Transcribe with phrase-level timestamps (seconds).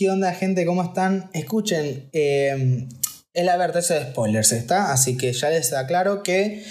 [0.00, 0.64] ¿Qué onda, gente?
[0.64, 1.28] ¿Cómo están?
[1.34, 2.88] Escuchen, eh,
[3.34, 4.94] es la advertencia de spoilers, ¿está?
[4.94, 6.64] Así que ya les aclaro que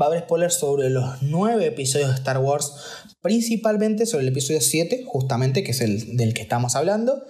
[0.00, 2.72] va a haber spoilers sobre los nueve episodios de Star Wars,
[3.20, 7.26] principalmente sobre el episodio 7, justamente, que es el del que estamos hablando.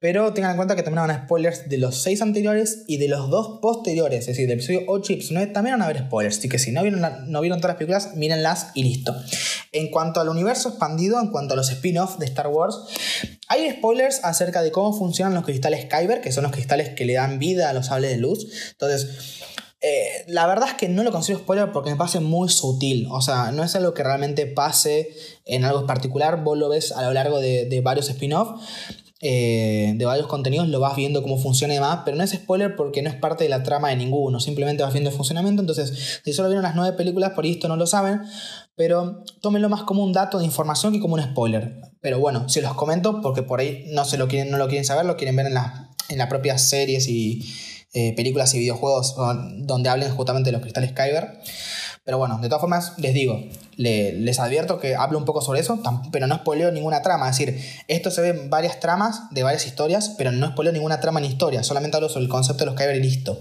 [0.00, 2.96] Pero tengan en cuenta que también van a haber spoilers de los 6 anteriores y
[2.96, 5.84] de los dos posteriores, es decir, del episodio 8 y episodio 9 también van a
[5.84, 6.38] haber spoilers.
[6.38, 9.14] Así que si no vieron, no vieron todas las películas, mírenlas y listo.
[9.72, 12.76] En cuanto al universo expandido, en cuanto a los spin-offs de Star Wars,
[13.48, 17.14] hay spoilers acerca de cómo funcionan los cristales Kyber, que son los cristales que le
[17.14, 18.46] dan vida a los sables de luz.
[18.72, 19.42] Entonces,
[19.82, 23.06] eh, la verdad es que no lo considero spoiler porque me parece muy sutil.
[23.10, 25.10] O sea, no es algo que realmente pase
[25.44, 26.42] en algo particular.
[26.42, 28.60] Vos lo ves a lo largo de, de varios spin-offs.
[29.22, 32.74] Eh, de varios contenidos lo vas viendo cómo funciona y demás, pero no es spoiler
[32.74, 36.20] porque no es parte de la trama de ninguno, simplemente vas viendo el funcionamiento, entonces
[36.24, 38.22] si solo vieron las nueve películas por esto no lo saben,
[38.76, 41.82] pero tómenlo más como un dato de información que como un spoiler.
[42.00, 44.86] Pero bueno, si los comento porque por ahí no, se lo quieren, no lo quieren
[44.86, 45.58] saber, lo quieren ver en,
[46.08, 47.44] en las propias series y
[47.92, 49.16] eh, películas y videojuegos
[49.58, 51.40] donde hablen justamente de los cristales Kyber.
[52.02, 53.38] Pero bueno, de todas formas, les digo,
[53.76, 57.28] les advierto que hablo un poco sobre eso, pero no spoileo ninguna trama.
[57.28, 61.00] Es decir, esto se ve en varias tramas de varias historias, pero no spoileo ninguna
[61.00, 63.38] trama ni historia, solamente hablo sobre el concepto de los Kyber y listo.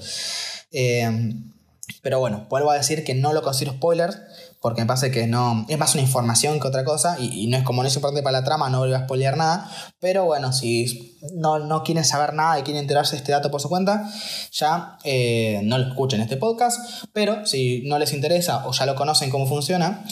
[2.02, 4.14] Pero bueno, vuelvo a decir que no lo considero spoiler,
[4.62, 5.66] porque me parece que no.
[5.70, 8.40] Es más una información que otra cosa, y, no es como no es importante para
[8.40, 9.70] la trama, no voy a spoilear nada.
[10.00, 13.62] Pero bueno, si no, no quieren saber nada y quieren enterarse de este dato por
[13.62, 14.10] su cuenta,
[14.52, 17.06] ya eh, no lo escuchen este podcast.
[17.14, 20.04] Pero si no les interesa o ya lo conocen cómo funciona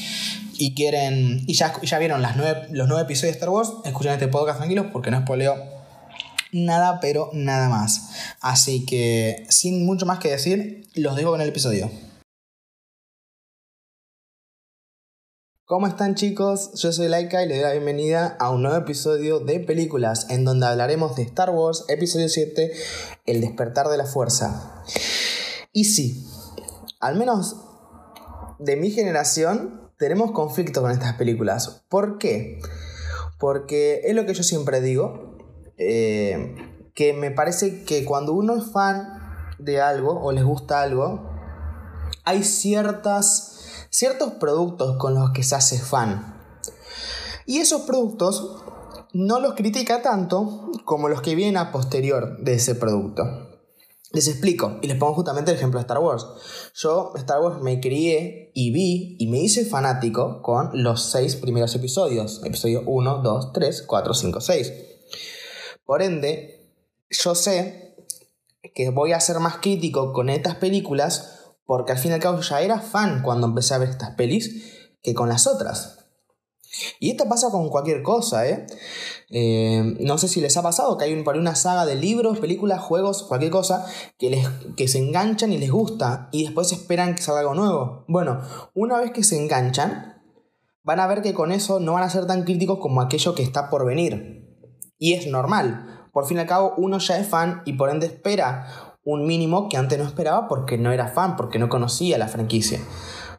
[0.58, 1.44] y quieren.
[1.46, 4.60] y ya, ya vieron las nueve, los nueve episodios de Star Wars, escuchen este podcast
[4.60, 5.78] tranquilos porque no spoileo
[6.54, 8.10] nada, pero nada más.
[8.40, 11.92] Así que, sin mucho más que decir, los dejo con el episodio.
[15.68, 16.72] ¿Cómo están chicos?
[16.76, 20.46] Yo soy Laika y les doy la bienvenida a un nuevo episodio de películas en
[20.46, 22.72] donde hablaremos de Star Wars, episodio 7,
[23.26, 24.82] El despertar de la fuerza.
[25.74, 26.26] Y sí,
[27.02, 27.58] al menos
[28.60, 31.84] de mi generación tenemos conflicto con estas películas.
[31.90, 32.62] ¿Por qué?
[33.38, 35.36] Porque es lo que yo siempre digo,
[35.78, 36.56] eh,
[36.96, 39.20] que me parece que cuando uno es fan
[39.60, 41.30] de algo o les gusta algo,
[42.24, 43.57] hay ciertas,
[43.90, 46.36] ciertos productos con los que se hace fan.
[47.46, 48.64] Y esos productos
[49.14, 53.24] no los critica tanto como los que vienen a posterior de ese producto.
[54.12, 56.26] Les explico y les pongo justamente el ejemplo de Star Wars.
[56.76, 61.76] Yo, Star Wars, me crié y vi y me hice fanático con los seis primeros
[61.76, 62.42] episodios.
[62.46, 64.74] Episodio 1, 2, 3, 4, 5, 6.
[65.86, 66.72] Por ende,
[67.10, 67.96] yo sé
[68.74, 71.37] que voy a ser más crítico con estas películas
[71.68, 74.90] porque al fin y al cabo ya era fan cuando empecé a ver estas pelis
[75.04, 76.06] que con las otras.
[77.00, 78.66] Y esto pasa con cualquier cosa, ¿eh?
[79.30, 82.40] eh no sé si les ha pasado que hay un, por una saga de libros,
[82.40, 83.86] películas, juegos, cualquier cosa
[84.18, 88.06] que, les, que se enganchan y les gusta y después esperan que salga algo nuevo.
[88.08, 88.42] Bueno,
[88.74, 90.22] una vez que se enganchan,
[90.84, 93.44] van a ver que con eso no van a ser tan críticos como aquello que
[93.44, 94.46] está por venir.
[94.98, 96.08] Y es normal.
[96.14, 99.70] Por fin y al cabo, uno ya es fan y por ende espera un mínimo
[99.70, 102.82] que antes no esperaba porque no era fan, porque no conocía la franquicia.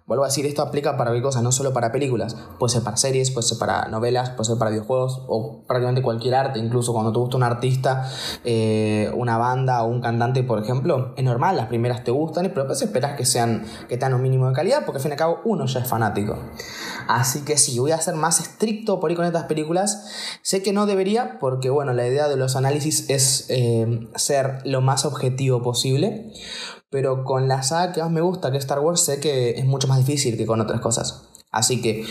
[0.08, 2.34] Vuelvo a decir, esto aplica para qué cosas, no solo para películas.
[2.58, 6.34] Puede ser para series, puede ser para novelas, puede ser para videojuegos o prácticamente cualquier
[6.34, 6.58] arte.
[6.58, 8.10] Incluso cuando te gusta un artista,
[8.42, 12.62] eh, una banda o un cantante, por ejemplo, es normal, las primeras te gustan, pero
[12.62, 15.18] después esperas que sean que tengan un mínimo de calidad porque al fin y al
[15.18, 16.38] cabo uno ya es fanático.
[17.06, 20.06] Así que sí, voy a ser más estricto por ahí con estas películas.
[20.40, 24.80] Sé que no debería porque, bueno, la idea de los análisis es eh, ser lo
[24.80, 26.32] más objetivo posible.
[26.90, 29.64] Pero con la saga que más me gusta, que es Star Wars, sé que es
[29.64, 31.28] mucho más difícil que con otras cosas.
[31.50, 32.04] Así que,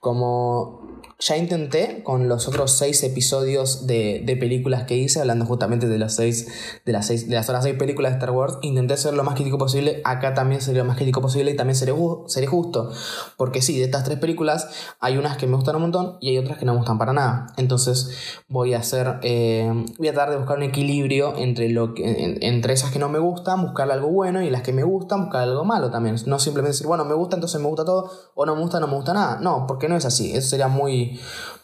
[0.00, 0.83] como
[1.18, 6.14] ya intenté con los otros seis episodios de, películas que hice, hablando justamente de, los
[6.14, 6.48] seis,
[6.84, 9.34] de, las seis, de las otras seis películas de Star Wars, intenté ser lo más
[9.34, 10.00] crítico posible.
[10.04, 11.94] Acá también sería lo más crítico posible y también seré,
[12.26, 12.90] seré justo.
[13.36, 14.68] Porque sí, de estas tres películas
[15.00, 17.12] hay unas que me gustan un montón y hay otras que no me gustan para
[17.12, 17.46] nada.
[17.56, 18.10] Entonces
[18.48, 22.72] voy a hacer, eh, voy a tratar de buscar un equilibrio entre, lo que, entre
[22.72, 25.64] esas que no me gustan, buscar algo bueno y las que me gustan, buscar algo
[25.64, 26.16] malo también.
[26.26, 28.88] No simplemente decir, bueno, me gusta, entonces me gusta todo, o no me gusta, no
[28.88, 29.38] me gusta nada.
[29.40, 30.32] No, porque no es así.
[30.32, 31.03] Eso sería muy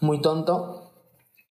[0.00, 0.92] muy, tonto.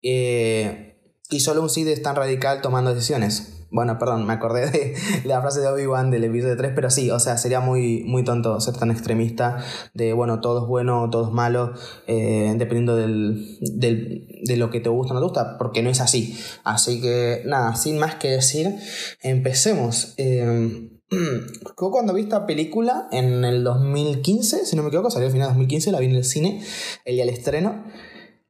[0.02, 0.96] Eh,
[1.30, 3.56] y solo un Sid es tan radical tomando decisiones.
[3.70, 4.94] Bueno, perdón, me acordé de
[5.24, 8.60] la frase de Obi-Wan del episodio 3, pero sí, o sea, sería muy, muy tonto
[8.60, 9.58] ser tan extremista
[9.92, 11.72] de, bueno, todo es bueno, todo es malo,
[12.06, 16.00] eh, dependiendo del, de lo que te gusta o no te gusta, porque no es
[16.00, 16.38] así.
[16.62, 18.76] Así que, nada, sin más que decir,
[19.20, 20.14] empecemos.
[20.16, 20.95] Eh,
[21.76, 25.54] cuando vi esta película en el 2015, si no me equivoco, salió al final de
[25.54, 26.62] 2015, la vi en el cine,
[27.04, 27.84] el día del estreno.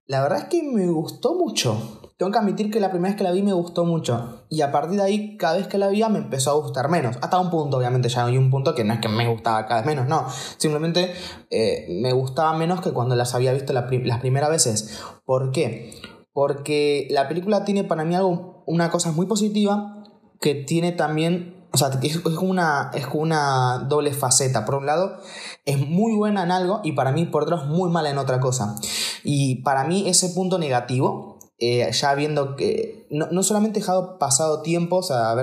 [0.07, 2.01] La verdad es que me gustó mucho.
[2.17, 4.47] Tengo que admitir que la primera vez que la vi me gustó mucho.
[4.49, 7.17] Y a partir de ahí, cada vez que la veía me empezó a gustar menos.
[7.21, 9.83] Hasta un punto, obviamente, ya hay un punto que no es que me gustaba cada
[9.83, 10.27] vez menos, no.
[10.57, 11.13] Simplemente
[11.51, 14.99] eh, me gustaba menos que cuando las había visto las primeras veces.
[15.27, 15.93] ¿Por qué?
[16.33, 20.05] Porque la película tiene para mí algo, una cosa muy positiva
[20.41, 24.65] que tiene también o sea, es, una, es una doble faceta.
[24.65, 25.21] Por un lado,
[25.67, 28.41] es muy buena en algo y para mí, por otro, es muy mala en otra
[28.41, 28.77] cosa.
[29.25, 34.19] Y para mí, ese punto negativo eh, ya viendo que no, no, solamente he dejado
[34.19, 35.35] pasado tiempo, o sea,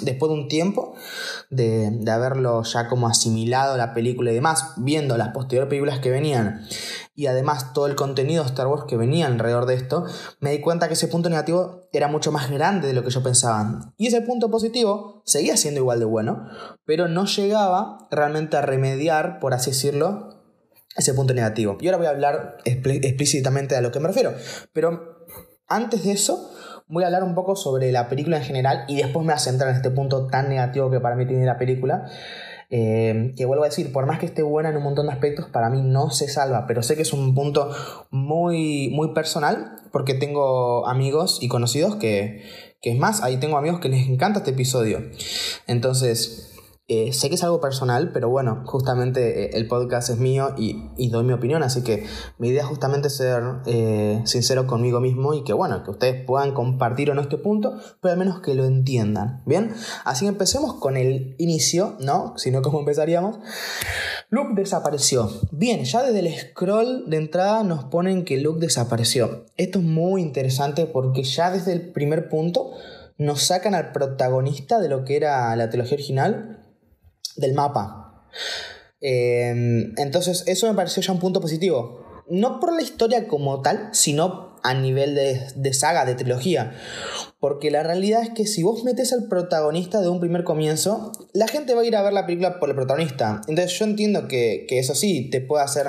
[0.00, 0.94] después de un tiempo
[1.48, 6.10] de, de, haberlo ya como asimilado la película y demás, viendo las posteriores películas que
[6.10, 6.66] venían
[7.18, 10.04] y además todo el contenido de Star Wars que venía alrededor de esto,
[10.38, 13.24] me di cuenta que ese punto negativo era mucho más grande de lo que yo
[13.24, 13.92] pensaba.
[13.96, 16.46] Y ese punto positivo seguía siendo igual de bueno,
[16.84, 20.44] pero no llegaba realmente a remediar, por así decirlo,
[20.96, 21.76] ese punto negativo.
[21.80, 24.34] Y ahora voy a hablar explícitamente a lo que me refiero.
[24.72, 25.26] Pero
[25.66, 26.52] antes de eso,
[26.86, 29.38] voy a hablar un poco sobre la película en general y después me voy a
[29.38, 32.08] centrar en este punto tan negativo que para mí tiene la película.
[32.70, 35.46] Eh, que vuelvo a decir, por más que esté buena en un montón de aspectos,
[35.46, 37.70] para mí no se salva, pero sé que es un punto
[38.10, 42.42] muy, muy personal, porque tengo amigos y conocidos que,
[42.82, 45.02] que es más, ahí tengo amigos que les encanta este episodio.
[45.66, 46.47] Entonces,
[46.90, 51.10] eh, sé que es algo personal, pero bueno, justamente eh, el podcast es mío y,
[51.10, 52.06] doy mi opinión, así que
[52.38, 56.54] mi idea es justamente ser eh, sincero conmigo mismo y que bueno, que ustedes puedan
[56.54, 59.74] compartir o no este punto, pero al menos que lo entiendan, ¿bien?
[60.06, 62.32] Así que empecemos con el inicio, ¿no?
[62.38, 63.38] Si no, ¿cómo empezaríamos?
[64.30, 65.30] Luke desapareció.
[65.52, 69.44] Bien, ya desde el scroll de entrada nos ponen que Luke desapareció.
[69.58, 72.70] Esto es muy interesante porque ya desde el primer punto
[73.18, 76.64] nos sacan al protagonista de lo que era la trilogía original
[77.38, 78.26] del mapa.
[79.00, 82.04] Em, entonces, eso me pareció ya un punto positivo.
[82.28, 86.74] No por la historia como tal, sino a nivel de, saga, de trilogía.
[87.40, 91.48] Porque la realidad es que si vos metes al protagonista de un primer comienzo, la
[91.48, 93.40] gente va a ir a ver la película por el protagonista.
[93.46, 95.86] Entonces yo entiendo que, eso sí te puede hacer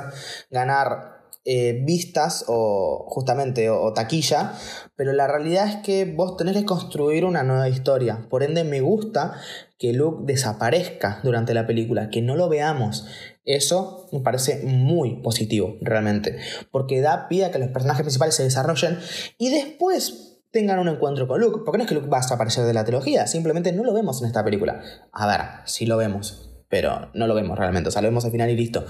[0.49, 1.18] ganar
[1.51, 4.53] eh, vistas o justamente o, taquilla,
[4.95, 8.27] pero la realidad es que vos tenés que construir una nueva historia.
[8.29, 9.33] Por ende me gusta
[9.79, 13.07] que Luke desaparezca durante la película, que no lo veamos.
[13.45, 16.37] Eso me parece muy positivo, realmente,
[16.69, 18.99] porque da pie a que los personajes principales se desarrollen
[19.39, 22.65] y después tengan un encuentro con Luke, porque no es que Luke va a desaparecer
[22.65, 24.83] de la trilogía, simplemente no lo vemos en esta película.
[25.11, 28.31] A ver, sí lo vemos, pero no lo vemos realmente, o sea, lo vemos al
[28.31, 28.85] final y listo.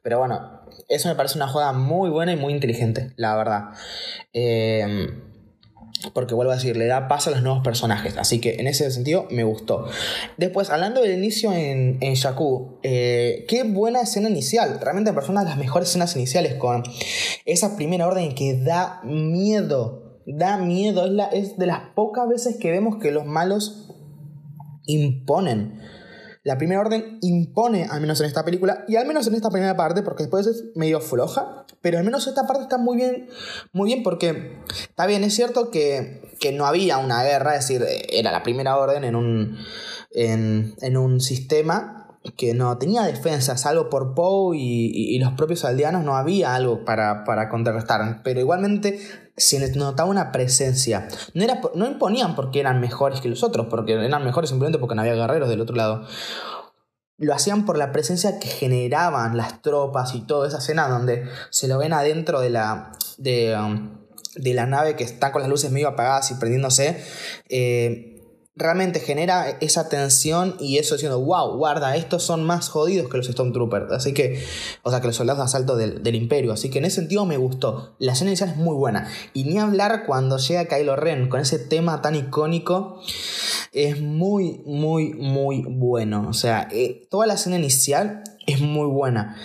[0.00, 3.70] Pero bueno, eso me parece una jugada muy buena y muy inteligente, la verdad.
[4.32, 5.08] Eh,
[6.14, 8.16] porque vuelvo a decir, le da paso a los nuevos personajes.
[8.16, 9.86] Así que en ese sentido me gustó.
[10.36, 14.78] Después, hablando del inicio en, en Jakku, eh, qué buena escena inicial.
[14.80, 16.84] Realmente, personas de las mejores escenas iniciales con
[17.44, 20.20] esa primera orden que da miedo.
[20.26, 21.06] Da miedo.
[21.06, 23.90] Es, la, es de las pocas veces que vemos que los malos
[24.86, 25.80] imponen.
[26.48, 29.76] La primera orden impone, al menos en esta película, y al menos en esta primera
[29.76, 33.28] parte, porque después es medio floja, pero al menos esta parte está muy bien,
[33.74, 36.22] muy bien porque está bien, es cierto que,
[36.54, 39.58] no había una guerra, es decir, era la primera orden en un,
[40.12, 46.16] en, un sistema que no tenía defensa, salvo por Poe y, los propios aldeanos, no
[46.16, 48.98] había algo para, para contrarrestar, pero igualmente
[49.38, 51.08] se notaba una presencia.
[51.34, 54.94] No, era, no imponían porque eran mejores que los otros, porque eran mejores simplemente porque
[54.94, 56.06] no había guerreros del otro lado.
[57.16, 61.66] Lo hacían por la presencia que generaban las tropas y toda esa escena donde se
[61.66, 63.98] lo ven adentro de la, de, um,
[64.36, 67.02] de la nave que está con las luces medio apagadas y prendiéndose.
[67.48, 68.17] Eh,
[68.58, 73.28] realmente genera esa tensión y eso diciendo, wow, guarda, estos son más jodidos que los
[73.28, 73.92] Stormtroopers.
[73.92, 74.44] Así que,
[74.82, 76.52] o sea, que los soldados de asalto del, Imperio.
[76.52, 77.94] Así que en ese sentido me gustó.
[77.98, 79.08] La escena inicial es muy buena.
[79.32, 83.00] Y ni hablar cuando llega Kylo Ren con ese tema tan icónico.
[83.72, 86.26] Es muy, muy, muy bueno.
[86.28, 89.36] O sea, eh, toda la escena inicial es muy buena.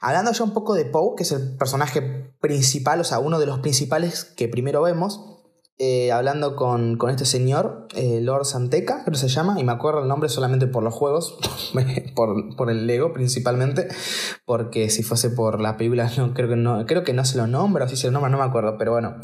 [0.00, 2.02] Hablando ya un poco de Poe, que es el personaje
[2.40, 5.33] principal, o sea, uno de los principales que primero vemos
[5.76, 10.02] eh, hablando con, este señor, eh, Lord Santeca, creo que se llama, y me acuerdo
[10.02, 11.36] el nombre solamente por los juegos,
[12.14, 13.88] por, el Lego principalmente,
[14.44, 17.48] porque si fuese por la película no creo que no, creo que no se lo
[17.48, 19.16] nombra, o si se lo nombra, no me acuerdo, pero bueno,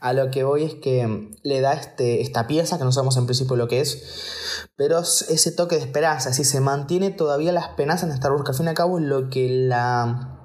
[0.00, 3.26] a lo que voy es que le da este, esta pieza, que no sabemos en
[3.26, 8.06] principio lo que es, pero ese toque de esperanza, si se mantiene todavía la esperanza
[8.06, 10.36] en Star Wars, que al fin y al cabo es lo que la...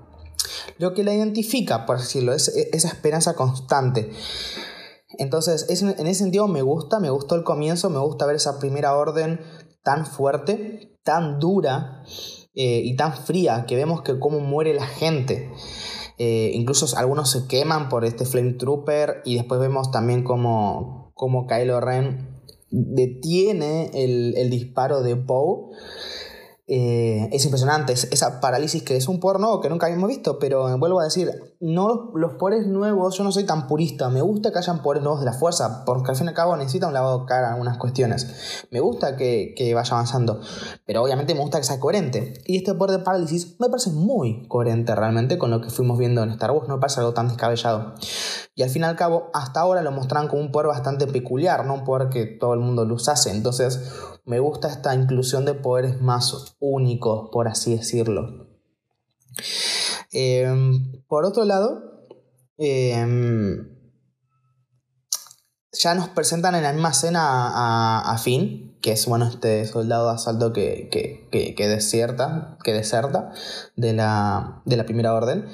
[0.78, 4.12] Lo que la identifica, por decirlo, es esa esperanza constante.
[5.18, 8.96] Entonces, en ese sentido me gusta, me gustó el comienzo, me gusta ver esa primera
[8.96, 9.40] orden
[9.84, 12.04] tan fuerte, tan dura
[12.56, 15.52] eh, y tan fría, que vemos que cómo muere la gente.
[16.18, 21.48] Eh, incluso algunos se queman por este Flame Trooper y después vemos también como, como
[21.48, 22.34] Kylo Ren
[22.70, 25.76] detiene el, disparo de Poe
[26.66, 30.78] eh, es impresionante, esa parálisis que es un poder nuevo que nunca habíamos visto, pero
[30.80, 31.30] vuelvo a decir,
[31.64, 35.22] no los poderes nuevos, yo no soy tan purista, me gusta que hayan poderes nuevos
[35.22, 37.78] de la fuerza, porque al fin y al cabo necesita un lavado de cara algunas
[37.78, 40.42] cuestiones, me gusta que, que, vaya avanzando,
[40.86, 44.46] pero obviamente me gusta que sea coherente, y este poder de parálisis me parece muy
[44.50, 47.30] coherente realmente con lo que fuimos viendo en Star Wars, no me parece algo tan
[47.30, 47.96] descabellado,
[48.56, 51.66] y al fin y al cabo, hasta ahora lo mostraron como un poder bastante peculiar,
[51.66, 53.90] no un poder que todo el mundo lo usase, entonces
[54.26, 58.50] me gusta esta inclusión de poderes más únicos, por así decirlo.
[60.14, 62.06] Em, por otro lado,
[62.58, 63.68] em,
[65.72, 70.10] ya nos presentan en la misma escena a, a Finn, que es bueno este soldado
[70.10, 73.32] de asalto que, que, que, que desierta, que deserta
[73.78, 75.48] de la, de la primera orden.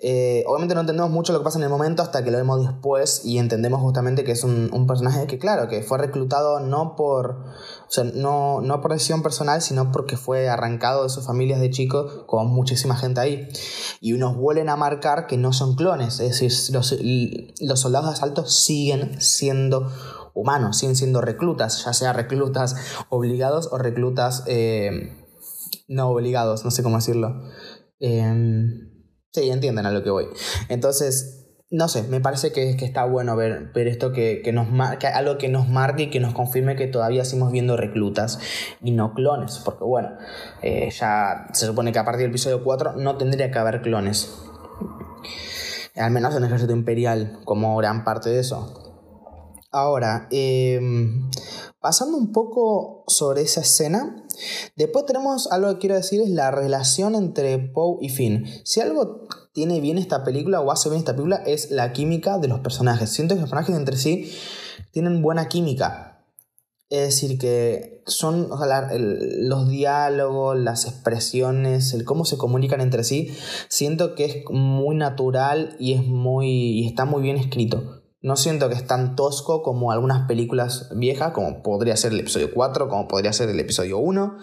[0.00, 2.66] Eh, obviamente no entendemos mucho lo que pasa en el momento hasta que lo vemos
[2.66, 6.96] después y entendemos justamente que es un, un personaje que, claro, que fue reclutado no
[6.96, 7.44] por,
[7.86, 11.70] o sea, no, no por decisión personal, sino porque fue arrancado de sus familias de
[11.70, 13.48] chicos con muchísima gente ahí.
[14.00, 16.96] Y unos vuelven a marcar que no son clones, es decir, los,
[17.60, 19.92] los soldados de asalto siguen siendo
[20.34, 22.76] humanos, siguen siendo reclutas, ya sea reclutas
[23.08, 25.12] obligados o reclutas eh,
[25.88, 27.42] no obligados, no sé cómo decirlo.
[28.00, 28.32] Eh,
[29.32, 30.26] sí, entienden a lo que voy.
[30.68, 34.70] Entonces, no sé, me parece que, que está bueno ver, ver esto que, que nos
[34.70, 38.38] marca, algo que nos marque y que nos confirme que todavía seguimos viendo reclutas
[38.82, 40.10] y no clones, porque bueno,
[40.62, 44.32] eh, ya se supone que a partir del episodio 4 no tendría que haber clones.
[45.96, 48.83] Al menos en el ejército imperial, como gran parte de eso.
[49.74, 51.28] Ahora, em,
[51.80, 54.24] pasando un poco sobre esa escena,
[54.76, 58.46] después tenemos algo que quiero decir, es la relación entre Poe y Finn.
[58.62, 62.46] Si algo tiene bien esta película o hace bien esta película es la química de
[62.46, 63.10] los personajes.
[63.10, 64.32] Siento que los personajes entre sí
[64.92, 66.24] tienen buena química.
[66.88, 73.36] Es decir, que son los diálogos, las expresiones, el cómo se comunican entre sí.
[73.68, 78.03] Siento que es muy natural y, es muy, y está muy bien escrito.
[78.24, 82.54] No siento que es tan tosco como algunas películas viejas, como podría ser el episodio
[82.54, 84.38] 4, como podría ser el episodio 1,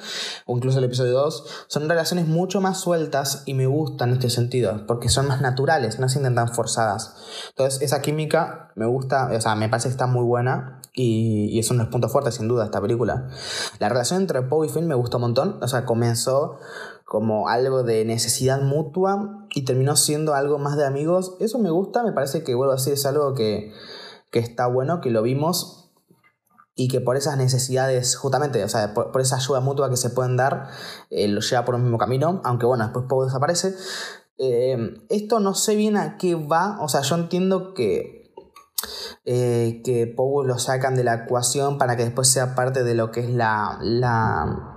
[0.45, 1.65] o incluso el episodio 2.
[1.65, 5.99] Son relaciones mucho más sueltas y me gustan en este sentido, porque son más naturales,
[5.99, 7.15] no se sienten tan forzadas.
[7.49, 11.57] Entonces, esa química me gusta, o sea, me parece que está muy buena y, y
[11.57, 13.29] es uno de los puntos fuertes, sin duda, esta película.
[13.79, 16.59] La relación entre Poe y Finn me gustó un montón, o sea, comenzó
[17.11, 21.35] como algo de necesidad mutua y terminó siendo algo más de amigos.
[21.41, 23.73] Eso me gusta, me parece que, vuelvo a decir, es algo que,
[24.31, 25.91] que está bueno, que lo vimos
[26.73, 30.37] y que por esas necesidades, justamente, o sea, por, esa ayuda mutua que se pueden
[30.37, 30.69] dar,
[31.09, 33.75] eh, lo lleva por el mismo camino, aunque bueno, después Poe desaparece.
[34.37, 38.33] Eh, esto no sé bien a qué va, o sea, yo entiendo que,
[39.25, 43.19] eh, que lo sacan de la ecuación para que después sea parte de lo que
[43.19, 44.70] es la, la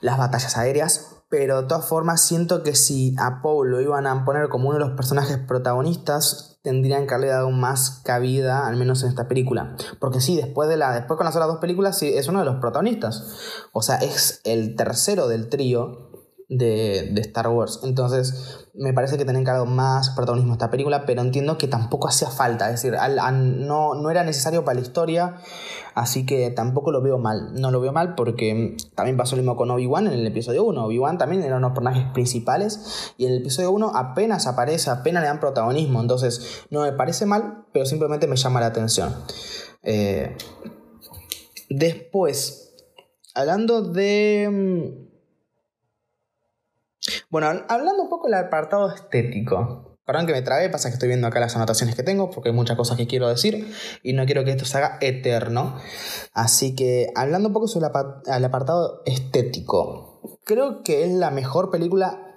[0.00, 4.24] las batallas aéreas, pero de todas formas siento que si a Paul lo iban a
[4.24, 9.02] poner como uno de los personajes protagonistas, tendrían que haberle dado más cabida, al menos
[9.02, 9.76] en esta película.
[10.00, 12.46] Porque sí, después, de la, después con las otras dos películas, sí, es uno de
[12.46, 13.36] los protagonistas.
[13.72, 16.07] O sea, es el tercero del trío
[16.48, 17.80] de, de, Star Wars.
[17.82, 21.68] Entonces, me parece que tienen que dar más protagonismo a esta película, pero entiendo que
[21.68, 22.70] tampoco hacía falta.
[22.70, 22.98] Es decir,
[23.32, 25.36] no, no era necesario para la historia,
[25.94, 27.52] así que tampoco lo veo mal.
[27.54, 30.86] No lo veo mal porque también pasó lo mismo con Obi-Wan en el episodio 1.
[30.86, 34.90] Obi-Wan también era uno de los personajes principales y en el episodio 1 apenas aparece,
[34.90, 36.00] apenas le dan protagonismo.
[36.00, 39.14] Entonces, no me parece mal, pero simplemente me llama la atención.
[39.82, 40.34] Eh,
[41.68, 42.74] después,
[43.34, 45.07] hablando de
[47.30, 49.98] bueno, hablando un poco del apartado estético.
[50.04, 52.54] Perdón que me trabe, pasa que estoy viendo acá las anotaciones que tengo porque hay
[52.54, 53.70] muchas cosas que quiero decir
[54.02, 55.78] y no quiero que esto se haga eterno.
[56.32, 57.88] Así que hablando un poco sobre
[58.26, 62.28] el apartado estético, creo que es la mejor película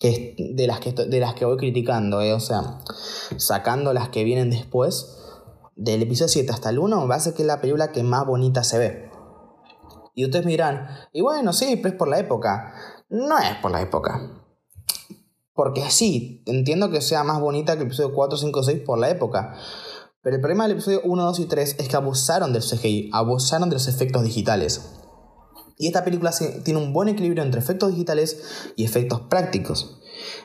[0.00, 2.32] de, las que, de las que voy criticando, ¿eh?
[2.32, 2.78] o sea,
[3.36, 5.18] sacando las que vienen después,
[5.76, 8.26] del episodio 7 hasta el 1, va a ser que es la película que más
[8.26, 9.10] bonita se ve.
[10.14, 12.74] Y ustedes me dirán, y bueno, sí, pero es por la época
[13.14, 14.30] no es por la época.
[15.54, 19.08] Porque sí, entiendo que sea más bonita que el episodio 4, 5, 6 por la
[19.08, 19.54] época.
[20.20, 23.68] Pero el problema del episodio 1, 2 y 3 es que abusaron del CGI, abusaron
[23.68, 24.80] de los efectos digitales.
[25.78, 26.32] Y esta película
[26.64, 30.00] tiene un buen equilibrio entre efectos digitales y efectos prácticos.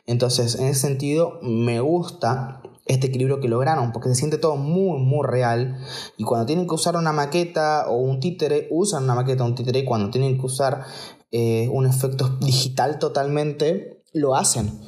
[0.06, 5.00] Entonces, en ese sentido, me gusta este equilibrio que lograron, porque se siente todo muy,
[5.00, 5.78] muy real.
[6.18, 9.56] Y cuando tienen que usar una maqueta o un títere, usan una maqueta o un
[9.56, 9.80] títere.
[9.80, 10.86] Y cuando tienen que usar
[11.32, 14.82] eh, un efecto digital totalmente, lo hacen.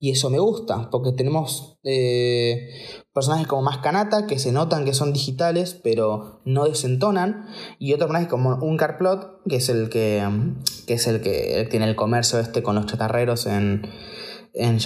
[0.00, 2.68] Y eso me gusta, porque tenemos eh,
[3.14, 7.46] personajes como más Kanata, que se notan que son digitales, pero no desentonan.
[7.78, 10.22] Y otros personajes como un Carplot, que es el que,
[10.86, 13.88] que, es el que tiene el comercio este con los chatarreros en,
[14.52, 14.78] en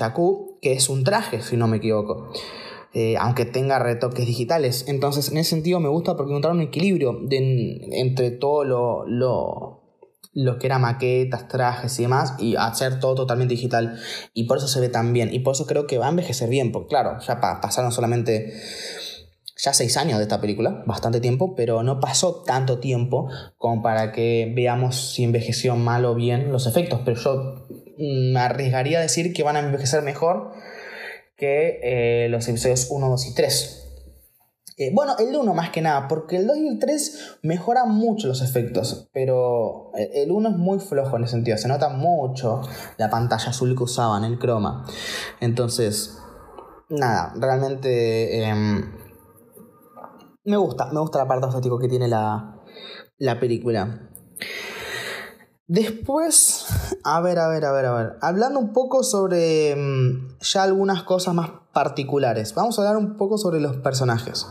[0.62, 2.30] que es un traje, si no me equivoco.
[2.94, 4.84] Eh, aunque tenga retoques digitales.
[4.88, 9.82] Entonces, en ese sentido me gusta porque encontrar un equilibrio entre todo lo,
[10.32, 13.98] lo que era maquetas, trajes y demás, y hacer todo totalmente digital.
[14.34, 15.32] Y por eso se ve tan bien.
[15.32, 18.52] Y por eso creo que va a envejecer bien, porque claro, ya pasaron solamente
[19.58, 24.12] ya seis años de esta película, bastante tiempo, pero no pasó tanto tiempo como para
[24.12, 27.00] que veamos si envejeció mal o bien los efectos.
[27.04, 27.66] Pero yo
[27.98, 30.52] mm, me arriesgaría a decir que van a envejecer mejor
[31.36, 33.87] que eh, los episodios 1, 2 y 3.
[34.78, 38.28] Eh, bueno, el 1 más que nada, porque el 2 y el 3 mejoran mucho
[38.28, 42.60] los efectos, pero el 1 es muy flojo en ese sentido, se nota mucho
[42.96, 44.84] la pantalla azul que usaban, el croma.
[45.40, 46.16] Entonces,
[46.88, 48.92] nada, realmente em,
[50.44, 52.62] me gusta, me gusta la parte estético que tiene la,
[53.18, 54.08] la película.
[55.66, 56.66] Después,
[57.04, 58.12] a ver, a ver, a ver, a ver.
[58.22, 62.54] Hablando un poco sobre em, ya algunas cosas más particulares.
[62.54, 64.46] Vamos a hablar un poco sobre los personajes.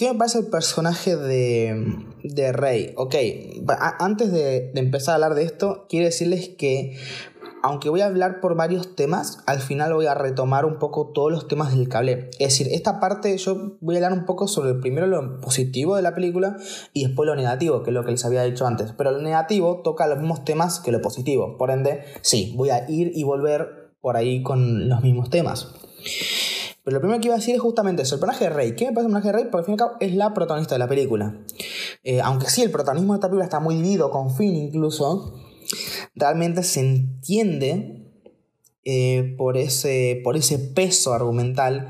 [0.00, 2.94] ¿Qué me parece el personaje de, de Rey?
[2.96, 3.16] Ok,
[3.98, 6.96] antes de, empezar a hablar de esto, quiero decirles que
[7.62, 11.30] aunque voy a hablar por varios temas, al final voy a retomar un poco todos
[11.30, 12.30] los temas del cable.
[12.38, 16.00] Es decir, esta parte yo voy a hablar un poco sobre primero lo positivo de
[16.00, 16.56] la película
[16.94, 18.94] y después lo negativo, que es lo que les había dicho antes.
[18.96, 21.58] Pero lo negativo toca los mismos temas que lo positivo.
[21.58, 25.74] Por ende, sí, voy a ir y volver por ahí con los mismos temas.
[26.90, 28.74] Lo primero que iba a decir es justamente eso, el personaje de Rey.
[28.74, 29.44] ¿Qué me parece el personaje de Rey?
[29.50, 31.36] Porque al fin y al cabo es la protagonista de la película.
[32.02, 35.34] Eh, aunque sí, el protagonismo de esta película está muy dividido, con Finn incluso,
[36.14, 38.10] realmente se entiende
[38.84, 41.88] eh, por, ese, por ese peso argumental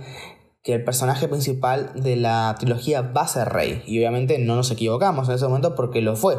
[0.62, 3.82] que el personaje principal de la trilogía va a ser Rey.
[3.86, 6.36] Y obviamente no nos equivocamos en ese momento porque lo fue.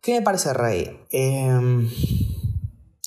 [0.00, 1.00] ¿Qué me parece Rey?
[1.10, 1.88] Eh,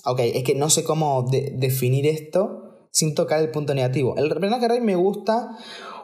[0.04, 4.16] ok, es que no sé cómo definir esto sin tocar el punto negativo.
[4.18, 5.50] El personaje de Rey me gusta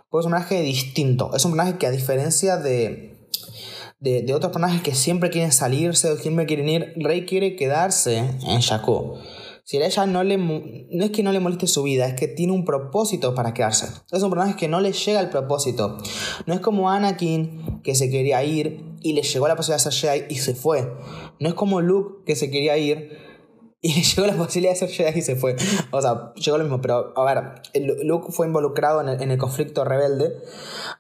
[0.10, 1.32] porque es un personaje distinto.
[1.36, 3.28] Es un personaje que a diferencia de,
[4.00, 8.62] de, otros personajes que siempre quieren salirse o siempre quieren ir, Rey quiere quedarse en
[8.62, 9.16] Jakku.
[9.68, 12.28] Si a ella no le no es que no le moleste su vida, es que
[12.28, 13.88] tiene un propósito para quedarse.
[14.12, 15.98] Es un personaje que no le llega el propósito.
[16.46, 20.28] No es como Anakin que se quería ir y le llegó la posibilidad de ser
[20.30, 20.88] y se fue.
[21.40, 23.25] No es como Luke que se quería ir
[23.86, 25.56] y llegó la posibilidad de ser Jedi y se fue.
[25.92, 27.62] O sea, llegó lo mismo, pero a ver,
[28.04, 30.34] Luke fue involucrado en el, conflicto rebelde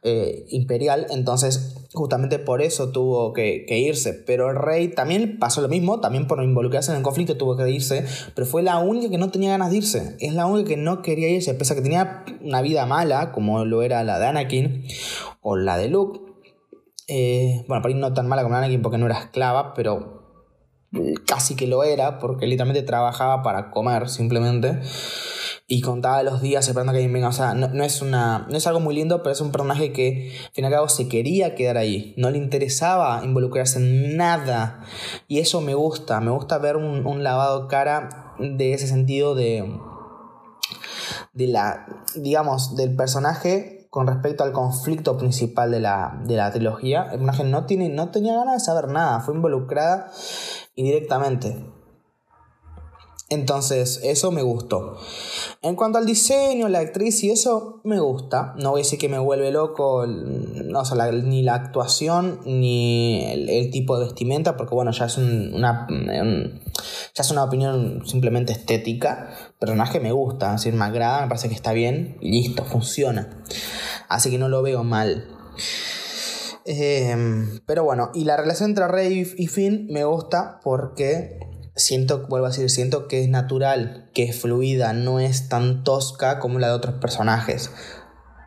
[0.03, 4.13] eh, imperial, entonces justamente por eso tuvo que, irse.
[4.13, 7.67] Pero el rey también pasó lo mismo, también por involucrarse en el conflicto tuvo que
[7.71, 10.15] irse, pero fue la única que no tenía ganas de irse.
[10.19, 13.65] Es la única que no quería irse, pese a que tenía una vida mala, como
[13.65, 14.85] lo era la de Anakin
[15.41, 16.19] o la de Luke.
[17.07, 20.14] Eh, bueno, por ahí no tan mala como Anakin porque no era esclava, pero
[21.25, 24.79] casi que lo era, porque literalmente trabajaba para comer simplemente.
[25.67, 27.29] Y contaba los días esperando que alguien venga.
[27.29, 30.31] O sea, no, es una, no es algo muy lindo, pero es un personaje que,
[30.45, 32.13] al fin y al cabo, se quería quedar ahí.
[32.17, 34.83] No le interesaba involucrarse en nada.
[35.27, 36.19] Y eso me gusta.
[36.21, 39.79] Me gusta ver un, un lavado cara de ese sentido de.
[41.33, 41.87] de la.
[42.15, 47.03] digamos, del personaje con respecto al conflicto principal de la, de la trilogía.
[47.03, 50.11] El personaje no, tiene, no tenía ganas de saber nada, fue involucrada
[50.75, 51.55] indirectamente.
[53.29, 54.97] Entonces, eso me gustó.
[55.63, 58.53] En cuanto al diseño, la actriz y eso, me gusta.
[58.59, 60.83] No voy a decir que me vuelve loco, no,
[61.23, 67.31] ni la actuación, ni el, tipo de vestimenta, porque bueno, ya es una, ya es
[67.31, 69.31] una opinión simplemente estética.
[69.57, 73.43] Personaje me gusta, es decir, me agrada, me parece que está bien y listo, funciona.
[74.07, 75.27] Así que no lo veo mal.
[76.65, 81.39] Em, pero bueno, y la relación entre Rey y Finn me gusta porque
[81.75, 86.39] siento, vuelvo a decir, siento que es natural, que es fluida, no es tan tosca
[86.39, 87.71] como la de otros personajes.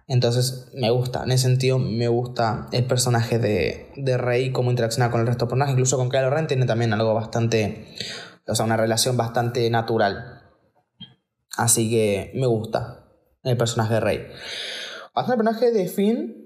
[0.09, 5.11] Entonces me gusta, en ese sentido me gusta el personaje de, de Rey, cómo interacciona
[5.11, 7.87] con el resto de personajes, incluso con Kylo Ren tiene también algo bastante,
[8.49, 10.43] o sea, una relación bastante natural.
[11.57, 13.05] Así que me gusta
[13.45, 14.27] el personaje de Rey.
[15.15, 16.38] Hasta el personaje de Finn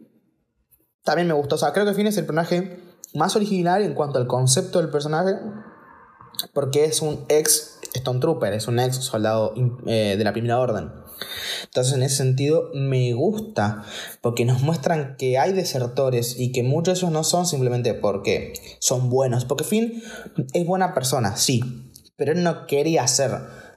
[1.04, 2.80] también me gustó, o sea, creo que Finn es el personaje
[3.14, 5.34] más original en cuanto al concepto del personaje,
[6.54, 9.54] porque es un ex Stone Trooper, es un ex soldado
[9.86, 10.90] eh, de la Primera Orden.
[11.64, 13.84] Entonces en ese sentido me gusta,
[14.20, 18.54] porque nos muestran que hay desertores y que muchos de ellos no son simplemente porque
[18.80, 20.02] son buenos, porque Finn
[20.52, 23.32] es buena persona, sí, pero él no quería hacer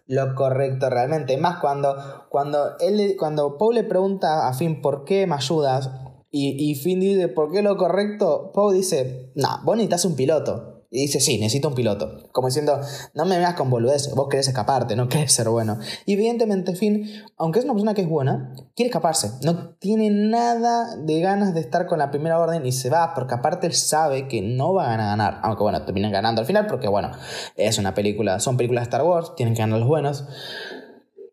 [0.08, 1.38] lo correcto realmente.
[1.38, 5.90] Más cuando, cuando, él, cuando Poe le pregunta a Finn por qué me ayudas
[6.38, 10.84] y, Finn dice por qué lo correcto, Poe dice, no, vos necesitas un piloto.
[10.92, 12.30] Y dice, sí, necesito un piloto.
[12.34, 12.80] Como diciendo,
[13.14, 15.80] no me veas con boludeces, vos querés escaparte, no querés ser bueno.
[16.06, 19.32] Y evidentemente Finn, aunque es una persona que es buena, quiere escaparse.
[19.44, 23.34] No tiene nada de ganas de estar con la primera orden y se va, porque
[23.34, 25.40] aparte él sabe que no van a ganar.
[25.42, 27.12] Aunque bueno, terminan ganando al final, porque bueno,
[27.56, 30.26] es una película, son películas de Star Wars, tienen que ganar los buenos.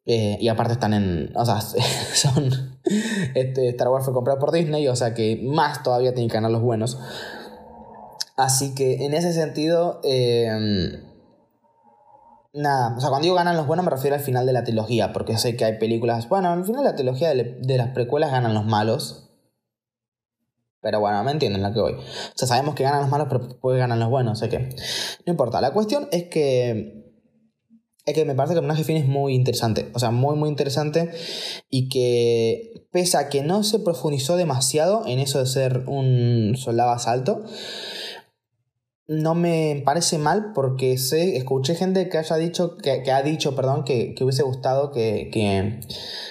[0.06, 1.32] Eh, y aparte están en.
[1.36, 1.60] O sea,
[2.14, 2.71] son.
[3.34, 6.50] Este, Star Wars fue comprado por Disney, o sea que más todavía tienen que ganar
[6.50, 6.98] los buenos.
[8.36, 11.04] Así que en ese sentido, em,
[12.52, 15.12] nada, o sea, cuando digo ganan los buenos me refiero al final de la trilogía,
[15.12, 18.54] porque sé que hay películas, bueno, al final de la trilogía de, las precuelas ganan
[18.54, 19.28] los malos.
[20.80, 21.92] Pero bueno, me entienden la que voy.
[21.92, 22.02] O
[22.34, 24.58] sea, sabemos que ganan los malos, pero después ganan los buenos, sé que.
[25.24, 25.60] No importa.
[25.60, 27.01] La cuestión es que.
[28.04, 29.90] Es que me parece que el personaje Finn es muy interesante.
[29.94, 31.10] O sea, muy, muy interesante.
[31.70, 32.70] Y que.
[32.90, 37.42] Pese a que no se profundizó demasiado en eso de ser un soldado asalto
[39.08, 43.84] no me parece mal porque sé, escuché gente que haya dicho, que, ha dicho, perdón,
[43.84, 45.80] que, hubiese gustado que, que,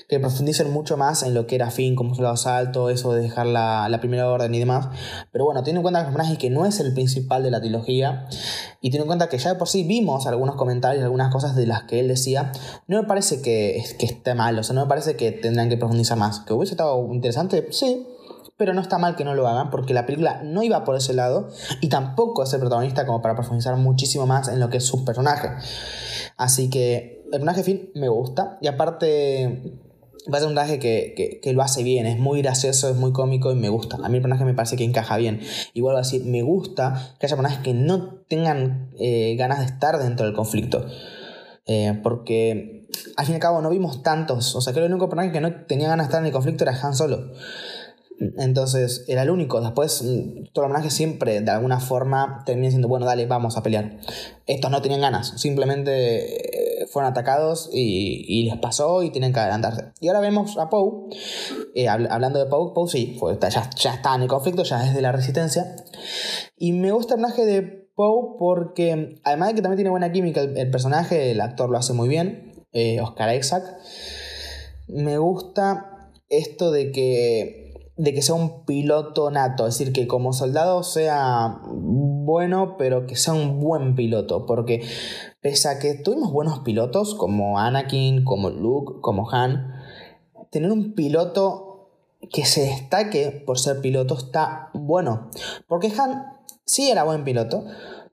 [0.07, 3.45] que, profundicen mucho más en lo que era Finn, como su asalto, eso de dejar
[3.45, 4.87] la, primera orden y demás.
[5.31, 7.59] Pero bueno, teniendo en cuenta que el personaje que no es el principal de la
[7.59, 8.27] trilogía,
[8.81, 11.67] y teniendo en cuenta que ya de por sí vimos algunos comentarios, algunas cosas de
[11.67, 12.51] las que él decía,
[12.87, 15.77] no me parece que, que esté mal, o sea, no me parece que tendrán que
[15.77, 16.39] profundizar más.
[16.39, 17.67] ¿Que hubiese estado interesante?
[17.71, 18.07] Sí,
[18.57, 21.13] pero no está mal que no lo hagan porque la película no iba por ese
[21.13, 24.85] lado y tampoco es el protagonista como para profundizar muchísimo más en lo que es
[24.85, 25.49] su personaje.
[26.37, 29.79] Así que el personaje Finn me gusta y aparte
[30.31, 33.51] va a ser un personaje que, lo hace bien, es muy gracioso, es muy cómico
[33.51, 33.97] y me gusta.
[34.03, 35.41] A mí el personaje me parece que encaja bien.
[35.75, 39.97] Vuelvo a decir, me gusta que haya personajes que no tengan eh, ganas de estar
[39.97, 40.85] dentro del conflicto.
[41.65, 44.55] Eh, porque al fin y al cabo no vimos tantos.
[44.55, 46.63] O sea, que el único personaje que no tenía ganas de estar en el conflicto
[46.63, 47.31] era Han Solo.
[48.37, 49.59] Entonces era el único.
[49.61, 53.63] Después, mm, todo el homenaje siempre, de alguna forma, termina diciendo, bueno, dale, vamos a
[53.63, 53.97] pelear.
[54.45, 56.50] Estos no tenían ganas, simplemente
[56.91, 59.93] fueron atacados y, les pasó y tienen que adelantarse.
[59.99, 61.09] Y ahora vemos a Poe,
[61.73, 65.01] eh, hablando de Poe, Poe sí, ya, ya, está en el conflicto, ya es de
[65.01, 65.75] la resistencia.
[66.57, 67.61] Y me gusta el personaje de
[67.95, 71.93] Poe porque, además de que también tiene buena química el, personaje, el actor lo hace
[71.93, 73.63] muy bien, eh, Oscar Isaac.
[74.87, 77.60] Me gusta esto de que
[77.97, 83.15] de que sea un piloto nato, es decir, que como soldado sea bueno, pero que
[83.15, 84.81] sea un buen piloto, porque
[85.41, 89.73] pese a que tuvimos buenos pilotos como Anakin, como Luke, como Han,
[90.49, 91.89] tener un piloto
[92.31, 95.29] que se destaque por ser piloto está bueno,
[95.67, 96.23] porque Han
[96.65, 97.65] sí era buen piloto,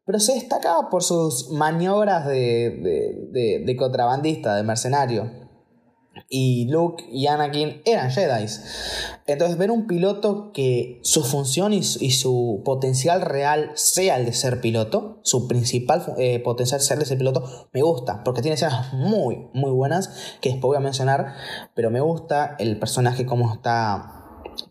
[0.04, 5.47] pero se destacaba por sus maniobras de, de, de contrabandista, de mercenario
[6.28, 8.46] y Luke y Anakin eran Jedi.
[9.26, 14.60] Entonces ver un piloto que su función y su, potencial real sea el de ser
[14.60, 19.48] piloto, su principal eh, potencial ser de ser piloto, me gusta, porque tiene escenas muy,
[19.52, 21.34] muy buenas que después voy a mencionar,
[21.74, 24.14] pero me gusta el personaje como está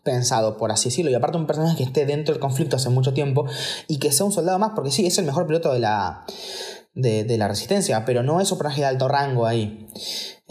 [0.02, 3.14] pensado, por así decirlo, y aparte un personaje que esté dentro del conflicto hace mucho
[3.14, 3.46] tiempo
[3.86, 6.24] y que sea un soldado más, porque sí, es el mejor piloto de la,
[6.94, 9.86] de, de la resistencia, pero no es un personaje de alto rango ahí.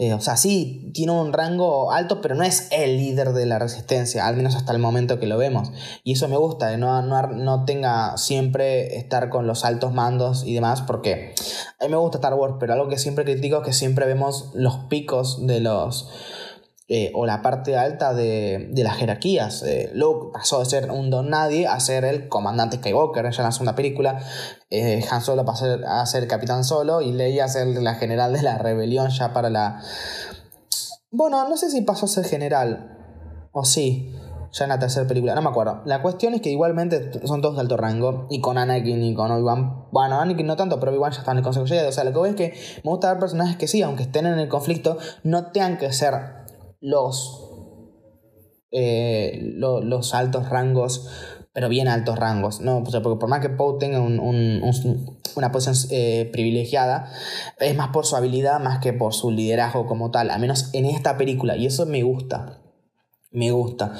[0.00, 3.58] Eh, o sea, sí, tiene un rango alto, pero no es el líder de la
[3.58, 5.72] resistencia, al menos hasta el momento que lo vemos.
[6.04, 10.54] Y eso me gusta, no, no, no tenga siempre estar con los altos mandos y
[10.54, 11.34] demás, porque
[11.80, 14.50] a mí me gusta Star Wars, pero algo que siempre critico es que siempre vemos
[14.54, 16.08] los picos de los
[16.90, 19.62] eh, o la parte alta de, las jerarquías.
[19.62, 23.44] Eh, Luke pasó de ser un don nadie a ser el comandante Skywalker ya en
[23.44, 24.18] la segunda película.
[24.70, 28.40] Eh, Han Solo pasó a ser capitán solo y Leia a ser la general de
[28.40, 29.82] la rebelión ya para la...
[31.10, 32.96] Bueno, no sé si pasó a ser general
[33.52, 34.14] o sí.
[34.52, 35.82] Ya en la tercera película, no me acuerdo.
[35.84, 38.26] La cuestión es que igualmente son todos de alto rango.
[38.30, 39.88] Y con Anakin y con Obi-Wan.
[39.92, 41.86] Bueno, Anakin no tanto, pero Obi-Wan ya están en el Consejo Jedi.
[41.86, 44.24] O sea, lo que voy es que me gusta ver personajes que sí, aunque estén
[44.24, 46.47] en el conflicto, no tengan que ser
[46.80, 47.50] los,
[48.70, 51.08] eh, los altos rangos,
[51.52, 52.84] pero bien altos rangos, ¿no?
[52.84, 57.10] porque por más que Poe tenga una posición eh, privilegiada,
[57.58, 60.86] es más por su habilidad más que por su liderazgo como tal, al menos en
[60.86, 62.62] esta película, y eso me gusta.
[63.30, 63.92] Me gusta.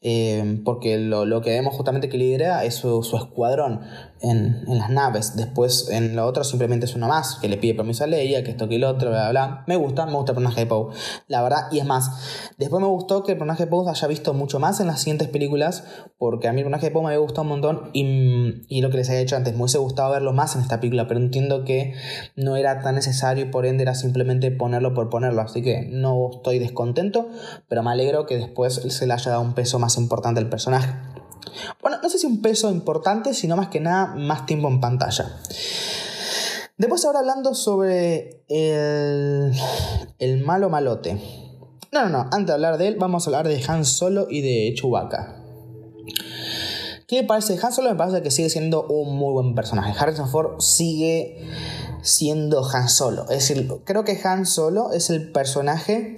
[0.00, 3.80] Eh, porque lo, que vemos justamente que lidera es su, escuadrón
[4.24, 5.36] en, las naves.
[5.36, 8.50] Después en lo otro simplemente es uno más, que le pide permiso a Leia, que
[8.50, 9.64] esto que el otro, bla, bla, bla.
[9.66, 10.92] Me gusta, me gusta el personaje de Poe,
[11.28, 11.68] la verdad.
[11.70, 12.10] Y es más,
[12.56, 15.28] Después me gustó que el personaje de Poe haya visto mucho más en las siguientes
[15.28, 15.84] películas,
[16.18, 18.90] porque a mí el personaje de Poe me había gustado un montón y, y lo
[18.90, 21.64] que les había dicho antes, me hubiese gustado verlo más en esta película, pero entiendo
[21.64, 21.94] que
[22.36, 26.30] no era tan necesario y por ende era simplemente ponerlo por ponerlo, así que no
[26.32, 27.28] estoy descontento,
[27.68, 31.13] pero me alegro que después se le haya dado un peso más importante al personaje.
[31.80, 35.40] Bueno, no sé si un peso importante, sino más que nada más tiempo en pantalla.
[36.76, 39.52] Después ahora hablando sobre el,
[40.18, 41.20] el malo malote.
[41.92, 44.40] No, no, no, antes de hablar de él, vamos a hablar de Han Solo y
[44.40, 45.40] de Chewbacca.
[47.06, 47.56] ¿Qué me parece?
[47.62, 49.94] Han Solo me parece que sigue siendo un muy buen personaje.
[49.96, 51.46] Harrison Ford sigue
[52.02, 53.22] siendo Han Solo.
[53.30, 56.16] Es decir, creo que Han Solo es el personaje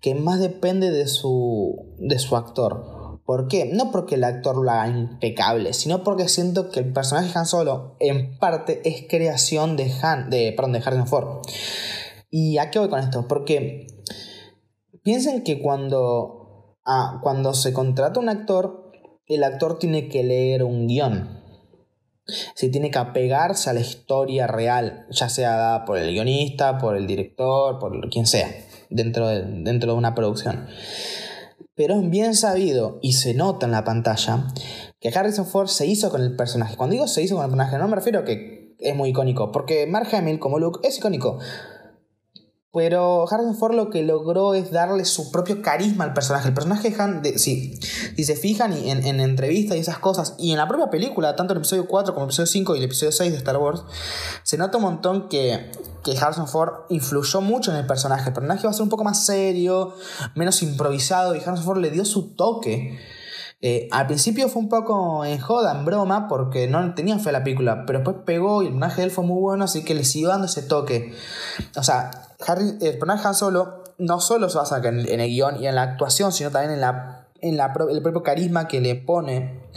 [0.00, 2.93] que más depende de su, de su actor.
[3.24, 3.70] ¿Por qué?
[3.72, 7.96] No porque el actor lo haga impecable, sino porque siento que el personaje Han Solo
[7.98, 11.40] en parte es creación de Han, de, perdón, de Harrison Ford.
[12.30, 13.26] ¿Y a qué voy con esto?
[13.26, 13.86] Porque
[15.02, 18.92] piensen que cuando, ah, cuando se contrata un actor,
[19.26, 21.42] el actor tiene que leer un guion.
[22.54, 26.96] Si tiene que apegarse a la historia real, ya sea dada por el guionista, por
[26.96, 28.50] el director, por quien sea,
[28.90, 30.66] dentro de, dentro de una producción.
[31.76, 34.46] Pero es bien sabido y se nota en la pantalla
[35.00, 36.76] que Harrison Ford se hizo con el personaje.
[36.76, 39.50] Cuando digo se hizo con el personaje, no me refiero a que es muy icónico,
[39.50, 41.38] porque Mark Hamill como Luke es icónico.
[42.74, 46.48] Pero Harrison Ford lo que logró es darle su propio carisma al personaje.
[46.48, 50.58] El personaje Han, de, si, se fijan en, en entrevistas y esas cosas, y en
[50.58, 53.12] la propia película, tanto en el episodio 4 como el episodio 5 y el episodio
[53.12, 53.84] 6 de Star Wars,
[54.42, 55.70] se nota un montón que,
[56.02, 58.30] que Harrison Ford influyó mucho en el personaje.
[58.30, 59.94] El personaje va a ser un poco más serio,
[60.34, 62.98] menos improvisado, y Harrison Ford le dio su toque.
[63.66, 67.32] Eh, al principio fue un poco en joda, en broma, porque no tenía fe a
[67.32, 69.94] la película, pero después pegó y el personaje de él fue muy bueno, así que
[69.94, 71.14] le siguió dando ese toque.
[71.74, 72.10] O sea,
[72.46, 75.74] Harry, el personaje Han Solo no solo se basa en, en el guion y en
[75.74, 79.70] la actuación, sino también en, la, en el propio carisma que le pone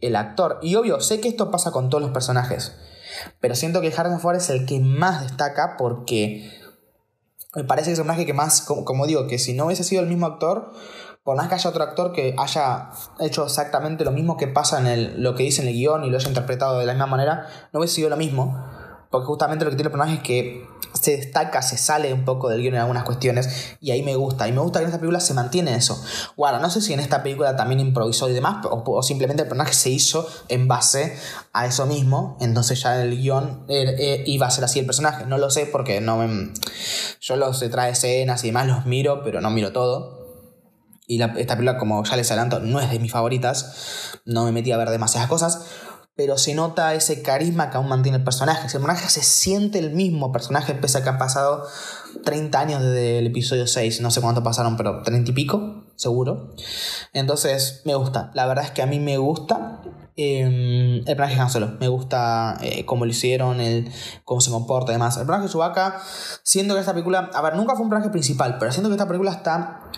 [0.00, 0.58] el actor.
[0.62, 2.76] Y obvio, sé que esto pasa con todos los personajes,
[3.40, 6.50] pero siento que Harrison Ford es el que más destaca porque
[7.54, 9.84] me parece que es el personaje que más, como, como digo, que si no hubiese
[9.84, 10.72] sido el mismo actor,
[11.24, 14.86] por más que haya otro actor que haya hecho exactamente lo mismo que pasa en
[14.86, 17.46] el, lo que dice en el guion y lo haya interpretado de la misma manera,
[17.72, 18.64] no hubiese sido lo mismo.
[19.10, 22.48] Porque justamente lo que tiene el personaje es que se destaca, se sale un poco
[22.48, 24.48] del guion en algunas cuestiones y ahí me gusta.
[24.48, 26.02] Y me gusta que en esta película se mantiene eso.
[26.36, 29.74] Bueno, no sé si en esta película también improvisó y demás, o, simplemente el personaje
[29.74, 31.16] se hizo en base
[31.52, 32.36] a eso mismo.
[32.40, 35.26] Entonces ya el guion eh, eh, iba a ser así el personaje.
[35.26, 36.52] No lo sé porque no me...
[37.20, 40.18] Yo los trae escenas y demás los miro, pero no miro todo.
[41.06, 44.18] Y esta película, como ya les adelanto, no es de mis favoritas.
[44.26, 45.64] No me metí a ver demasiadas cosas.
[46.18, 48.66] Pero se nota ese carisma que aún mantiene el personaje.
[48.66, 51.64] El personaje se siente el mismo personaje, pese a que han pasado
[52.24, 54.00] 30 años desde el episodio 6.
[54.00, 56.56] No sé cuánto pasaron, pero 30 y pico, seguro.
[57.12, 58.32] Entonces, me gusta.
[58.34, 59.80] La verdad es que a mí me gusta.
[60.20, 61.76] Em, el personaje Han Solo.
[61.78, 63.88] Me gusta eh, cómo lo hicieron, el,
[64.24, 65.16] cómo se comporta y demás.
[65.16, 66.00] El personaje de Chewbacca,
[66.42, 67.30] siento que esta película.
[67.32, 69.92] A ver, nunca fue un personaje principal, pero siento que esta película está.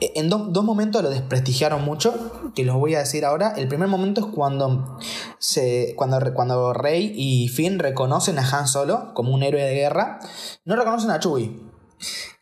[0.00, 3.52] Eh, en dos momentos lo desprestigiaron mucho, que los voy a decir ahora.
[3.56, 4.98] El primer momento es cuando,
[5.38, 10.18] se, cuando, cuando Rey y Finn reconocen a Han Solo como un héroe de guerra.
[10.64, 11.56] No reconocen a Chewie.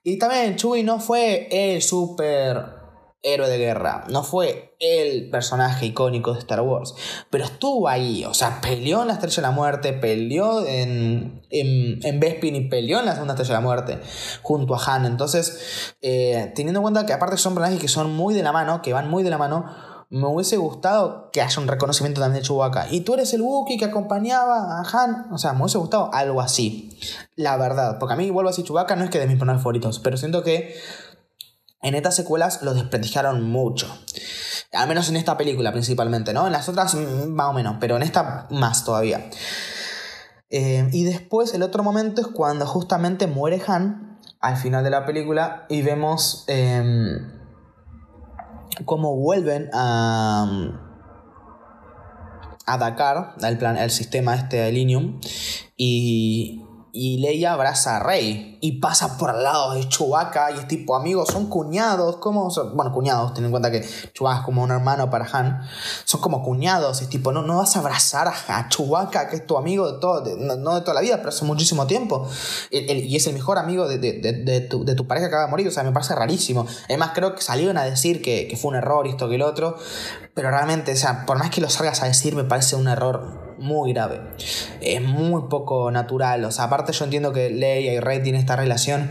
[0.03, 2.78] Y también Chewie no fue el super
[3.23, 6.95] héroe de guerra, no fue el personaje icónico de Star Wars,
[7.31, 11.99] pero estuvo ahí, o sea, peleó en la Estrella de la Muerte, peleó en, en,
[12.05, 13.99] en Bespin y peleó en la Segunda Estrella de la Muerte
[14.43, 15.05] junto a Han.
[15.05, 18.83] Entonces, eh, teniendo en cuenta que aparte son personajes que son muy de la mano,
[18.83, 19.67] que van muy de la mano,
[20.11, 22.87] me hubiese gustado que haya un reconocimiento también de Chewbacca.
[22.91, 25.33] Y tú eres el Wookiee que acompañaba a Han.
[25.33, 26.99] O sea, me hubiese gustado algo así.
[27.37, 27.99] La verdad.
[27.99, 29.99] Porque a mí, vuelvo a decir, Chewbacca no es que de mis personajes favoritos.
[29.99, 30.75] Pero siento que
[31.83, 33.87] en estas secuelas lo desprestigiaron mucho.
[34.73, 36.47] Al menos en esta película principalmente, ¿no?
[36.47, 39.31] En las otras mm, más o menos, pero en esta más todavía.
[40.51, 45.05] Eh, y después el otro momento es cuando justamente muere Han al final de la
[45.05, 47.39] película y vemos em,
[48.85, 50.47] cómo vuelven a,
[52.67, 55.21] a Dakar, el, plan, el sistema este de Linium,
[55.77, 60.69] y, y Leia abraza a Rey y pasa por al lado de Chewbacca y es
[60.69, 62.49] tipo, amigos, son cuñados, ¿cómo?
[62.75, 65.63] Bueno, cuñados, ten en cuenta que Chewbacca es como un hermano para Han,
[66.05, 69.57] son como cuñados, es tipo, no, no vas a abrazar a, Chewbacca, que es tu
[69.57, 72.27] amigo de todo, no, de toda la vida, pero hace muchísimo tiempo,
[72.71, 75.69] y es el mejor amigo de, de, tu, de, tu, pareja que acaba de morir,
[75.69, 76.67] o sea, me parece rarísimo.
[76.87, 79.77] Además, creo que salieron a decir que, que fue un error esto que el otro,
[80.35, 83.48] pero realmente, o sea, por más que lo salgas a decir, me parece un error
[83.59, 84.21] muy grave.
[84.81, 86.45] Es muy poco natural.
[86.45, 89.11] O sea, aparte yo entiendo que Leia y Rey tienen esta relación.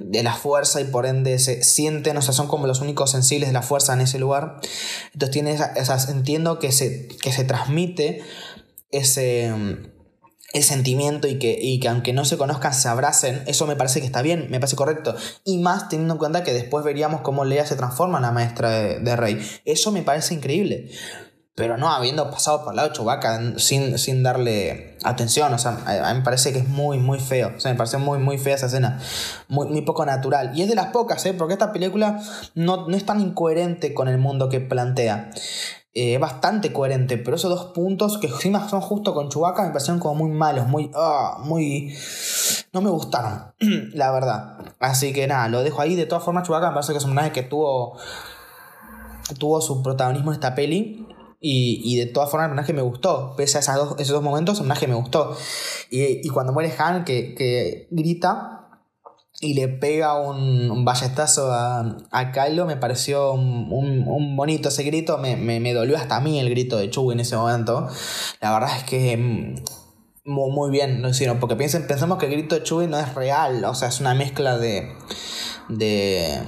[0.00, 3.48] de la fuerza y por ende se sienten, o sea, son como los únicos sensibles
[3.48, 4.58] de la fuerza en ese lugar.
[5.12, 8.20] Entonces tiene esa, entiendo que se, que se transmite
[8.90, 9.52] ese,
[10.54, 14.00] ese sentimiento y que, y que aunque no se conozcan se abracen, eso me parece
[14.00, 15.14] que está bien, me parece correcto.
[15.44, 18.70] Y más teniendo en cuenta que después veríamos cómo Lea se transforma en la maestra
[18.70, 19.44] de, Rey.
[19.64, 20.90] Eso me parece increíble
[21.54, 25.54] pero no habiendo pasado por el lado Chewbacca sin, sin darle atención.
[25.54, 27.52] O sea, a mí me parece que es muy, muy feo.
[27.56, 29.00] O sea, me parece muy, muy fea esa escena.
[29.48, 30.50] Muy, muy poco natural.
[30.54, 31.32] Y es de las pocas, ¿eh?
[31.32, 32.20] Porque esta película
[32.54, 35.30] no, no es tan incoherente con el mundo que plantea.
[35.96, 39.68] Eh, es bastante coherente, pero esos dos puntos que encima son justo con Chewbacca me
[39.68, 40.90] parecieron como muy malos, muy...
[40.92, 41.94] Ah, muy...
[42.72, 43.54] No me gustaron,
[43.94, 44.58] la verdad.
[44.80, 45.94] Así que nada, lo dejo ahí.
[45.94, 47.96] De todas formas, Chewbacca me parece que es un personaje que tuvo...
[49.38, 51.03] Tuvo su protagonismo en esta peli.
[51.46, 53.34] Y, y, de todas formas el personaje me gustó.
[53.36, 55.36] Pese a esas esos dos momentos, el personaje me gustó.
[55.90, 58.80] Y, y cuando muere Han, que, que, grita
[59.42, 64.84] y le pega un, un ballestazo a, a Kylo, me pareció un, un, bonito ese
[64.84, 65.18] grito.
[65.18, 67.88] Me, me, me, dolió hasta a mí el grito de Chewie en ese momento.
[68.40, 69.56] La verdad es que mm,
[70.24, 71.40] muy, muy bien lo hicieron.
[71.40, 73.66] Porque piensen, pensamos que el grito de Chewie no es real.
[73.66, 74.94] O sea, es una mezcla de...
[75.68, 76.40] de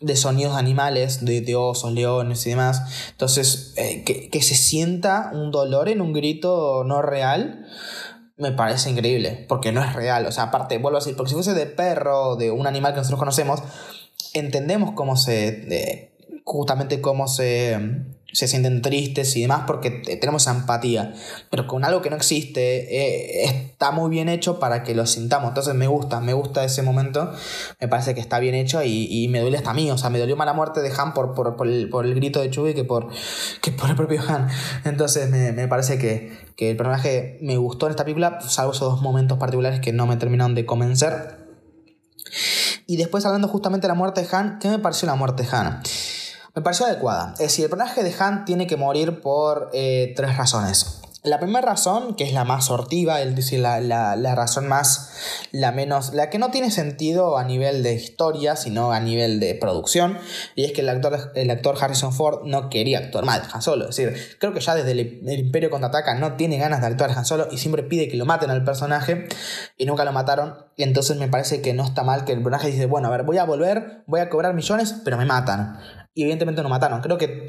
[0.00, 3.10] de sonidos animales, de, osos, leones y demás.
[3.10, 7.66] Entonces, eh, que, se sienta un dolor en un grito no real,
[8.36, 10.26] me parece increíble, porque no es real.
[10.26, 12.98] O sea, aparte, vuelvo a decir, porque si fuese de perro, de un animal que
[12.98, 13.62] nosotros conocemos,
[14.34, 16.12] entendemos cómo se...
[16.44, 17.78] justamente cómo se
[18.30, 21.14] se sienten tristes y demás porque tenemos empatía.
[21.50, 25.48] Pero con algo que no existe, eh, está muy bien hecho para que lo sintamos.
[25.48, 27.32] Entonces me gusta, me gusta ese momento.
[27.80, 29.90] Me parece que está bien hecho y, me duele hasta a mí.
[29.90, 32.74] O sea, me dolió más la muerte de Han por, por, el, grito de Chewie
[32.74, 33.08] que por,
[33.62, 34.48] que por el propio Han.
[34.84, 39.02] Entonces me, parece que, que el personaje me gustó en esta película, salvo esos dos
[39.02, 41.48] momentos particulares que no me terminaron de convencer.
[42.86, 45.48] Y después hablando justamente de la muerte de Han, ¿qué me pareció la muerte de
[45.50, 45.82] Han?
[46.54, 47.34] Me pareció adecuada.
[47.38, 51.00] Es el personaje de Han tiene que morir por eh, tres razones.
[51.24, 55.10] La primera razón, que es la más sortiva, es decir, la, la, razón más,
[55.50, 59.56] la menos, la que no tiene sentido a nivel de historia, sino a nivel de
[59.56, 60.16] producción,
[60.54, 63.88] y es que el actor, el actor Harrison Ford no quería actuar mal Han Solo.
[63.88, 67.10] Es decir, creo que ya desde el, el Imperio Contraataca no tiene ganas de actuar
[67.10, 69.26] Han Solo y siempre pide que lo maten al personaje,
[69.76, 72.70] y nunca lo mataron, y entonces me parece que no está mal que el personaje
[72.70, 75.78] dice, bueno, a ver, voy a volver, voy a cobrar millones, pero me matan
[76.18, 77.00] y evidentemente no mataron.
[77.00, 77.46] Creo que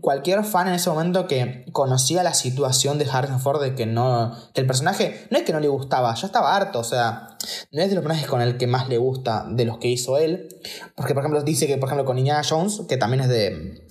[0.00, 4.36] cualquier fan en ese momento que conocía la situación de Harrison Ford de que no
[4.54, 7.36] el personaje no es que no le gustaba ya estaba harto o sea
[7.72, 10.18] no es de los personajes con el que más le gusta de los que hizo
[10.18, 10.48] él
[10.94, 13.86] porque por ejemplo dice que por ejemplo con Indiana Jones que también es de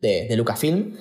[0.00, 0.96] de, de Lucasfilm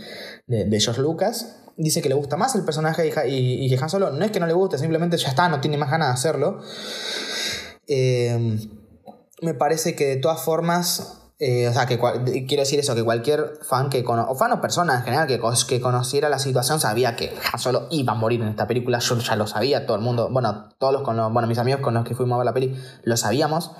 [0.48, 3.90] de, de George Lucas dice que le gusta más el personaje y, y, que Han
[3.90, 6.14] Solo no es que no le guste simplemente ya está no tiene más ganas de
[6.14, 6.62] hacerlo.
[7.88, 8.58] Eh,
[9.42, 13.58] me parece que de todas formas eh, o sea, que quiero decir eso, que cualquier
[13.63, 17.34] fan que o fan o persona en general que, que conociera la situación sabía que
[17.58, 18.99] Solo iba a morir en esta película.
[18.99, 21.95] Yo ya lo sabía, todo el mundo, bueno, todos los, con bueno, mis amigos con
[21.95, 23.71] los que fuimos a ver la peli, lo sabíamos,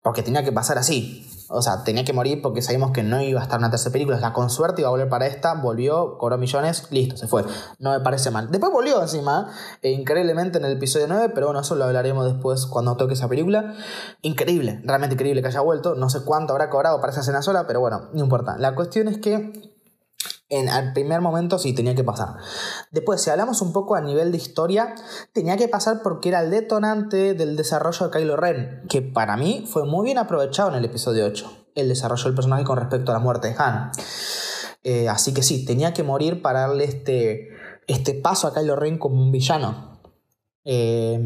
[0.00, 1.28] porque tenía que pasar así.
[1.52, 4.16] O sea, tenía que morir porque sabíamos que no iba a estar una tercera película.
[4.16, 7.44] O sea, con suerte iba a volver para esta, volvió, cobró millones, listo, se fue.
[7.78, 8.50] No me parece mal.
[8.50, 9.50] Después volvió encima,
[9.82, 13.28] e increíblemente en el episodio 9, pero bueno, eso lo hablaremos después cuando toque esa
[13.28, 13.74] película.
[14.22, 15.94] Increíble, realmente increíble que haya vuelto.
[15.94, 18.56] No sé cuánto habrá cobrado para esa escena sola, pero bueno, no importa.
[18.58, 19.71] La cuestión es que
[20.52, 22.36] en el primer momento sí tenía que pasar.
[22.90, 24.94] Después, si hablamos un poco a nivel de historia,
[25.32, 29.64] tenía que pasar porque era el detonante del desarrollo de Kylo Ren, que para mí
[29.66, 33.14] fue muy bien aprovechado en el episodio 8, el desarrollo del personaje con respecto a
[33.14, 33.92] la muerte de Han.
[34.84, 37.48] Eh, así que sí, tenía que morir para darle este,
[37.86, 40.00] este paso a Kylo Ren como un villano.
[40.64, 41.18] Eh,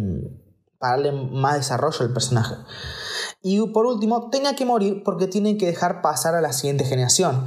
[0.79, 2.55] para darle más desarrollo al personaje.
[3.43, 7.47] Y por último, tenía que morir porque tiene que dejar pasar a la siguiente generación.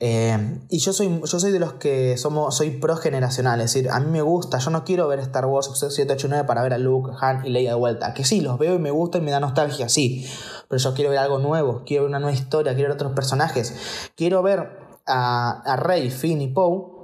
[0.00, 4.00] Eh, y yo soy, yo soy de los que somos, soy progeneracional, es decir, a
[4.00, 6.78] mí me gusta, yo no quiero ver Star Wars 7, 8, 9 para ver a
[6.78, 8.12] Luke, Han y Leia de vuelta.
[8.12, 10.26] Que sí, los veo y me gusta y me da nostalgia, sí.
[10.68, 14.10] Pero yo quiero ver algo nuevo, quiero ver una nueva historia, quiero ver otros personajes.
[14.16, 14.68] Quiero ver
[15.06, 16.94] a, a Rey, Finn y Poe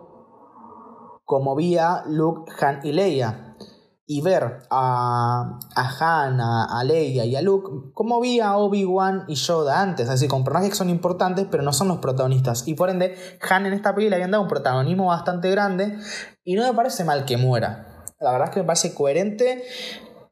[1.30, 3.49] como vi a Luke, Han y Leia
[4.10, 9.36] y ver a, a Han, a, Leia y a Luke como vi a Obi-Wan y
[9.36, 12.66] Yoda antes, así con personajes que son importantes pero no son los protagonistas.
[12.66, 13.14] Y por ende,
[13.48, 15.96] Han en esta película le habían dado un protagonismo bastante grande
[16.42, 18.04] y no me parece mal que muera.
[18.18, 19.62] La verdad es que me parece coherente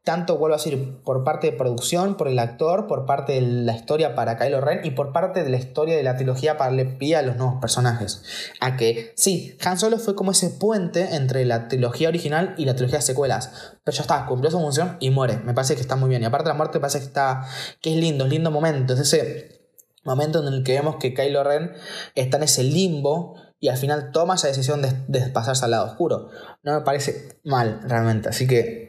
[0.03, 3.75] tanto vuelvo a decir, por parte de producción, por el actor, por parte de la
[3.75, 6.85] historia para Kylo Ren y por parte de la historia de la trilogía para darle
[6.85, 8.23] pie a los nuevos personajes.
[8.59, 12.75] A que sí, Han Solo fue como ese puente entre la trilogía original y la
[12.75, 13.77] trilogía de secuelas.
[13.83, 15.37] Pero ya está, cumplió su función y muere.
[15.37, 16.21] Me parece que está muy bien.
[16.21, 17.45] Y aparte la muerte me parece que está.
[17.81, 18.93] que es lindo, es lindo momento.
[18.93, 19.69] Es ese
[20.03, 21.73] momento en el que vemos que Kylo Ren
[22.15, 25.85] está en ese limbo y al final toma esa decisión de, de pasarse al lado
[25.85, 26.29] oscuro.
[26.63, 28.29] No me parece mal realmente.
[28.29, 28.88] Así que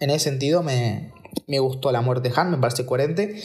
[0.00, 1.12] en ese sentido me,
[1.60, 3.40] gustó la muerte de Han, me parece coherente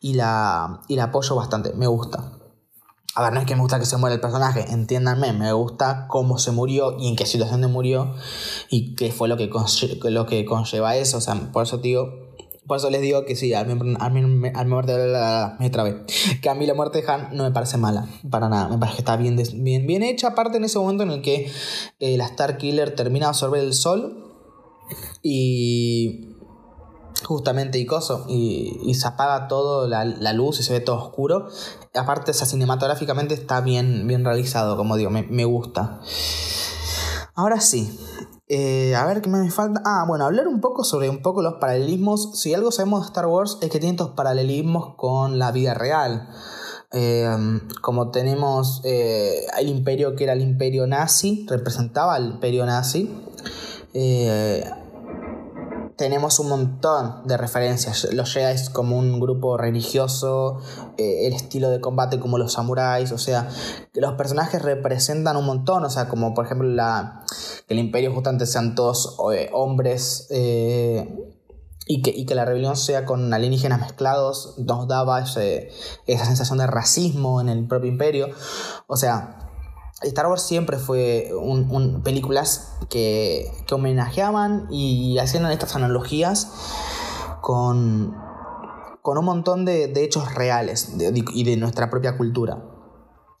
[0.00, 2.38] y la, y la apoyo bastante, me gusta.
[3.14, 6.06] A ver, no es que me gusta que se muera el personaje, entiéndanme, me gusta
[6.08, 8.14] cómo se murió y en qué situación de murió
[8.70, 9.50] y qué fue lo que,
[10.04, 11.18] lo que conlleva eso.
[11.18, 12.32] O sea, por eso digo,
[12.66, 16.04] por eso les digo que sí, al, de la, me trabé.
[16.40, 18.68] Que a mí la muerte de Han no me parece mala, para nada.
[18.68, 21.50] Me parece que está bien, bien, bien hecha, aparte en ese momento en el que
[22.00, 24.31] eh, la Star Killer termina de absorber el sol
[25.22, 26.32] y
[27.24, 31.48] justamente y coso, y, se apaga todo la, luz y se ve todo oscuro.
[31.94, 36.00] Aparte, esa cinematográficamente está bien, bien realizado, como digo, me, gusta.
[37.34, 37.98] Ahora sí,
[38.48, 39.82] eh, a ver qué me falta.
[39.84, 42.38] Ah, bueno, hablar un poco sobre un poco los paralelismos.
[42.38, 46.28] Si algo sabemos de Star Wars es que tiene estos paralelismos con la vida real.
[46.94, 47.26] Eh,
[47.80, 53.10] como tenemos eh, el imperio que era el imperio nazi, representaba al imperio nazi.
[53.94, 54.64] Eh,
[55.96, 58.08] tenemos un montón de referencias.
[58.12, 60.58] Los Jedi como un grupo religioso,
[60.96, 63.48] eh, el estilo de combate como los samuráis, o sea,
[63.94, 67.24] los personajes representan un montón, o sea, como por ejemplo la,
[67.68, 70.28] que el imperio justamente sean todos eh, hombres
[71.86, 76.66] y, que, y, que, la rebelión sea con alienígenas mezclados, nos daba esa sensación de
[76.66, 78.28] racismo en el propio imperio,
[78.86, 79.41] o sea,
[80.04, 86.52] Star Wars siempre fue un, películas que, que, homenajeaban y hacían estas analogías
[87.40, 88.16] con,
[89.02, 92.64] con un montón de, hechos reales y de nuestra propia cultura.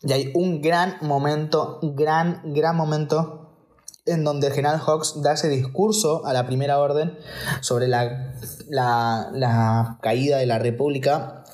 [0.02, 3.38] Y hay un gran momento, gran, gran momento
[4.04, 7.16] en donde el general Hawks da ese discurso a la Primera Orden
[7.60, 8.34] sobre la,
[8.68, 11.44] la, la caída de la República.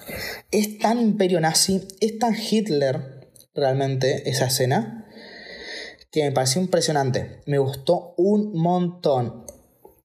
[0.50, 3.18] Es tan imperio nazi, es tan Hitler
[3.59, 5.06] realmente esa escena
[6.11, 7.42] que me pareció impresionante.
[7.46, 9.44] Me gustó un montón.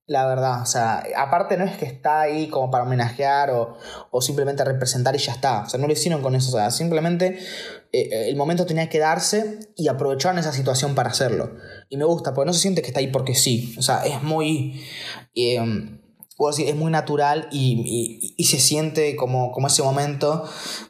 [0.06, 4.62] La verdad, o sea, aparte no es que está ahí como para homenajear o, simplemente
[4.62, 5.62] representar y ya está.
[5.62, 6.54] O sea, no lo hicieron con eso.
[6.54, 7.38] O sea, simplemente
[7.90, 11.56] eh, eh, el momento tenía que darse y aprovecharon esa situación para hacerlo.
[11.88, 13.74] Y me gusta, porque no se siente que está ahí porque sí.
[13.78, 14.84] O sea, es muy.
[15.34, 15.58] Eh,
[16.58, 20.44] es muy natural y, se siente como, como ese momento.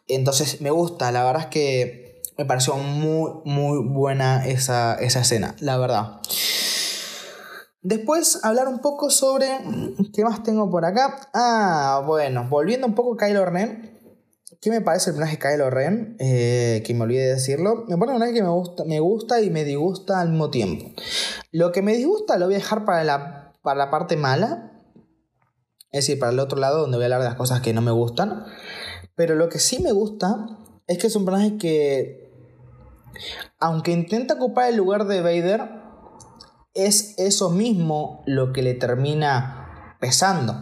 [0.09, 2.04] Entonces me gusta, la verdad es que
[2.37, 6.21] me pareció muy, muy buena esa, escena, la verdad.
[7.83, 9.47] Después hablar un poco sobre...
[10.13, 11.29] ¿Qué más tengo por acá?
[11.35, 14.01] Ah, bueno, volviendo un poco a Kylo Ren.
[14.61, 16.17] ¿Qué me parece el personaje de Kylo Ren?
[16.19, 17.85] Eh, que me olvidé de decirlo.
[17.87, 20.91] Me parece un personaje que me gusta, me gusta y me disgusta al mismo tiempo.
[21.53, 24.73] Lo que me disgusta lo voy a dejar para la, para la parte mala.
[25.93, 27.83] Es decir, para el otro lado donde voy a hablar de las cosas que no
[27.83, 28.47] me gustan.
[29.15, 30.47] Pero lo que sí me gusta
[30.87, 32.24] es que es un personaje que
[33.61, 35.71] aunque intenta ocupar el lugar de Vader,
[36.75, 40.55] es eso mismo lo que le termina pesando.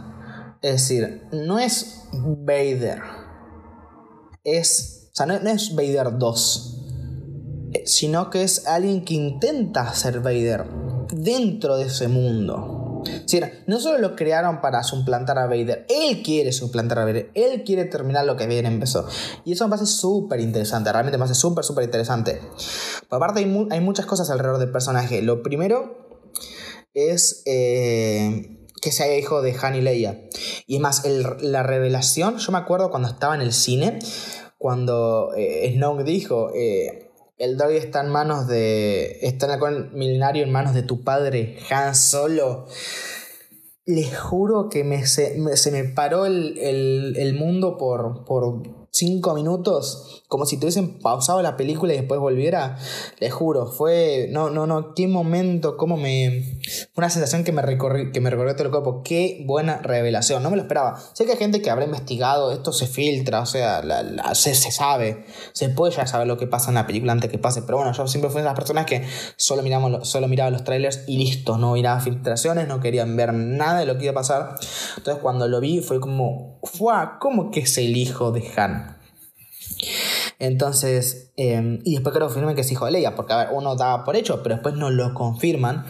[0.61, 3.01] Es decir, no es Vader.
[4.45, 5.11] Es.
[5.13, 6.79] O sea, no, es Vader 2.
[7.85, 10.67] Sino que es alguien que intenta ser Vader
[11.11, 12.82] dentro de ese mundo
[13.67, 17.85] no solo lo crearon para suplantar a Vader, él quiere suplantar a Vader, él quiere
[17.85, 19.07] terminar lo que Vader empezó.
[19.45, 22.41] Y eso me parece súper interesante, realmente me parece súper, súper interesante.
[23.09, 25.23] Por aparte hay, muchas cosas alrededor del personaje.
[25.23, 26.21] Lo primero
[26.95, 30.29] es eh, que sea hijo de Han y Leia.
[30.67, 33.99] Y es más, la revelación, yo me acuerdo cuando estaba en el cine,
[34.59, 36.51] cuando eh, Snoke dijo...
[36.55, 37.02] Eh,
[37.43, 39.19] el droid está en manos de.
[39.21, 42.67] Está en el milenario en manos de tu padre, Han Solo.
[43.85, 45.37] Les juro que me, se,
[45.73, 46.57] me, paró el,
[47.17, 52.77] el, mundo por, por cinco minutos, como si tuviesen pausado la película y después volviera,
[53.21, 56.61] les juro, fue, no, no, no, qué momento, cómo me,
[56.93, 60.43] fue una sensación que me, recorrí, que me recorrió todo el cuerpo, qué buena revelación,
[60.43, 61.01] no me lo esperaba.
[61.15, 63.83] Sé que hay gente que habrá investigado, esto se filtra, o sea,
[64.35, 67.63] se, sabe, se puede ya saber lo que pasa en la película antes que pase,
[67.63, 71.05] pero bueno, yo siempre fui de las personas que solo, miramos, solo miraba los trailers
[71.07, 74.57] y listo, no miraba filtraciones, no querían ver nada de lo que iba a pasar.
[74.99, 77.17] Entonces cuando lo vi fue como, ¡fua!
[77.21, 78.82] ¿Cómo que es el hijo de Han?
[80.39, 83.77] Entonces, em, y después que confirmen que es hijo de Leia, porque a ver, uno
[83.77, 85.87] daba por hecho, pero después no lo confirman.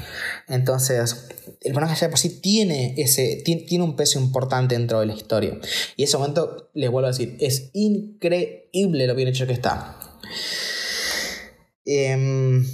[0.49, 1.29] Entonces,
[1.61, 5.59] el personaje ya por sí tiene, ese, tiene, un peso importante dentro de la historia.
[5.97, 9.99] Y ese momento, les vuelvo a decir, es increíble lo bien hecho que está.
[11.85, 12.65] Em,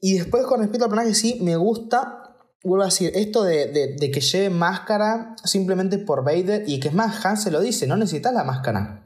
[0.00, 2.20] y después con respecto al personaje, sí, me gusta
[2.62, 7.24] vuelvo a decir, esto de, que lleve máscara simplemente por Vader, y que es más,
[7.24, 9.04] Han se lo dice, no necesitas la máscara.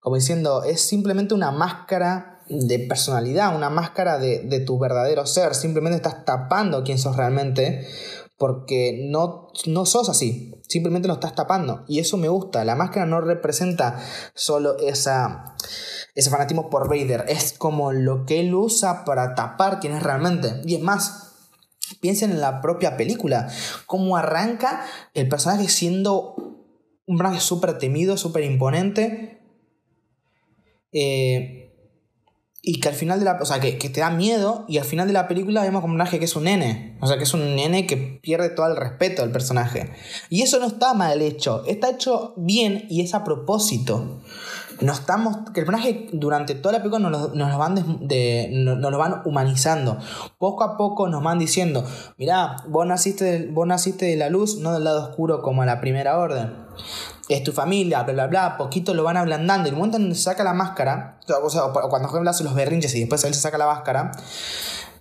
[0.00, 5.96] Como diciendo, es simplemente una máscara de personalidad, una máscara de, tu verdadero ser, simplemente
[5.96, 7.86] estás tapando quién sos realmente,
[8.36, 13.06] porque no, no sos así, simplemente lo estás tapando, y eso me gusta, la máscara
[13.06, 14.00] no representa
[14.34, 15.54] solo esa
[16.16, 17.24] ese fanatismo por Vader.
[17.28, 20.60] Es como lo que él usa para tapar quién es realmente.
[20.64, 21.30] Y es más,
[21.98, 23.48] Piensen en la propia película,
[23.86, 26.34] cómo arranca el personaje siendo
[27.06, 29.39] un personaje súper temido, súper imponente.
[30.92, 31.66] Eh,
[32.62, 33.38] y que al final de la.
[33.40, 34.64] O sea, que, te da miedo.
[34.68, 36.98] Y al final de la película vemos como un personaje que es un nene.
[37.00, 39.90] O sea, que es un nene que pierde todo el respeto del personaje.
[40.28, 41.64] Y eso no está mal hecho.
[41.66, 44.20] Está hecho bien y es a propósito
[44.80, 47.74] nos estamos, que el personaje durante toda la película nos, nos, lo van
[48.06, 49.98] de, nos, lo van humanizando.
[50.38, 51.84] Poco a poco nos van diciendo,
[52.16, 55.80] mirá, vos naciste, vos naciste de la luz, no del lado oscuro como a la
[55.80, 56.54] primera orden.
[57.30, 58.56] Es tu familia, bla, bla, bla.
[58.56, 59.68] Poquito lo van ablandando.
[59.68, 62.54] Y el momento en que se saca la máscara, o sea, cuando Joven hace los
[62.54, 64.12] berrinches y después él se saca la máscara,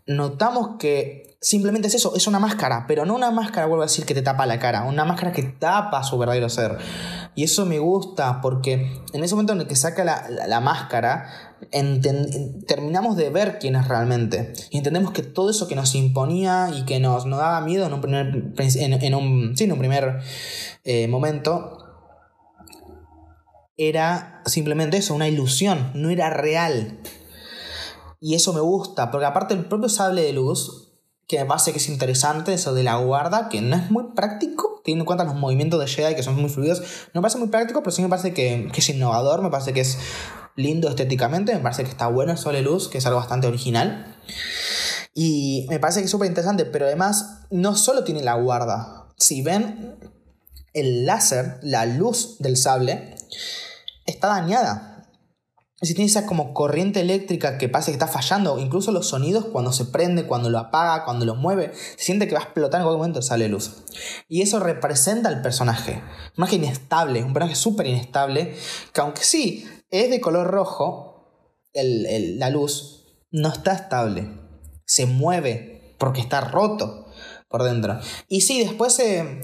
[0.05, 4.05] notamos que simplemente es eso, es una máscara, pero no una máscara, vuelvo a decir,
[4.05, 6.77] que te tapa la cara, una máscara que tapa su verdadero ser.
[7.35, 11.55] Y eso me gusta porque en ese momento en el que saca la, máscara,
[12.67, 14.53] terminamos de ver quién es realmente.
[14.71, 17.93] Y entendemos que todo eso que nos imponía y que nos, nos daba miedo en
[17.93, 20.19] un primer, en, un, sí, en un primer
[20.83, 21.88] eh, momento,
[23.79, 26.99] era simplemente eso, una ilusión, no era real.
[28.19, 30.89] Y eso me gusta, porque aparte el propio sable de luz
[31.29, 34.81] que me parece que es interesante, eso de la guarda, que no es muy práctico,
[34.83, 36.79] teniendo en cuenta los movimientos de Jedi que son muy fluidos.
[37.13, 39.81] No me parece muy práctico, pero sí me parece que, es innovador, me parece que
[39.81, 39.99] es
[40.55, 44.17] lindo estéticamente, me parece que está bueno el de luz, que es algo bastante original.
[45.13, 49.07] Y me parece que es súper interesante, pero además no solo tiene la guarda.
[49.15, 49.99] Si ven
[50.73, 53.15] el láser, la luz del sable,
[54.09, 54.89] está dañada
[55.81, 59.71] si tiene esa como corriente eléctrica que pasa que está fallando, incluso los sonidos cuando
[59.71, 62.85] se prende, cuando lo apaga, cuando lo mueve, se siente que va a explotar en
[62.85, 63.83] cualquier momento sale luz.
[64.27, 65.93] Y eso representa al personaje.
[65.93, 68.55] Un personaje inestable, un personaje súper inestable,
[68.93, 74.27] que aunque sí es de color rojo, la luz no está estable.
[74.85, 77.05] Se mueve porque está roto
[77.47, 77.99] por dentro.
[78.27, 79.41] Y sí, después eh,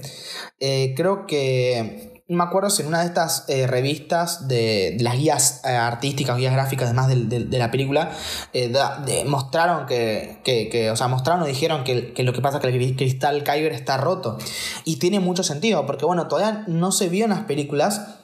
[0.60, 5.60] eh, creo que me acuerdo si en una de estas eh, revistas de, las guías
[5.64, 8.10] eh, artísticas, guías gráficas, además de, la película,
[8.52, 8.72] eh,
[9.26, 13.44] mostraron que, o sea, mostraron o dijeron que, lo que pasa es que el cristal
[13.44, 14.38] Kyber está roto.
[14.84, 18.18] Y tiene mucho sentido, porque bueno, todavía no se vio en las películas,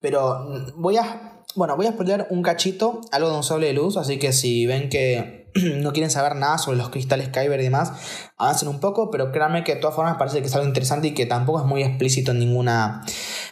[0.00, 0.46] pero
[0.76, 4.18] voy a, bueno, voy a spoiler un cachito, algo de un sable de luz, así
[4.18, 5.37] que si ven que
[5.76, 7.92] no quieren saber nada sobre los cristales Kyber y demás,
[8.36, 11.14] avancen un poco, pero créanme que de todas formas parece que es algo interesante y
[11.14, 13.02] que tampoco es muy explícito en ninguna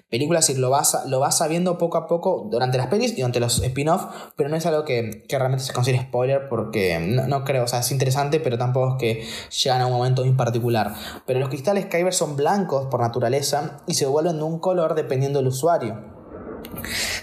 [0.08, 3.40] película, si lo vas, lo vas sabiendo poco a poco durante las pelis y durante
[3.40, 4.04] los spin-off,
[4.36, 7.90] pero no es algo que, realmente se considere spoiler porque no, creo, o sea, es
[7.90, 9.28] interesante, pero tampoco es que
[9.62, 10.94] llegan a un momento en particular.
[11.26, 15.40] Pero los cristales Kyber son blancos por naturaleza y se vuelven de un color dependiendo
[15.40, 16.16] del usuario.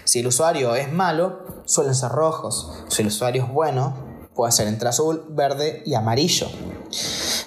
[0.03, 2.86] Si el usuario es malo, suelen ser rojos.
[2.89, 6.47] Si el usuario es bueno, puede ser entre azul, verde y amarillo.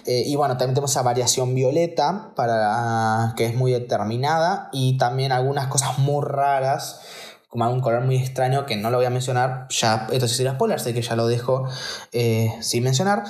[0.07, 5.33] Eh, y bueno, también tenemos esa variación violeta, para, que es muy determinada, y también
[5.33, 7.01] algunas cosas muy raras,
[7.49, 10.53] como algún color muy extraño que no lo voy a mencionar, ya esto sí sería
[10.53, 11.67] spoiler, sé que ya lo dejo
[12.13, 13.25] eh, sin mencionar,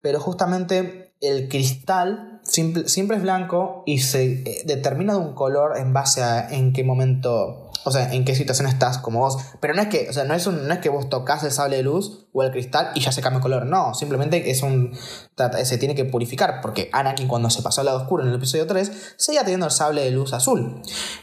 [0.00, 5.92] pero justamente el cristal siempre es blanco y se eh, determina de un color en
[5.92, 9.36] base a en qué momento o sea, en qué situación estás como vos.
[9.60, 11.52] Pero no es que, o sea, no es, un, no es que vos tocas el
[11.52, 13.66] sable de luz o el cristal y ya se cambia el color.
[13.66, 14.96] No, simplemente es un.
[15.64, 16.60] Se tiene que purificar.
[16.62, 19.72] Porque Anakin, cuando se pasó al lado oscuro en el episodio 3, seguía teniendo el
[19.72, 20.82] sable de luz azul.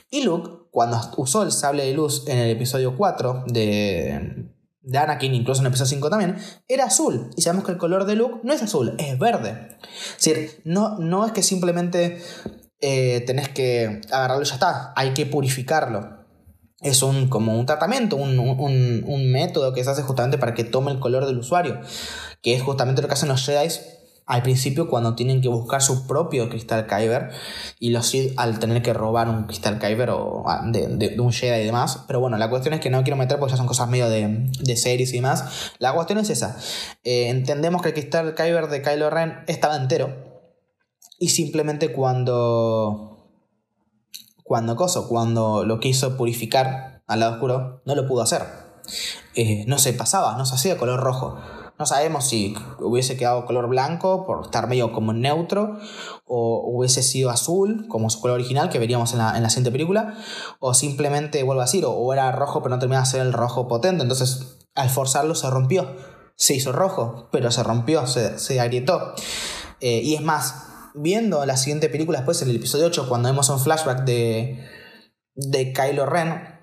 [0.09, 4.47] Y Luke, cuando usó el sable de luz en el episodio 4 de.
[4.83, 6.37] De Anakin, incluso en el episodio 5 también,
[6.67, 7.29] era azul.
[7.37, 9.77] Y sabemos que el color de Luke no es azul, es verde.
[10.17, 12.19] Es decir, no, no es que simplemente
[12.79, 14.91] eh, tenés que agarrarlo y ya está.
[14.95, 16.20] Hay que purificarlo
[16.81, 20.99] es un, como un tratamiento, un, método que se hace justamente para que tome el
[20.99, 21.79] color del usuario,
[22.41, 23.69] que es justamente lo que hacen los Jedi
[24.25, 27.31] al principio cuando tienen que buscar su propio cristal Kyber
[27.79, 31.61] y los Sith al tener que robar un cristal Kyber o ah, de, un Jedi
[31.61, 32.05] y demás.
[32.07, 34.49] Pero bueno, la cuestión es que no quiero meter porque ya son cosas medio de,
[34.59, 35.73] de series y demás.
[35.79, 36.57] La cuestión es esa.
[37.03, 40.15] Eh, entendemos que el cristal Kyber de Kylo Ren estaba entero
[41.19, 43.10] y simplemente cuando...
[44.51, 48.41] Cuando coso, cuando lo quiso purificar al lado oscuro, no lo pudo hacer.
[49.33, 51.37] Eh, no se pasaba, no se hacía color rojo.
[51.79, 55.79] No sabemos si hubiese quedado color blanco por estar medio como neutro,
[56.25, 59.71] o hubiese sido azul, como su color original que veríamos en la, en la siguiente
[59.71, 60.17] película,
[60.59, 63.69] o simplemente, vuelvo a decir, o, era rojo pero no terminaba de ser el rojo
[63.69, 65.95] potente, entonces al forzarlo se rompió.
[66.35, 69.13] Se hizo rojo, pero se rompió, se, se agrietó.
[69.79, 73.49] Eh, y es más, viendo la siguiente película después, en el episodio 8, cuando vemos
[73.49, 74.65] un flashback de,
[75.35, 76.59] de Kylo Ren,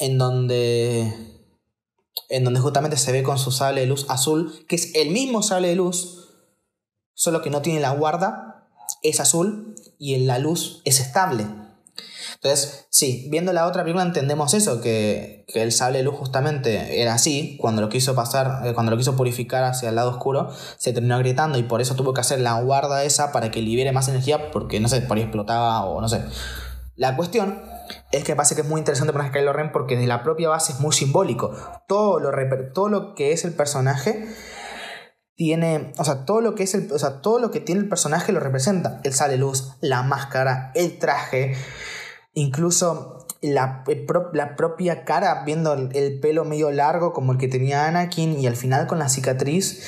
[0.00, 1.36] en donde
[2.28, 5.42] en donde justamente se ve con su sable de luz azul, que es el mismo
[5.42, 6.34] sable de luz,
[7.14, 8.68] solo que no tiene la guarda,
[9.02, 11.46] es azul y en la luz es estable.
[12.34, 17.14] Entonces, sí, viendo la otra película entendemos eso, que, el sable de luz justamente era
[17.14, 20.92] así, cuando lo quiso pasar, eh, cuando lo quiso purificar hacia el lado oscuro, se
[20.92, 24.08] terminó agrietando y por eso tuvo que hacer la guarda esa para que libere más
[24.08, 26.22] energía, porque no sé, por ahí explotaba o no sé.
[26.96, 27.62] La cuestión
[28.10, 30.72] es que parece que es muy interesante poner Kylo Ren porque de la propia base
[30.72, 31.54] es muy simbólico.
[31.86, 32.30] Todo lo,
[32.72, 34.26] todo lo que es el personaje
[35.34, 37.88] tiene, o sea, todo lo que es el, o sea, todo lo que tiene el
[37.88, 39.00] personaje lo representa.
[39.04, 41.54] El sale luz, la máscara, el traje,
[42.36, 43.82] incluso la,
[44.32, 48.56] la propia cara viendo el, pelo medio largo como el que tenía Anakin y al
[48.56, 49.82] final con la cicatriz.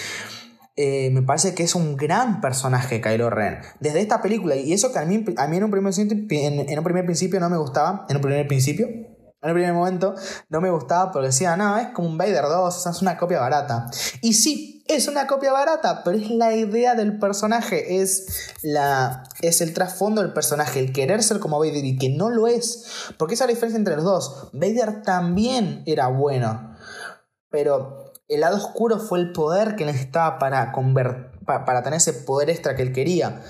[0.81, 3.59] Eh, me parece que es un gran personaje Kylo Ren.
[3.81, 6.85] Desde esta película, y eso que a mí, a mí en, un primer, en, un
[6.85, 10.15] primer principio no me gustaba, en un primer principio, en el primer momento
[10.49, 13.91] no me gustaba porque decía, no, es como un Vader 2, es una copia barata.
[14.23, 19.61] Y sí, es una copia barata, pero es la idea del personaje, es, la, es
[19.61, 23.13] el trasfondo del personaje, el querer ser como Vader y que no lo es.
[23.19, 24.49] Porque esa es la diferencia entre los dos.
[24.55, 26.75] Vader también era bueno,
[27.51, 30.73] pero el lado oscuro fue el poder que necesitaba para,
[31.45, 33.43] para tener ese poder extra que él quería.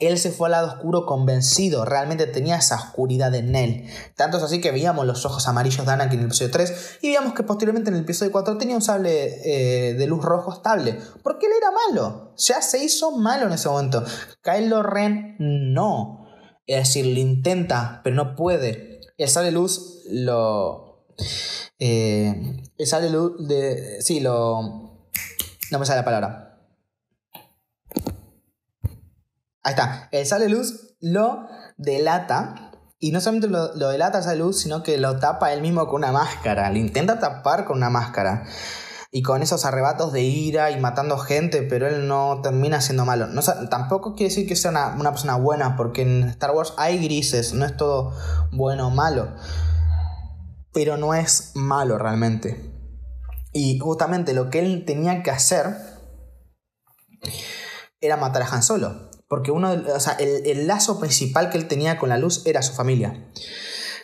[0.00, 3.86] Él se fue al lado oscuro convencido, realmente tenía esa oscuridad en él.
[4.16, 7.08] Tanto es así que veíamos los ojos amarillos de Anakin en el episodio 3 y
[7.08, 10.98] veíamos que posteriormente en el episodio 4 tenía un sable eh, de luz rojo estable.
[11.22, 14.02] Porque él era malo, ya se hizo malo en ese momento.
[14.42, 16.26] Kylo Ren no.
[16.66, 19.00] Es decir, lo intenta, pero no puede.
[19.18, 20.90] El sable luz lo,
[21.78, 24.00] eh, sale luz de.
[24.00, 24.60] Sí, lo.
[25.70, 26.49] No me sale la palabra.
[29.62, 30.08] Ahí está.
[30.12, 31.46] El sale luz lo
[31.76, 32.72] delata.
[32.98, 36.12] Y no solamente lo, delata sale luz, sino que lo tapa él mismo con una
[36.12, 36.70] máscara.
[36.70, 38.44] Lo intenta tapar con una máscara.
[39.10, 43.26] Y con esos arrebatos de ira y matando gente, pero él no termina siendo malo.
[43.26, 47.02] No, tampoco quiere decir que sea una, una persona buena, porque en Star Wars hay
[47.02, 48.14] grises, no es todo
[48.52, 49.34] bueno o malo
[50.72, 52.72] pero no es malo realmente.
[53.52, 55.76] Y justamente lo que él tenía que hacer
[58.00, 59.09] era matar a Han Solo.
[59.30, 62.62] Porque uno, o sea, el, el, lazo principal que él tenía con la luz era
[62.62, 63.30] su familia.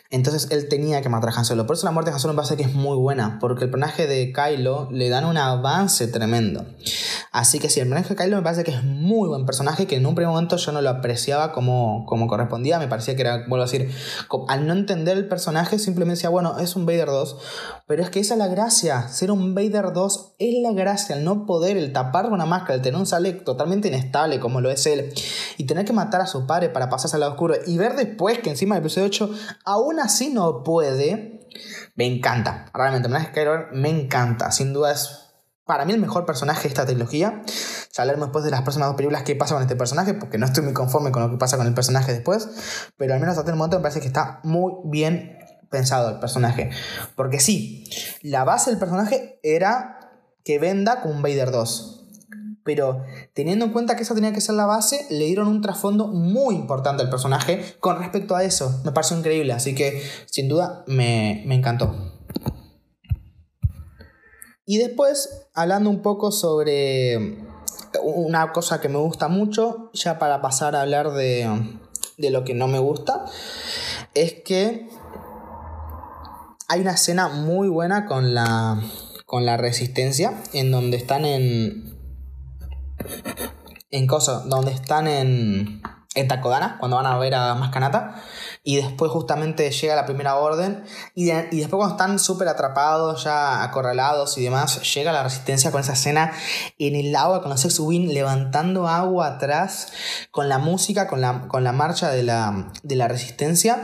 [0.09, 1.67] Entonces él tenía que matar a Han Solo.
[1.67, 3.39] Por eso la muerte de Han Solo me parece que es muy buena.
[3.41, 6.65] Porque el personaje de Kylo le dan un avance tremendo.
[7.33, 9.85] Así que sí, el personaje de Kylo me parece que es muy buen personaje.
[9.85, 12.79] Que en un primer momento yo no lo apreciaba como, como correspondía.
[12.79, 13.91] Me parecía que era, vuelvo a decir,
[14.47, 17.37] al no entender el personaje, simplemente decía, bueno, es un Vader 2.
[17.87, 19.07] Pero es que esa es la gracia.
[19.07, 21.15] Ser un Vader 2 es la gracia.
[21.15, 24.69] El no poder, el tapar una máscara, el tener un sale totalmente inestable como lo
[24.69, 25.13] es él.
[25.57, 27.55] Y tener que matar a su padre para pasarse al lado oscuro.
[27.65, 29.31] Y ver después que encima del episodio 8
[29.63, 31.47] aún así no puede,
[31.95, 32.69] me encanta.
[32.73, 33.07] Realmente,
[33.71, 34.51] me encanta.
[34.51, 35.27] Sin duda es
[35.67, 37.41] para mí el mejor personaje de esta trilogía.
[37.93, 40.63] Ya después de las próximas dos películas qué pasa con este personaje, porque no estoy
[40.63, 42.49] muy conforme con lo que pasa con el personaje después.
[42.97, 45.36] Pero al menos hasta el momento me parece que está muy bien
[45.69, 46.69] pensado el personaje.
[47.15, 47.89] Porque sí,
[48.21, 49.99] la base del personaje era
[50.43, 51.97] que venda con Vader 2
[52.67, 53.01] pero
[53.33, 56.53] teniendo en cuenta que esa tenía que ser la base, le dieron un trasfondo muy
[56.53, 58.81] importante al personaje con respecto a eso.
[58.83, 61.95] Me pareció increíble, así que sin duda me, encantó.
[64.65, 67.37] Y después, hablando un poco sobre
[68.03, 71.79] una cosa que me gusta mucho, ya para pasar a hablar de,
[72.17, 73.23] de lo que no me gusta,
[74.13, 74.89] es que
[76.67, 78.81] hay una escena muy buena con la,
[79.25, 81.97] con la resistencia, en donde están en,
[83.89, 85.81] en cosas, donde están en,
[86.13, 88.21] en Takodana, cuando van a ver a Maskanata.
[88.63, 90.83] Y después justamente llega la primera orden.
[91.15, 95.79] Y, y después cuando están súper atrapados, ya acorralados y demás, llega la resistencia con
[95.79, 96.33] esa escena
[96.77, 99.93] en el agua, con los sex win levantando agua atrás,
[100.31, 103.81] con la música, con la, con la marcha de la, de la resistencia.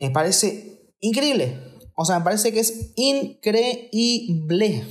[0.00, 1.67] Me parece increíble.
[2.00, 4.84] O sea, me parece que es increíble.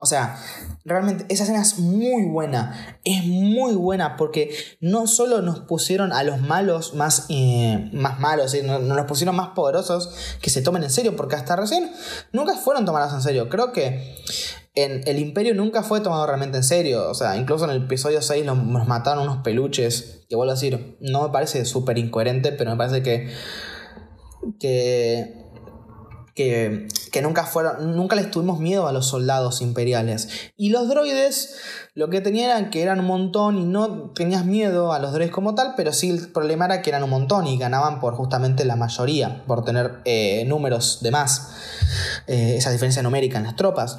[0.00, 0.36] O sea,
[0.84, 2.98] realmente esa escena es muy buena.
[3.04, 8.52] Es muy buena porque no solo nos pusieron a los malos más, eh, más malos,
[8.64, 10.12] no, nos pusieron más poderosos
[10.42, 11.88] que se tomen en serio, porque hasta recién
[12.32, 13.48] nunca fueron tomados en serio.
[13.48, 14.16] Creo que
[14.74, 17.08] en el imperio nunca fue tomado realmente en serio.
[17.08, 20.26] O sea, incluso en el episodio 6 nos, mataron unos peluches.
[20.28, 23.32] Que vuelvo a decir, no me parece súper incoherente, pero me parece que...
[26.38, 30.28] que nunca fueron, nunca les tuvimos miedo a los soldados imperiales.
[30.56, 31.56] Y los droides
[31.94, 35.32] lo que tenían era que eran un montón y no tenías miedo a los droides
[35.32, 38.64] como tal, pero sí el problema era que eran un montón y ganaban por justamente
[38.64, 41.50] la mayoría, por tener eh, números de más,
[42.28, 43.98] eh, esa diferencia numérica en las tropas.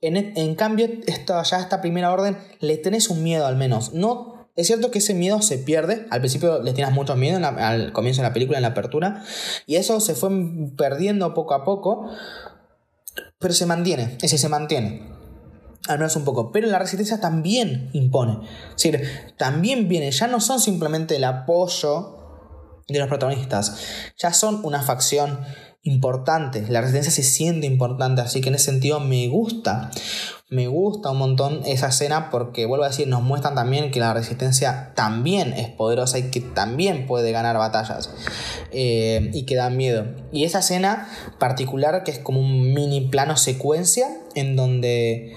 [0.00, 3.92] En, en cambio, esta, ya esta primera orden le tenés un miedo al menos.
[3.92, 6.06] No es cierto que ese miedo se pierde.
[6.10, 9.24] Al principio les tienes mucho miedo al comienzo de la película, en la apertura.
[9.66, 10.30] Y eso se fue
[10.76, 12.10] perdiendo poco a poco.
[13.38, 14.18] Pero se mantiene.
[14.20, 15.10] Ese se mantiene.
[15.88, 16.52] Al menos un poco.
[16.52, 18.46] Pero la resistencia también impone.
[18.76, 20.10] Es decir, también viene.
[20.10, 22.18] Ya no son simplemente el apoyo
[22.88, 23.76] de los protagonistas.
[24.18, 25.40] Ya son una facción
[25.82, 26.64] importante.
[26.68, 28.20] La resistencia se siente importante.
[28.20, 29.90] Así que en ese sentido me gusta
[30.52, 34.12] me gusta un montón esa escena porque, vuelvo a decir, nos muestran también que la
[34.12, 38.10] resistencia también es poderosa y que también puede ganar batallas
[38.70, 40.04] eh, y que da miedo.
[40.30, 41.08] Y esa escena
[41.38, 45.32] particular que es como un mini plano secuencia en donde,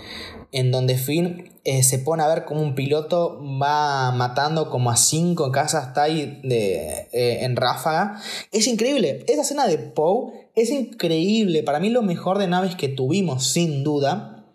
[0.55, 4.95] en donde Finn eh, se pone a ver como un piloto va matando como a
[4.95, 8.21] cinco casas ahí de, eh, en ráfaga.
[8.51, 9.25] Es increíble.
[9.27, 11.61] Esa escena de Poe es increíble.
[11.61, 14.45] Para mí lo mejor de naves que tuvimos, sin duda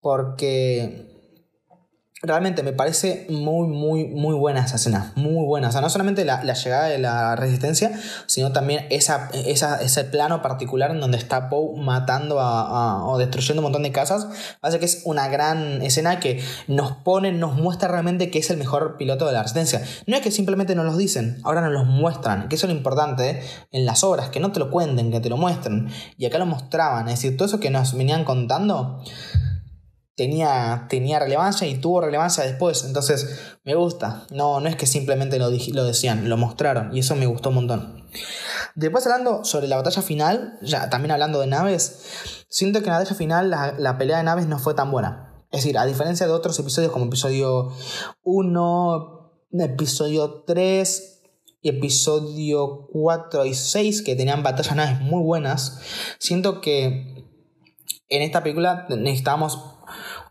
[0.00, 1.15] porque
[2.22, 5.12] realmente me parece muy, muy, muy buena esa escena.
[5.16, 5.68] Muy buena.
[5.68, 7.92] O sea, no solamente la, llegada de la resistencia,
[8.26, 13.82] sino también esa, ese plano particular en donde está Poe matando o destruyendo un montón
[13.82, 14.28] de casas.
[14.60, 18.56] Parece que es una gran escena que nos pone, nos muestra realmente que es el
[18.56, 19.82] mejor piloto de la resistencia.
[20.06, 22.48] No es que simplemente nos lo dicen, ahora nos lo muestran.
[22.48, 23.42] Que eso es lo importante
[23.72, 25.88] en las obras, que no te lo cuenten, que te lo muestren.
[26.16, 27.08] Y acá lo mostraban.
[27.08, 29.02] Es decir, todo eso que nos venían contando
[30.16, 32.84] tenía, tenía relevancia y tuvo relevancia después.
[32.84, 34.26] Entonces, me gusta.
[34.30, 36.96] No, no es que simplemente lo, lo decían, lo mostraron.
[36.96, 38.06] Y eso me gustó un montón.
[38.74, 42.98] Después hablando sobre la batalla final, ya también hablando de naves, siento que en la
[42.98, 45.44] batalla final la, pelea de naves no fue tan buena.
[45.52, 47.72] Es decir, a diferencia de otros episodios como episodio
[48.22, 51.22] 1, episodio 3
[51.62, 55.80] y episodio 4 y 6 que tenían batallas naves muy buenas,
[56.18, 57.24] siento que
[58.08, 59.75] en esta película necesitábamos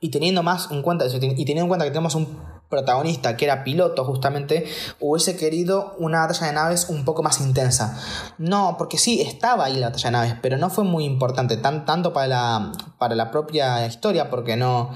[0.06, 2.28] y teniendo más en cuenta y teniendo en cuenta que tenemos un
[2.70, 4.66] protagonista que era piloto justamente,
[5.00, 8.00] hubiese querido una batalla de naves un poco más intensa.
[8.38, 11.86] No, porque sí, estaba ahí la batalla de naves, pero no fue muy importante, tan,
[11.86, 14.92] tanto para la, para la propia historia, porque no,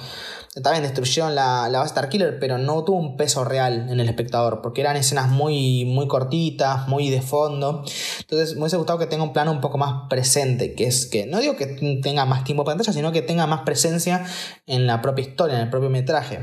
[0.64, 4.62] también destruyeron la, la base Starkiller, pero no tuvo un peso real en el espectador,
[4.62, 7.84] porque eran escenas muy, muy cortitas, muy de fondo.
[8.20, 11.28] Entonces me hubiese gustado que tenga un plano un poco más presente, que es que
[11.28, 11.68] no digo que
[12.02, 14.26] tenga más tiempo de pantalla, sino que tenga más presencia
[14.66, 16.40] en la propia historia, en el propio metraje.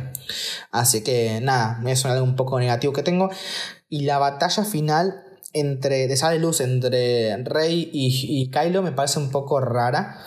[0.70, 3.30] Así que nada, es algo un poco negativo que tengo.
[3.88, 9.18] Y la batalla final entre, de sale luz entre Rey y, y Kylo me parece
[9.18, 10.18] un poco rara.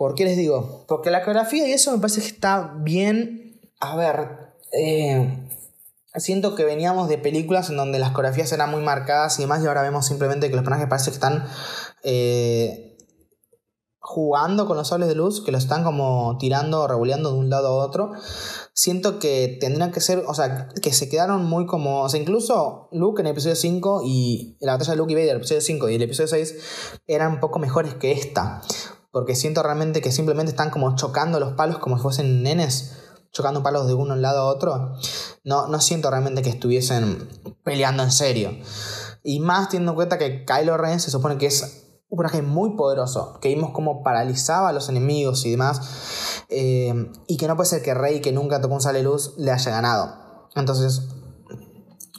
[0.00, 0.86] ¿Por qué les digo?
[0.88, 3.60] Porque la coreografía y eso me parece que está bien.
[3.80, 5.46] A ver, eh,
[6.14, 9.66] siento que veníamos de películas en donde las coreografías eran muy marcadas y demás, y
[9.66, 11.46] ahora vemos simplemente que los personajes parece que están
[12.02, 12.96] eh,
[13.98, 17.50] jugando con los sables de luz, que los están como tirando o revoleando de un
[17.50, 18.12] lado a otro.
[18.72, 22.88] Siento que tendrían que ser, o sea, que se quedaron muy como, o sea, incluso
[22.90, 25.90] Luke en el episodio 5 y la batalla de Luke y Vader, el episodio 5
[25.90, 26.54] y el episodio 6
[27.06, 28.62] eran un poco mejores que esta
[29.12, 32.96] porque siento realmente que simplemente están como chocando los palos como si fuesen nenes,
[33.32, 34.92] chocando palos de uno lado a otro.
[35.44, 37.28] No, no siento realmente que estuviesen
[37.64, 38.50] peleando en serio.
[39.22, 42.76] Y más teniendo en cuenta que Kylo Ren se supone que es un personaje muy
[42.76, 47.68] poderoso, que vimos como paralizaba a los enemigos y demás, eh, y que no puede
[47.68, 50.48] ser que Rey, que nunca tocó un sale luz, le haya ganado.
[50.56, 51.08] Entonces,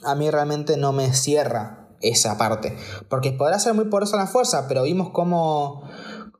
[0.04, 2.76] a mí realmente no me cierra esa parte,
[3.08, 5.82] porque podrá ser muy poderosa la fuerza, pero vimos como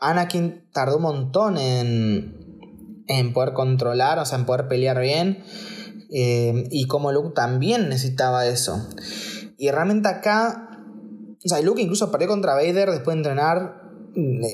[0.03, 5.44] Anakin tardó un montón en, en poder controlar, o sea, en poder pelear bien.
[6.14, 8.88] Eh, y como Luke también necesitaba eso.
[9.57, 10.78] Y realmente acá,
[11.44, 13.81] o sea, Luke incluso perdió contra Vader después de entrenar.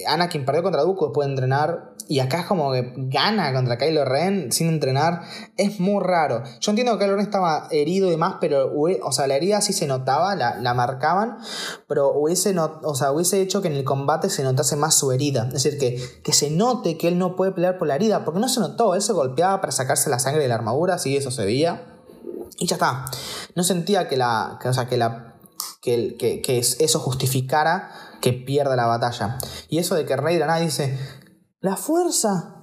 [0.07, 1.91] Anakin perdió contra Dooku después de entrenar.
[2.11, 5.23] Y acá es como que gana contra Kylo Ren sin entrenar.
[5.59, 6.43] Es muy raro.
[6.61, 9.75] Yo entiendo que Kylo Ren estaba herido y demás, pero o sea, la herida sí
[9.75, 11.37] se notaba, la, la marcaban,
[11.87, 15.13] pero hubiese, no, o sea, hubiese hecho que en el combate se notase más su
[15.13, 15.49] herida.
[15.49, 18.41] Es decir, que, que se note que él no puede pelear por la herida, porque
[18.41, 18.95] no se notó.
[18.95, 21.83] Él se golpeaba para sacarse la sangre de la armadura, sí, eso se veía.
[22.59, 23.05] Y ya está.
[23.55, 24.59] No sentía que la.
[24.63, 25.35] Que, o sea, que la.
[25.83, 27.91] Que, que, que es- eso justificara
[28.21, 29.39] que pierda la batalla.
[29.69, 30.99] Y eso de que Rey nada dice.
[31.61, 32.55] La fuerza.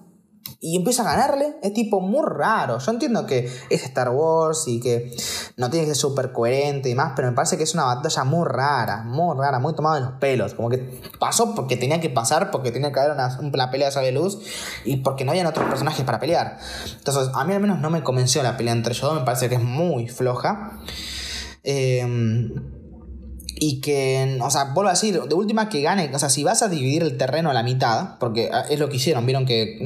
[0.60, 1.58] Y empieza a ganarle.
[1.62, 2.80] Es tipo muy raro.
[2.80, 5.16] Yo entiendo que es Star Wars y que
[5.58, 7.14] no tiene que ser súper coherente y demás.
[7.16, 9.04] Pero me parece que es una batalla muy rara.
[9.04, 9.60] Muy rara.
[9.60, 10.54] Muy tomada de los pelos.
[10.54, 12.52] Como que pasó porque tenía que pasar.
[12.52, 14.40] Porque tenía que haber una, una pelea de sable luz.
[14.86, 16.58] Y porque no habían otros personajes para pelear.
[16.98, 19.20] Entonces, a mí al menos no me convenció la pelea entre ellos dos.
[19.20, 20.80] Me parece que es muy floja.
[21.64, 22.06] Eh,
[23.58, 26.62] y que, o sea, vuelvo a decir, de última que gane, o sea, si vas
[26.62, 29.78] a dividir el terreno a la mitad, porque ah, es lo que hicieron, vieron que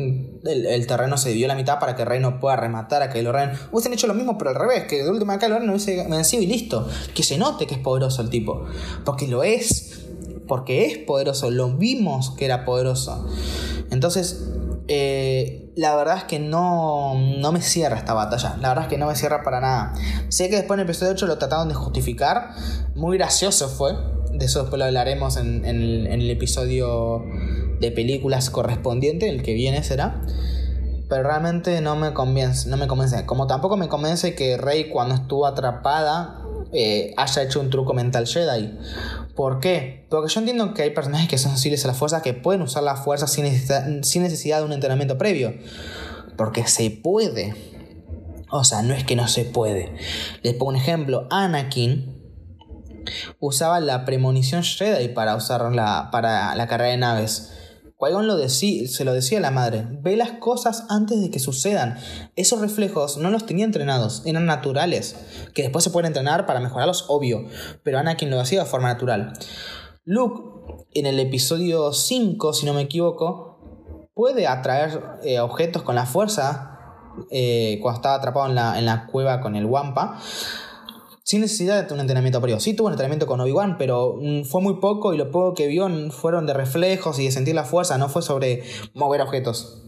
[0.43, 3.03] mm, el, el terreno se dividió a la mitad para que Rey no pueda rematar
[3.03, 3.51] a Kylo Ren.
[3.71, 6.47] Hubiesen hecho lo mismo, pero al revés, que de última Kylo Ren hubiese vencido y
[6.47, 6.87] listo.
[7.13, 8.65] Que se note que es poderoso el tipo,
[9.05, 9.99] porque lo es,
[10.47, 13.27] porque es poderoso, lo vimos que era poderoso.
[13.91, 14.49] Entonces,
[14.91, 18.57] eh, la verdad es que no, no me cierra esta batalla.
[18.59, 19.93] La verdad es que no me cierra para nada.
[20.29, 22.49] Sé que después en el episodio 8 lo trataron de justificar.
[22.95, 23.93] Muy gracioso fue.
[24.33, 27.23] De eso después lo hablaremos en, el, en el episodio
[27.79, 30.21] de películas correspondiente, el que viene será.
[31.07, 33.27] Pero realmente no me convence, no me convence.
[33.27, 36.38] Como tampoco me convence que Rey cuando estuvo atrapada
[36.71, 38.77] eh, haya hecho un truco mental Jedi.
[39.35, 40.05] ¿Por qué?
[40.09, 42.83] Porque yo entiendo que hay personajes que son sensibles a la fuerza que pueden usar
[42.83, 45.53] la fuerza sin necesidad, sin necesidad de un entrenamiento previo.
[46.37, 47.55] Porque se puede.
[48.51, 49.93] O sea, no es que no se puede.
[50.43, 51.27] Les pongo un ejemplo.
[51.29, 52.19] Anakin
[53.39, 57.53] usaba la premonición Jedi para usarla para la carrera de naves.
[57.99, 61.97] Qui-Gon lo se lo decía a la madre, ve las cosas antes de que sucedan.
[62.37, 65.17] Esos reflejos no los tenía entrenados, eran naturales,
[65.53, 67.45] que después se pueden entrenar para mejorarlos, obvio,
[67.83, 69.33] pero Anakin lo hacía de forma natural.
[70.05, 70.41] Luke,
[70.93, 76.77] en el episodio 5, si no me equivoco, puede atraer eh, objetos con la fuerza
[77.31, 80.19] eh, cuando estaba atrapado en la, en la cueva con el Wampa
[81.29, 82.59] sin necesidad de un entrenamiento previo.
[82.59, 85.67] Sí tuvo un entrenamiento con Obi-Wan, pero mm, fue muy poco y lo poco que
[85.67, 88.63] vio fueron de reflejos y de sentir la fuerza, no fue sobre
[88.95, 89.83] mover objetos.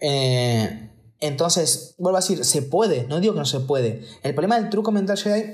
[0.00, 0.90] Eh,
[1.20, 4.06] entonces, vuelvo a decir, se puede, no digo que no se puede.
[4.22, 5.52] El problema del truco mental Jedi,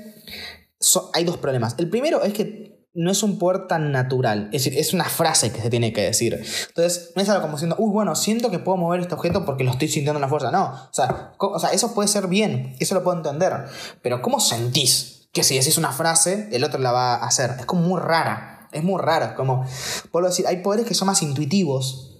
[1.13, 1.75] hay dos problemas.
[1.77, 5.51] El primero es que no es un poder tan natural, es decir, es una frase
[5.51, 6.43] que se tiene que decir.
[6.67, 9.63] Entonces, no es algo como diciendo, uy, bueno, siento que puedo mover este objeto porque
[9.63, 10.51] lo estoy sintiendo en la fuerza.
[10.51, 13.65] No, o sea, o sea, eso puede ser bien, eso lo puedo entender.
[14.01, 17.55] Pero, ¿cómo sentís que si decís una frase, el otro la va a hacer?
[17.59, 19.25] Es como muy rara, es muy raro.
[19.25, 19.65] es Como,
[20.11, 22.11] puedo decir, hay poderes que son más intuitivos.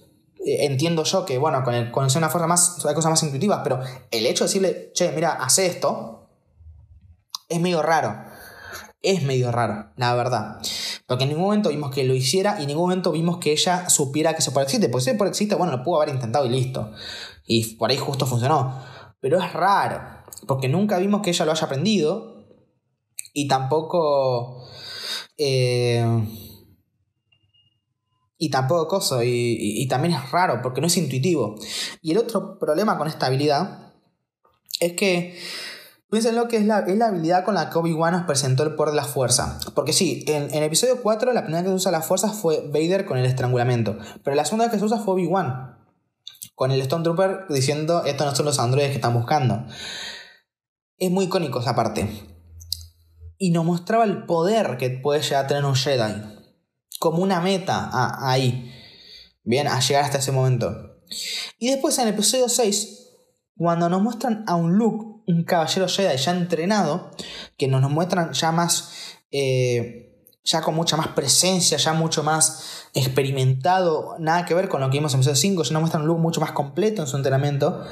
[0.44, 3.60] Eh, Entiendo yo que, bueno, con, el, con una fuerza más, hay cosas más intuitivas,
[3.62, 6.26] pero el hecho de decirle, che, mira, hace esto,
[7.48, 8.33] es medio raro.
[9.06, 10.56] Es medio raro, la verdad.
[11.06, 13.90] Porque en ningún momento vimos que lo hiciera y en ningún momento vimos que ella
[13.90, 14.88] supiera que poder existe.
[14.88, 16.90] Porque si existe, bueno, lo pudo haber intentado y listo.
[17.46, 18.82] Y por ahí justo funcionó.
[19.20, 20.00] Pero es raro.
[20.48, 22.46] Porque nunca vimos que ella lo haya aprendido.
[23.34, 24.64] Y tampoco.
[25.36, 26.06] eh,
[28.38, 29.22] y tampoco coso.
[29.22, 31.56] Y- y también es raro porque no es intuitivo.
[32.00, 33.92] Y el otro problema con esta habilidad
[34.80, 35.38] es que
[36.10, 38.74] Piensen lo que es la, es la habilidad con la que Obi-Wan nos presentó el
[38.76, 39.58] poder de la fuerza.
[39.74, 42.60] Porque sí, en, en episodio 4 la primera vez que se usa la fuerza fue
[42.68, 43.96] Vader con el estrangulamiento.
[44.22, 45.78] Pero la segunda vez que se usa fue Obi-Wan.
[46.54, 49.64] Con el Stormtrooper diciendo, estos no son los androides que están buscando.
[50.98, 52.08] Es muy icónico esa parte.
[53.38, 56.12] Y nos mostraba el poder que puede llegar a tener un Jedi.
[57.00, 58.70] Como una meta a- ahí.
[59.42, 61.00] Bien, a llegar hasta ese momento.
[61.58, 63.03] Y después en el episodio 6,
[63.56, 67.10] cuando nos muestran a un Luke, un caballero Jedi ya entrenado,
[67.56, 68.92] que nos, nos muestran ya más,
[69.30, 74.90] eh, ya con mucha más presencia, ya mucho más experimentado, nada que ver con lo
[74.90, 77.16] que vimos en episodio 5, ya nos muestran un Luke mucho más completo en su
[77.16, 77.84] entrenamiento.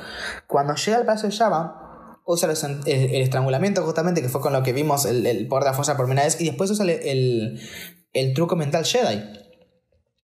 [0.47, 4.63] Cuando llega al Palacio de Java, usa el, el estrangulamiento justamente, que fue con lo
[4.63, 7.61] que vimos el, el poder de la fuerza por primera vez, y después usa el,
[8.13, 9.23] el truco mental Jedi.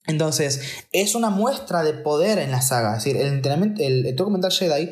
[0.08, 2.96] Entonces, es una muestra de poder en la saga.
[2.96, 4.90] Es decir, el, entrenamiento, el, el truco mental Jedi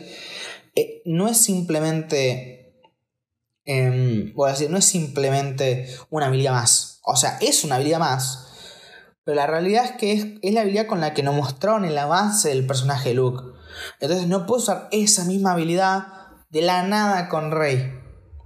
[0.77, 2.83] eh, no es simplemente.
[3.64, 7.01] em, voy a decir, no es simplemente una habilidad más.
[7.03, 8.47] O sea, es una habilidad más.
[9.25, 11.97] Pero la realidad es que es, es la habilidad con la que nos mostraron el
[11.97, 13.43] avance del personaje Luke.
[14.01, 16.09] Entonces no puedo usar esa misma habilidad
[16.51, 17.96] de la nada con Rey.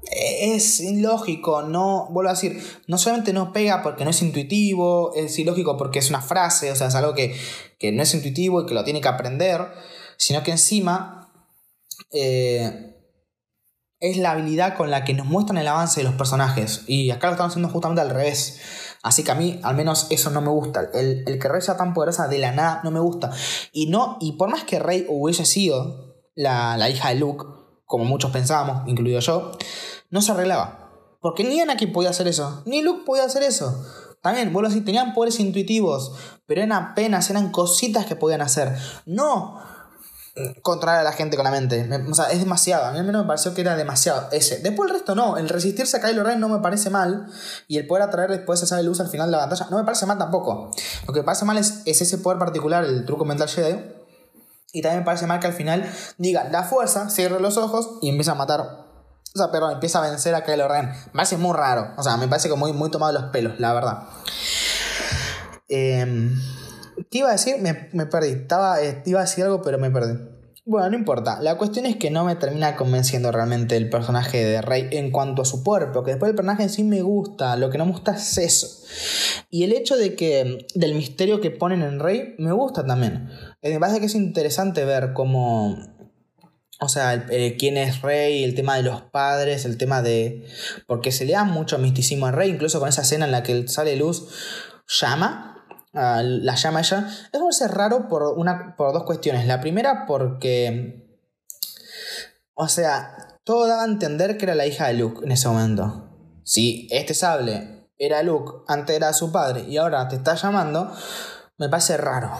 [0.02, 5.38] Es ilógico, no, vuelvo a decir, no solamente no pega porque no es intuitivo, es
[5.38, 7.36] ilógico porque es una frase, o sea, es algo que,
[7.92, 9.68] no es intuitivo y que lo tiene que aprender,
[10.16, 11.30] sino que encima
[12.12, 12.96] eh,
[14.00, 16.82] es la habilidad con la que nos muestran el avance de los personajes.
[16.86, 18.60] Y acá lo estamos haciendo justamente al revés.
[19.02, 20.90] Así que a mí, al menos, eso no me gusta.
[20.94, 23.30] El, el que Rey sea tan poderosa de la nada no me gusta.
[23.72, 27.44] Y no, y por más que Rey hubiese sido la, la hija de Luke,
[27.90, 29.50] como muchos pensábamos, incluido yo,
[30.10, 30.92] no se arreglaba.
[31.20, 33.84] Porque ni Anakin podía hacer eso, ni Luke podía hacer eso.
[34.22, 36.12] También, vuelvo a decir, tenían poderes intuitivos,
[36.46, 38.76] pero eran apenas, eran cositas que podían hacer.
[39.06, 39.58] No
[40.62, 41.88] controlar a la gente con la mente.
[42.08, 42.86] o sea, es demasiado.
[42.86, 44.60] A mí al menos me pareció que era demasiado ese.
[44.60, 45.36] Después el resto no.
[45.36, 47.26] El resistirse a Kylo Ren no me parece mal.
[47.66, 50.06] Y el poder atraer después esa luz al final de la batalla no me parece
[50.06, 50.70] mal tampoco.
[51.06, 53.99] Lo que me parece mal es, es ese poder particular, el truco mental Jedi.
[54.72, 58.08] Y también me parece mal que al final diga la fuerza, cierre los ojos y
[58.08, 58.60] empieza a matar.
[58.60, 60.86] O sea, perdón, empieza a vencer a Kylo Ren.
[60.86, 61.92] Me parece muy raro.
[61.96, 64.02] O sea, me parece que muy, muy tomado los pelos, la verdad.
[65.68, 66.30] Eh.
[67.10, 67.56] ¿Qué iba a decir?
[67.58, 68.30] Me, perdí.
[68.30, 70.18] Estaba, eh, iba a decir algo, pero me perdí.
[70.66, 71.40] Bueno, no importa.
[71.40, 75.42] La cuestión es que no me termina convenciendo realmente el personaje de Rey en cuanto
[75.42, 77.92] a su cuerpo, que después el personaje en sí me gusta, lo que no me
[77.92, 78.68] gusta es eso.
[79.48, 83.30] Y el hecho de que del misterio que ponen en Rey me gusta también.
[83.62, 85.76] Me parece que es interesante ver cómo
[86.82, 90.46] o sea, eh, quién es rey, el tema de los padres, el tema de...
[90.86, 93.68] Porque se le da mucho misticismo a rey, incluso con esa escena en la que
[93.68, 94.28] sale luz,
[94.88, 95.50] llama
[95.92, 99.46] la llama ella, es parece raro por, una, por dos cuestiones.
[99.46, 101.18] La primera porque,
[102.54, 106.08] o sea, todo daba a entender que era la hija de Luke en ese momento.
[106.44, 110.92] Si este sable era Luke, antes era su padre y ahora te está llamando,
[111.58, 112.30] me parece raro.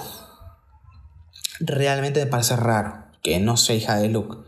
[1.61, 4.39] Realmente me parece raro que no sea hija de Luke.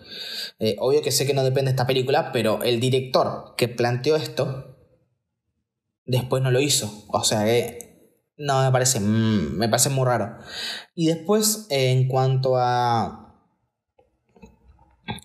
[0.59, 4.17] Eh, obvio que sé que no depende de esta película, pero el director que planteó
[4.17, 4.77] esto
[6.05, 7.05] después no lo hizo.
[7.09, 7.93] O sea que
[8.37, 10.39] no, me parece, mm, me parece muy raro.
[10.95, 13.19] Y después, en cuanto a...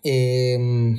[0.03, 0.97] Em,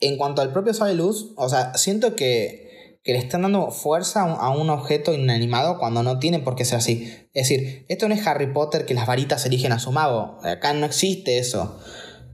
[0.00, 2.63] en cuanto al propio Sabe Luz, o sea, siento que,
[3.04, 6.78] que le están dando fuerza a un, objeto inanimado cuando no tiene por qué ser
[6.78, 7.28] así.
[7.34, 10.38] Es decir, esto no es Harry Potter que las varitas eligen a su mago.
[10.42, 11.78] Acá no existe eso.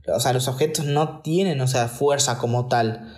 [0.06, 3.16] O sea, los objetos no tienen, o sea, fuerza como tal.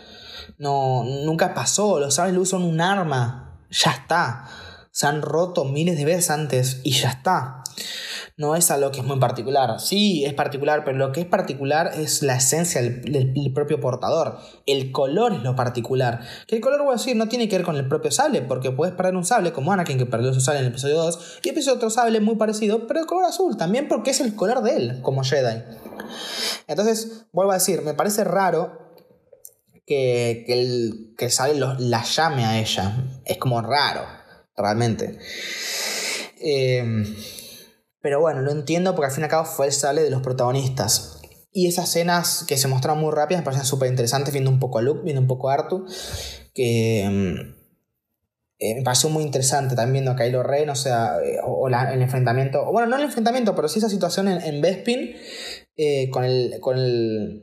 [0.57, 2.01] No, nunca pasó.
[2.01, 3.43] Los sables luz son un arma
[3.73, 4.47] ya está.
[4.91, 7.63] Se han roto miles de veces antes y ya está.
[8.43, 9.79] No es algo que es muy particular.
[9.79, 14.37] Sí, es particular, pero lo que es particular es la esencia del, propio portador.
[14.67, 16.23] El color es lo particular.
[16.49, 18.73] Que el color, voy a decir, no tiene que ver con el propio sable, porque
[18.73, 21.51] puedes perder un sable como Anakin que perdió su sable en el episodio 2, y
[21.51, 24.75] episodio otro sable muy parecido, pero de color azul también, porque es el color de
[24.75, 25.63] él, como Jedi.
[26.67, 28.77] Entonces, vuelvo a decir, me parece raro
[29.87, 33.05] que, el, que sale la llame a ella.
[33.25, 34.05] Es como raro,
[34.57, 35.21] realmente.
[36.41, 37.07] Em,
[38.03, 40.23] pero bueno, lo entiendo porque al fin y al cabo fue el sale de los
[40.23, 41.21] protagonistas.
[41.53, 44.79] Y esas escenas que se mostraron muy rápidas me parecen súper interesantes, viendo un poco
[44.79, 45.87] a Luke, viendo un poco a Artu,
[46.55, 47.55] que em,
[48.59, 52.03] eh, me pareció muy interesante también viendo a Kylo Ren, o sea, eh, o, el
[52.03, 55.15] enfrentamiento, bueno, no el enfrentamiento, pero sí esa situación en, en Bespin,
[55.75, 57.43] eh, con, el, con el,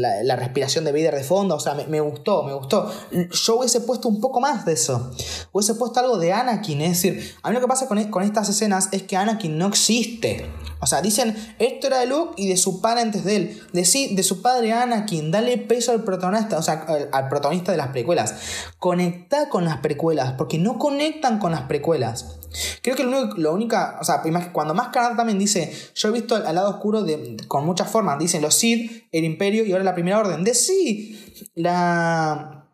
[0.00, 1.54] la, respiración de Vader de fondo.
[1.54, 2.90] O sea, me, gustó, me gustó.
[3.12, 5.12] Yo hubiese puesto un poco más de eso.
[5.52, 6.80] Hubiese puesto algo de Anakin.
[6.80, 9.56] Es decir, a mí lo que pasa con, e, con estas escenas es que Anakin
[9.56, 10.44] no existe.
[10.82, 13.60] O sea, dicen, esto era de Luke y de su padre antes de él.
[13.72, 17.78] De, sí, de su padre Anakin, dale peso al protagonista, o sea, al, protagonista de
[17.78, 18.34] las precuelas.
[18.80, 22.40] Conecta con las precuelas, porque no conectan con las precuelas.
[22.82, 24.22] Creo que lo único, lo única, o sea,
[24.52, 28.18] cuando más canal también dice, yo he visto al lado oscuro de, con muchas formas,
[28.18, 30.42] dicen los Sith, el Imperio y ahora la Primera Orden.
[30.42, 31.16] De sí,
[31.54, 32.66] la...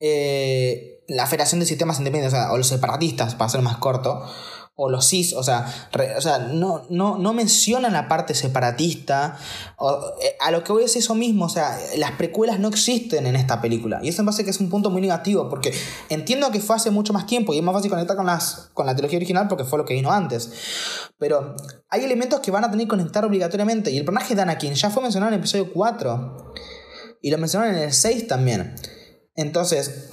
[0.00, 4.24] Eh, la Federación de Sistemas Independientes, o, sea, o los separatistas, para ser más corto,
[4.76, 5.66] o los cis, o sea,
[6.16, 9.36] o sea no, no, no, mencionan la parte separatista.
[10.20, 13.36] Eh, a lo que voy es eso mismo, o sea, las precuelas no existen en
[13.36, 14.00] esta película.
[14.02, 15.72] Y eso me parece que es un punto muy negativo, porque
[16.08, 18.86] entiendo que fue hace mucho más tiempo y es más fácil conectar con, las, con
[18.86, 20.50] la trilogía original porque fue lo que vino antes.
[21.18, 21.54] Pero
[21.88, 23.92] hay elementos que van a tener que conectar obligatoriamente.
[23.92, 26.52] Y el personaje de Anakin ya fue mencionado en el episodio 4.
[27.22, 28.74] Y lo mencionaron en el 6 también.
[29.36, 30.10] Entonces,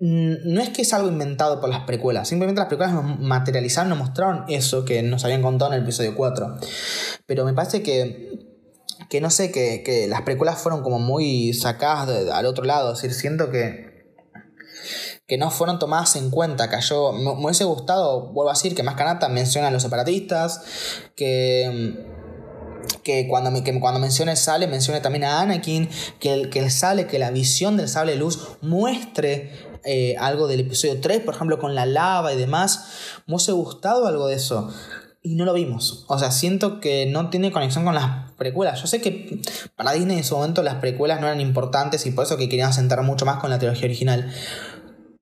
[0.00, 3.98] no es que es algo inventado por las precuelas, simplemente las precuelas nos materializaron, nos
[3.98, 6.58] mostraron eso que nos habían contado en el episodio 4.
[7.26, 8.38] Pero me parece que,
[9.08, 13.16] que no sé, que, las precuelas fueron como muy sacadas al otro lado, es decir,
[13.16, 14.16] siento que,
[15.26, 18.82] que no fueron tomadas en cuenta, que yo me, hubiese gustado, vuelvo a decir, que
[18.82, 20.62] más canata menciona a los separatistas,
[21.16, 22.12] que
[23.02, 25.88] que cuando, me, que cuando mencione el sable, mencione también a Anakin,
[26.18, 30.60] que el, que el que la visión del sable de luz muestre eh, algo del
[30.60, 33.22] episodio 3, por ejemplo, con la lava y demás.
[33.26, 34.72] Me hubiese gustado algo de eso.
[35.22, 36.04] Y no lo vimos.
[36.08, 38.80] O sea, siento que no tiene conexión con las precuelas.
[38.80, 39.40] Yo sé que
[39.74, 42.74] para Disney en su momento las precuelas no eran importantes y por eso que querían
[42.74, 44.30] sentar mucho más con la trilogía original.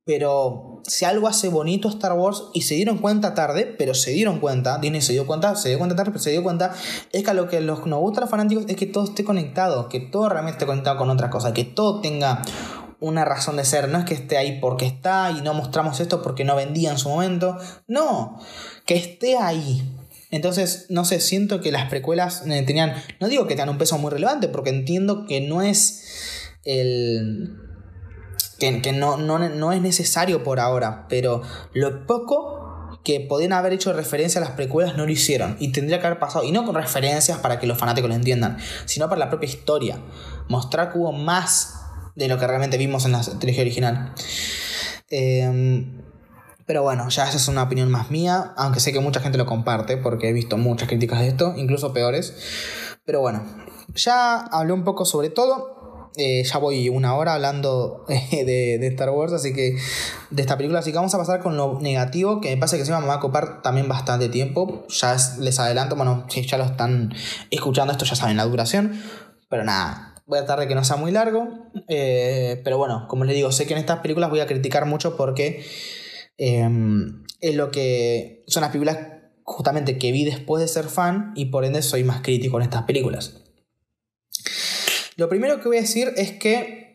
[0.04, 4.40] Pero si algo hace bonito Star Wars, y se dieron cuenta tarde, pero se dieron
[4.40, 6.74] cuenta, Disney se dio cuenta, se dio cuenta tarde, pero se dio cuenta,
[7.12, 9.88] es que a lo que nos gusta a los fanáticos es que todo esté conectado,
[9.88, 12.42] que todo realmente esté conectado con otras cosas, que todo tenga
[13.02, 16.22] una razón de ser, no es que esté ahí porque está y no mostramos esto
[16.22, 18.40] porque no vendía en su momento, no,
[18.86, 19.82] que esté ahí.
[20.30, 23.98] Entonces, no sé, siento que las precuelas eh, tenían, no digo que tengan un peso
[23.98, 27.58] muy relevante, porque entiendo que no es el
[28.58, 31.42] que, no, no, es necesario por ahora, pero
[31.74, 35.56] lo poco que podían haber hecho referencia a las precuelas no lo hicieron.
[35.58, 38.58] Y tendría que haber pasado, y no con referencias para que los fanáticos lo entiendan,
[38.84, 39.98] sino para la propia historia,
[40.48, 41.81] mostrar que hubo más
[42.14, 44.14] de lo que realmente vimos en la trilogía original.
[45.10, 46.02] Em,
[46.66, 49.46] pero bueno, ya esa es una opinión más mía, aunque sé que mucha gente lo
[49.46, 52.34] comparte, porque he visto muchas críticas de esto, incluso peores.
[53.04, 53.42] Pero bueno,
[53.94, 56.10] ya hablé un poco sobre todo.
[56.16, 59.76] Eh, ya voy una hora hablando eh, de, Star Wars, así que
[60.30, 60.80] de esta película.
[60.80, 63.14] Así que vamos a pasar con lo negativo, que me pasa que se me va
[63.14, 64.86] a copar también bastante tiempo.
[64.88, 67.14] Ya les adelanto, bueno, si ya lo están
[67.50, 69.00] escuchando, esto ya saben la duración.
[69.48, 71.70] Pero nada, voy a tratar de que no sea muy largo.
[71.88, 75.16] Eh, pero bueno, como les digo, sé que en estas películas voy a criticar mucho
[75.16, 75.62] porque
[76.38, 78.98] em, es lo que son las películas
[79.42, 82.84] justamente que vi después de ser fan y por ende soy más crítico en estas
[82.84, 83.42] películas.
[85.16, 86.91] Lo primero que voy a decir es que.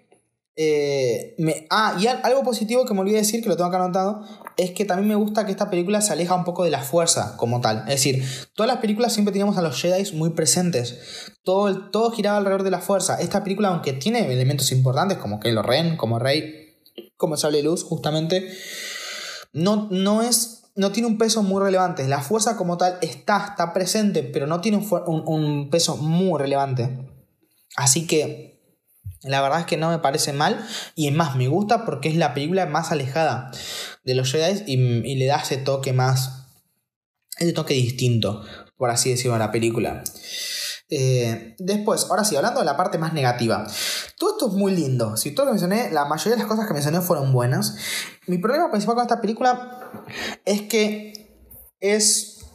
[0.60, 4.24] Eh, me, ah, y algo positivo que me olvidé decir, que lo tengo acá anotado,
[4.58, 7.38] es que también me gusta que esta película se aleja un poco de la fuerza
[7.38, 7.80] como tal.
[7.82, 10.98] Es decir, todas las películas siempre teníamos a los Jedi muy presentes.
[11.44, 13.22] Todo, todo giraba alrededor de la fuerza.
[13.22, 16.76] Esta película, aunque tiene elementos importantes como Kylo Ren, como Rey,
[17.18, 18.52] como Sable Luz, justamente,
[19.54, 22.08] no, no es no tiene un peso muy relevante.
[22.08, 26.98] La fuerza como tal está, está presente, pero no tiene un peso muy relevante.
[27.76, 28.57] Así que
[29.24, 30.66] la verdad es que no me parece mal
[30.96, 33.52] y es más, me gusta porque es la película más alejada
[34.04, 36.46] de los Jedi y, le da ese toque más,
[37.38, 38.44] ese toque distinto,
[38.78, 40.04] por así decirlo, a la película.
[40.90, 43.68] Eh, después, ahora sí, hablando de la parte más negativa.
[44.18, 45.18] Todo esto es muy lindo.
[45.18, 47.76] Si todo lo mencioné, la mayoría de las cosas que mencioné fueron buenas.
[48.28, 49.92] Mi problema principal con esta película
[50.46, 51.44] es que
[51.82, 52.46] es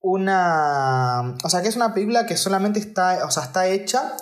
[0.00, 1.36] una.
[1.44, 3.24] O sea, que es una película que solamente está.
[3.24, 4.16] O sea, está hecha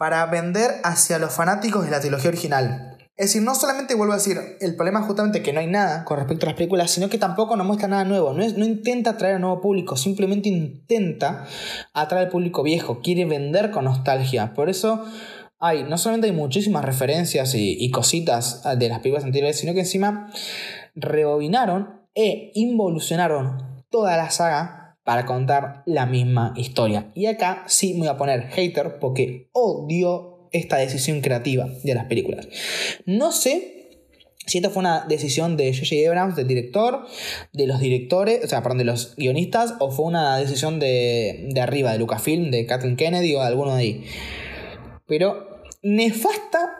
[0.00, 2.96] para vender hacia los fanáticos de la trilogía original.
[3.18, 6.06] Es decir, no solamente vuelvo a decir, el problema es justamente que no hay nada
[6.06, 8.32] con respecto a las películas, sino que tampoco nos muestra nada nuevo.
[8.32, 11.44] No, es, no intenta atraer a nuevo público, simplemente intenta
[11.92, 14.54] atraer al público viejo, quiere vender con nostalgia.
[14.54, 15.04] Por eso
[15.58, 19.80] hay, no solamente hay muchísimas referencias y, y cositas de las películas anteriores, sino que
[19.80, 20.32] encima
[20.94, 24.79] rebobinaron e involucionaron toda la saga
[25.10, 27.10] para contar la misma historia.
[27.16, 32.04] Y acá sí me voy a poner hater porque odio esta decisión creativa de las
[32.04, 32.46] películas.
[33.06, 34.04] No sé
[34.46, 36.08] si esta fue una decisión de J.J.
[36.08, 37.06] Abrams, del director,
[37.52, 41.60] de los directores, o sea, perdón, de los guionistas, o fue una decisión de, de
[41.60, 44.04] arriba, de Lucasfilm, de Kathleen Kennedy o de alguno de ahí.
[45.08, 46.70] Pero nefasta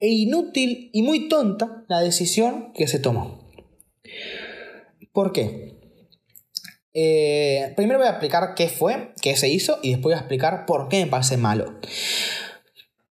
[0.00, 3.46] e inútil y muy tonta la decisión que se tomó.
[5.12, 5.83] ¿Por qué?
[6.94, 10.64] Eh, primero voy a explicar qué fue, qué se hizo y después voy a explicar
[10.64, 11.80] por qué me parece malo.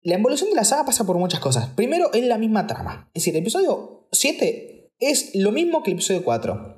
[0.03, 1.69] La evolución de la saga pasa por muchas cosas.
[1.69, 3.11] Primero es la misma trama.
[3.15, 6.77] Es decir, el episodio 7 es lo mismo que el episodio 4.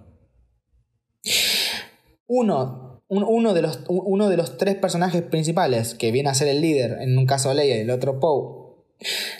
[2.28, 6.60] Uno, uno, de los, uno de los tres personajes principales, que viene a ser el
[6.60, 8.62] líder, en un caso Leia y el otro Poe,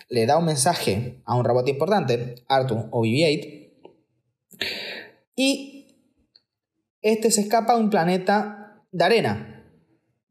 [0.08, 3.70] le da un mensaje a un robot importante, Artu o BB-8,
[5.36, 5.71] y
[7.02, 9.64] este se escapa a un planeta de arena,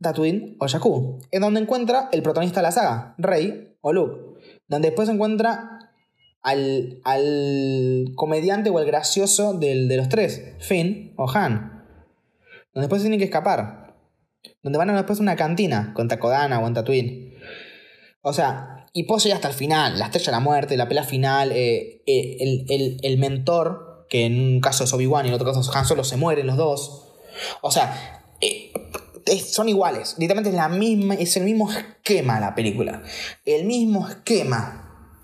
[0.01, 4.89] Tatooine o Jakku, en donde encuentra el protagonista de la saga, Rey o Luke, donde
[4.89, 5.91] después encuentra
[6.41, 11.83] al, al comediante o el gracioso del, de los tres, Finn o Han,
[12.73, 13.95] donde después tienen que escapar,
[14.63, 17.35] donde van a después una cantina con Takodana o en Tatooine.
[18.21, 21.51] O sea, y pose hasta el final, la estrella de la muerte, la pelea final,
[21.51, 25.51] eh, eh, el, el, el mentor que en un caso es Obi-Wan y en otro
[25.51, 27.07] caso Han Solo, se mueren los dos.
[27.61, 28.73] O sea, eh,
[29.49, 30.15] son iguales.
[30.17, 33.03] Literalmente es, la misma, es el mismo esquema la película.
[33.45, 35.15] El mismo esquema.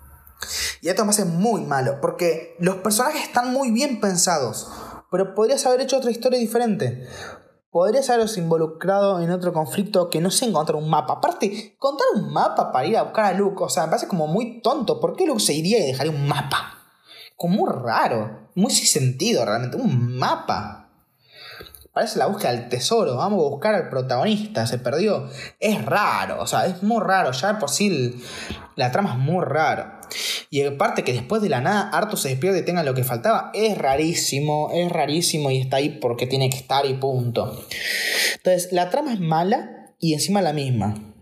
[0.80, 4.68] Y esto me hace muy malo, porque los personajes están muy bien pensados,
[5.10, 7.06] pero podrías haber hecho otra historia diferente.
[7.70, 11.14] podrías haberse involucrado en otro conflicto que no sé encontrar un mapa.
[11.14, 14.28] Aparte, contar un mapa para ir a buscar a Luke, o sea, me parece como
[14.28, 14.98] muy tonto.
[14.98, 16.77] ¿Por qué Luke se iría y dejaría un mapa?
[17.38, 20.90] Como muy raro, muy sin sentido realmente, un mapa.
[21.92, 25.30] Parece la búsqueda del tesoro, vamos a buscar al protagonista, se perdió.
[25.60, 28.20] Es raro, o sea, es muy raro, ya por sí
[28.74, 30.00] la trama es muy rara.
[30.50, 33.52] Y aparte que después de la nada Arthur se despierde y tenga lo que faltaba,
[33.54, 37.64] es rarísimo, es rarísimo y está ahí porque tiene que estar y punto.
[38.34, 41.14] Entonces, la trama es mala y encima la misma.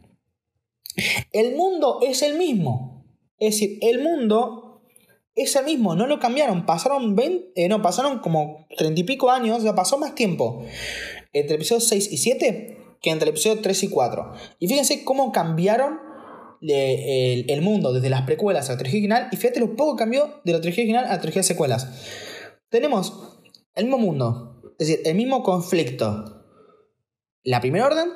[1.32, 3.04] El mundo es el mismo.
[3.38, 4.65] Es decir, el mundo
[5.36, 6.66] es el mismo, no lo cambiaron.
[6.66, 10.64] Pasaron 20, eh, no, pasaron como 30 y pico años, o sea, pasó más tiempo
[11.32, 14.32] entre el episodio 6 y 7 que entre el episodio 3 y 4.
[14.58, 16.00] Y fíjense cómo cambiaron
[16.62, 20.52] el, mundo desde las precuelas a la trilogía original y fíjate lo poco cambió de
[20.52, 21.88] la trilogía original a la trilogía de secuelas.
[22.70, 23.38] Tenemos
[23.74, 26.32] el mismo mundo, es decir, el mismo conflicto.
[27.44, 28.08] La primera orden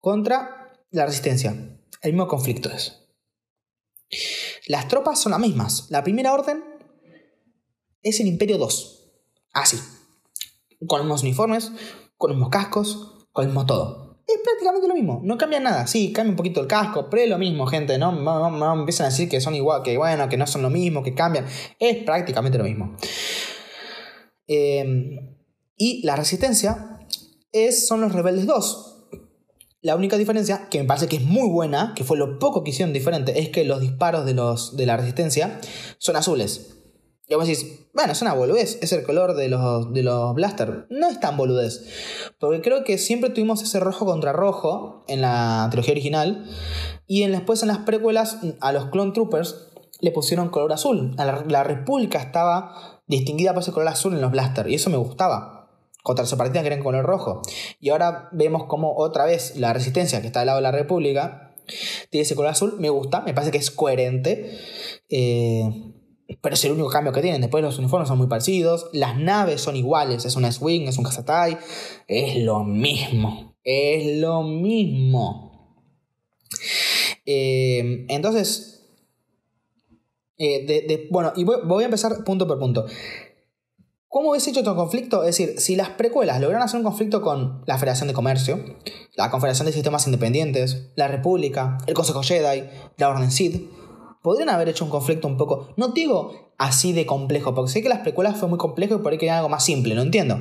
[0.00, 1.50] contra la resistencia.
[2.00, 3.02] El mismo conflicto es.
[4.66, 5.86] Las tropas son las mismas.
[5.90, 6.62] La primera orden
[8.02, 9.12] es el Imperio 2.
[9.52, 9.78] Así.
[10.86, 11.72] Con los uniformes,
[12.18, 15.20] con los cascos, con el mismo todo es prácticamente lo mismo.
[15.22, 15.86] No cambia nada.
[15.86, 17.96] Sí, cambia un poquito el casco, pero es lo mismo, gente.
[17.96, 21.02] No, no, empiezan a decir que son igual, que bueno, que no son lo mismo,
[21.02, 21.46] que cambian.
[21.78, 22.96] Es prácticamente lo mismo.
[24.48, 25.36] Em,
[25.76, 27.00] y la resistencia
[27.52, 28.95] es, son los rebeldes 2.
[29.86, 32.70] La única diferencia, que me parece que es muy buena, que fue lo poco que
[32.70, 35.60] hicieron diferente, es que los disparos de, los, de la resistencia
[35.98, 36.78] son azules.
[37.28, 40.88] Y vos decís, bueno, es una boludez, es el color de los, de los blaster.
[40.90, 41.86] No es tan boludez.
[42.40, 46.50] Porque creo que siempre tuvimos ese rojo contra rojo en la trilogía original.
[47.06, 49.68] Y en, después en las precuelas, a los Clone Troopers
[50.00, 51.14] le pusieron color azul.
[51.16, 54.68] La, la República estaba distinguida por ese color azul en los blaster.
[54.68, 55.55] Y eso me gustaba.
[56.06, 57.42] Contra los separatistas que eran color rojo.
[57.80, 61.52] Y ahora vemos como otra vez la resistencia que está al lado de la República
[62.10, 62.76] tiene ese color azul.
[62.78, 64.56] Me gusta, me parece que es coherente.
[65.08, 65.68] Eh,
[66.40, 67.40] pero es el único cambio que tienen.
[67.40, 68.88] Después los uniformes son muy parecidos.
[68.92, 70.24] Las naves son iguales.
[70.24, 71.58] Es una Swing, es un Kazatai.
[72.06, 73.56] Es lo mismo.
[73.64, 75.82] Es lo mismo.
[77.24, 78.74] Eh, entonces.
[80.38, 82.86] Eh, bueno, y voy, a empezar punto por punto.
[84.08, 85.24] ¿Cómo hubiese hecho otro conflicto?
[85.24, 88.60] Es decir, si las precuelas lograron hacer un conflicto con la Federación de Comercio,
[89.16, 92.64] la Confederación de Sistemas Independientes, la República, el Consejo Jedi,
[92.96, 93.68] la Orden Sith,
[94.26, 97.88] podrían haber hecho un conflicto un poco, no digo así de complejo, porque sé que
[97.88, 100.40] las precuelas fue muy complejo y por ahí querían algo más simple, lo entiendo.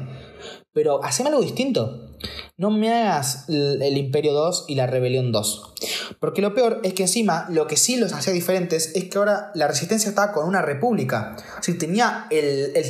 [0.73, 2.17] Pero haceme algo distinto.
[2.57, 5.73] No me hagas el, Imperio 2 y la Rebelión 2.
[6.19, 9.51] Porque lo peor es que encima lo que sí los hacía diferentes es que ahora
[9.53, 11.35] la resistencia estaba con una república.
[11.61, 12.27] Si tenía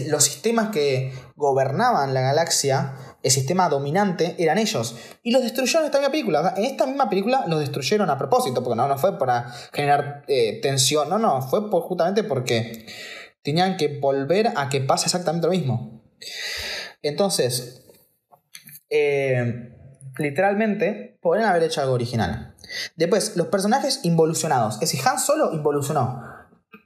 [0.07, 4.95] los sistemas que gobernaban la galaxia el sistema dominante eran ellos.
[5.23, 6.53] Y los destruyeron en esta misma película.
[6.55, 10.59] en esta misma película los destruyeron a propósito, porque no, no fue para generar eh,
[10.61, 12.85] tensión, no, no, fue justamente porque
[13.41, 16.03] tenían que volver a que pase exactamente lo mismo.
[17.01, 17.87] Entonces,
[18.91, 19.71] eh,
[20.19, 22.55] literalmente, podrían haber hecho algo original.
[22.95, 24.75] Después, los personajes involucionados.
[24.75, 26.34] Es decir, Han Solo involucionó.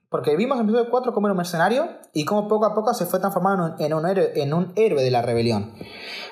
[0.10, 2.94] Porque vimos en el episodio 4 como era un mercenario y cómo poco a poco
[2.94, 5.73] se fue transformando en un, en un héroe de la rebelión.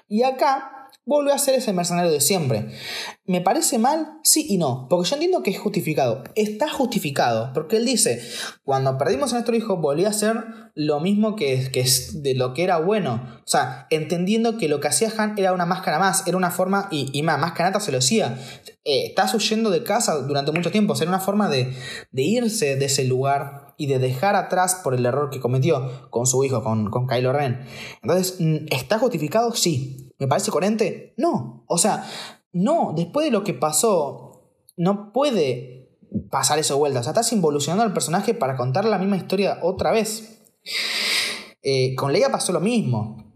[0.08, 0.78] Y acá
[1.08, 2.70] vuelve a ser ese mercenario de siempre.
[3.26, 4.20] ¿Me parece mal?
[4.24, 4.88] Sí y no.
[4.90, 6.24] Porque yo entiendo que es justificado.
[6.36, 7.52] Está justificado.
[7.54, 8.22] Porque él dice,
[8.64, 10.44] cuando perdimos a nuestro hijo, volví a ser
[10.76, 13.40] lo mismo que, que de lo que era bueno.
[13.40, 16.28] O sea, entendiendo que lo que hacía Han era una máscara más.
[16.28, 18.38] Era una forma, y, y más, más se lo decía.
[18.84, 20.92] Eh, estás huyendo de casa durante mucho tiempo.
[20.92, 21.74] O sea, era una forma de,
[22.12, 26.26] de irse de ese lugar y de dejar atrás por el error que cometió con
[26.26, 27.66] su hijo, con, con Kylo Ren.
[28.02, 29.54] Entonces, mm, ¿está justificado?
[29.54, 30.12] Sí.
[30.20, 31.14] ¿Me parece coherente?
[31.18, 31.64] No.
[31.68, 32.10] O sea,
[32.52, 35.96] no, después de lo que pasó, no puede
[36.32, 37.00] pasar eso de vuelta.
[37.00, 40.42] O sea, estás involucionando al personaje para contar la misma historia otra vez.
[41.62, 43.27] Eh, con Leia pasó lo mismo.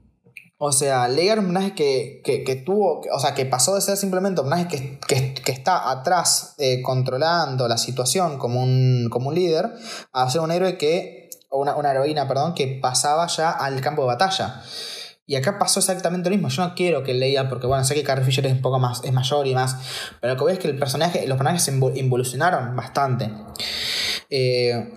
[0.64, 4.42] O sea, Leia era un personaje que, tuvo, o sea, que pasó de ser simplemente
[4.42, 9.72] un personaje que, está atrás eh, controlando la situación como un, como un líder,
[10.14, 14.10] a ser un héroe que, o una, heroína, perdón, que pasaba ya al campo de
[14.10, 14.62] batalla.
[15.26, 16.50] Y acá pasó exactamente lo mismo.
[16.50, 19.04] Yo no quiero que Leia, porque bueno, sé que Carrie Fisher es un poco más,
[19.04, 19.78] es mayor y más,
[20.22, 23.32] pero lo que veo es que el personaje, los personajes se involucionaron bastante.
[24.30, 24.94] Eh,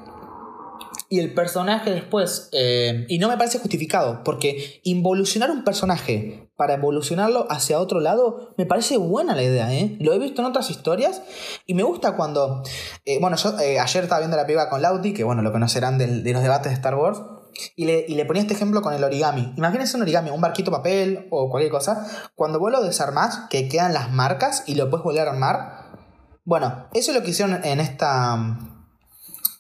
[1.15, 2.49] y el personaje después.
[2.51, 8.53] Eh, y no me parece justificado, porque involucionar un personaje para evolucionarlo hacia otro lado,
[8.59, 9.97] me parece buena la idea, ¿eh?
[10.01, 11.23] Lo he visto en otras historias
[11.67, 12.65] y me gusta cuando.
[13.05, 16.33] Eh, bueno, yo ayer estaba viendo la piba con Lauti, que bueno, lo conocerán de
[16.33, 17.23] los debates de Star Wars.
[17.77, 19.55] y le, y le ponía este ejemplo con el origami.
[19.57, 22.05] Imagínense un origami, un barquito papel o cualquier cosa.
[22.35, 25.85] Cuando vos lo desarmás, que quedan las marcas y lo puedes volver a armar.
[26.45, 28.74] Bueno, eso es lo que hicieron en esta.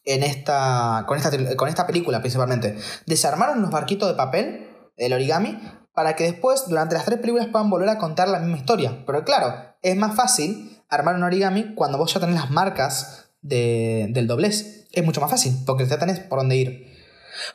[0.05, 1.05] En esta.
[1.07, 2.77] Con esta, con esta película principalmente.
[3.07, 5.61] Desarmaron los barquitos de papel, el origami,
[5.95, 9.05] para que después, durante las tres películas, puedan volver a contar la misma historia.
[9.07, 14.09] Pero claro, es más fácil armar un origami cuando vos ya tenés las marcas de,
[14.11, 14.87] del doblez.
[14.93, 16.93] Es mucho más fácil, porque ya tenés por dónde ir.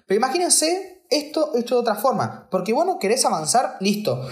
[0.06, 2.48] Pero imagínense esto hecho de otra forma.
[2.50, 4.28] Porque vos no querés avanzar, listo.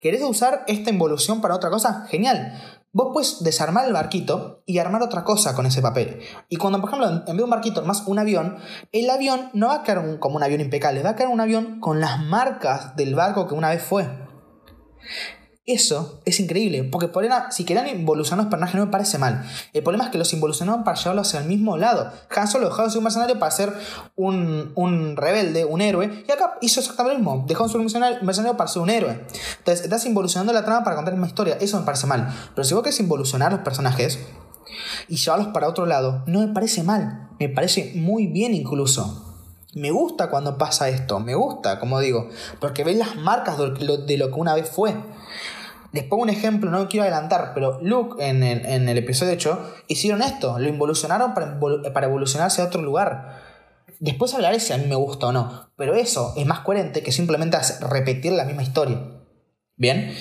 [0.00, 2.06] ¿Querés usar esta involución para otra cosa?
[2.08, 2.79] Genial.
[2.92, 6.20] Vos puedes desarmar el barquito y armar otra cosa con ese papel.
[6.48, 8.56] Y cuando, por ejemplo, en vez de un barquito más un avión,
[8.90, 11.78] el avión no va a quedar como un avión impecable, va a quedar un avión
[11.78, 14.08] con las marcas del barco que una vez fue.
[15.66, 19.44] Eso es increíble, porque por si querían involucionar los personajes no me parece mal.
[19.74, 22.10] El problema es que los involucionaron para llevarlos hacia el mismo lado.
[22.34, 23.72] Han Solo dejó de ser un mercenario para ser
[24.16, 27.44] un, rebelde, un héroe, y acá hizo exactamente lo mismo.
[27.46, 27.84] Dejó de ser un
[28.22, 29.26] mercenario, para ser un héroe.
[29.58, 31.58] Entonces, estás involucionando la trama para contar una historia.
[31.60, 32.34] Eso me parece mal.
[32.54, 34.18] Pero si vos querés involucionar los personajes
[35.08, 37.28] y llevarlos para otro lado, no me parece mal.
[37.38, 39.29] Me parece muy bien incluso.
[39.74, 42.28] Me gusta cuando pasa esto, me gusta, como digo,
[42.58, 44.94] porque ves las marcas de lo que una vez fue.
[45.92, 50.58] Les pongo un ejemplo, no quiero adelantar, pero Luke en el, episodio 8 hicieron esto,
[50.58, 51.58] lo involucionaron para,
[51.92, 53.42] para evolucionarse a otro lugar.
[53.98, 57.12] Después hablaré si a mí me gusta o no, pero eso es más coherente que
[57.12, 59.00] simplemente repetir la misma historia.
[59.76, 60.14] Bien,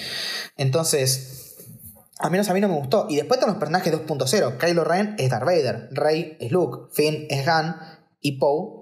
[0.58, 1.56] entonces,
[2.20, 3.08] a menos a mí no me gustó.
[3.10, 4.58] Y después están los personajes 2.0.
[4.58, 7.78] Kylo Ren es Darth Vader, Rey es Luke, Finn es Han
[8.22, 8.79] y Poe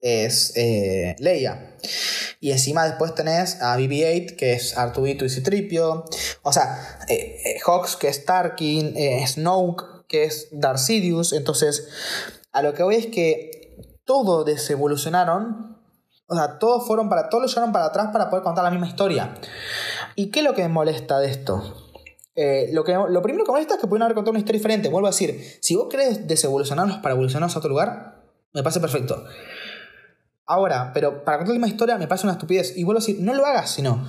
[0.00, 1.76] es eh, Leia.
[2.40, 6.04] Y encima después tenés a BB-8, que es Artudito y Citripio.
[6.42, 8.96] O sea, eh, eh, Hawks, que es Tarkin.
[8.96, 11.34] Eh, Snoke, que es Darth Sidious.
[11.34, 11.88] Entonces,
[12.52, 15.78] a lo que voy es que todo desevolucionaron.
[16.28, 17.28] O sea, todos fueron para.
[17.28, 19.34] Todos lo llevaron para atrás para poder contar la misma historia.
[20.16, 21.86] ¿Y qué es lo que me molesta de esto?
[22.72, 24.88] lo, que, lo primero que molesta es que pueden haber contado una historia diferente.
[24.88, 28.22] Vuelvo a decir, si vos querés desevolucionarlos para evolucionarlos a otro lugar,
[28.54, 29.26] me parece perfecto.
[30.50, 32.76] Ahora, pero para contar la historia me parece una estupidez.
[32.76, 34.04] Y vuelvo a decir, no lo hagas, sino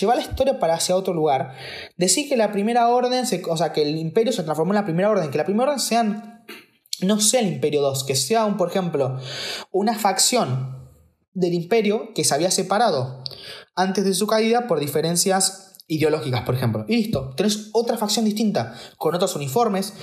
[0.00, 1.56] lleva la historia para hacia otro lugar.
[1.96, 5.10] Decir que la primera orden, o sea, que el imperio se transformó en la primera
[5.10, 6.44] orden, que la primera orden sean,
[7.02, 9.18] no sea el imperio 2, que sea, un, por ejemplo,
[9.72, 10.88] una facción
[11.34, 13.24] del imperio que se había separado
[13.74, 16.84] antes de su caída por diferencias ideológicas, por ejemplo.
[16.86, 19.94] Y listo, tenés otra facción distinta, con otros uniformes,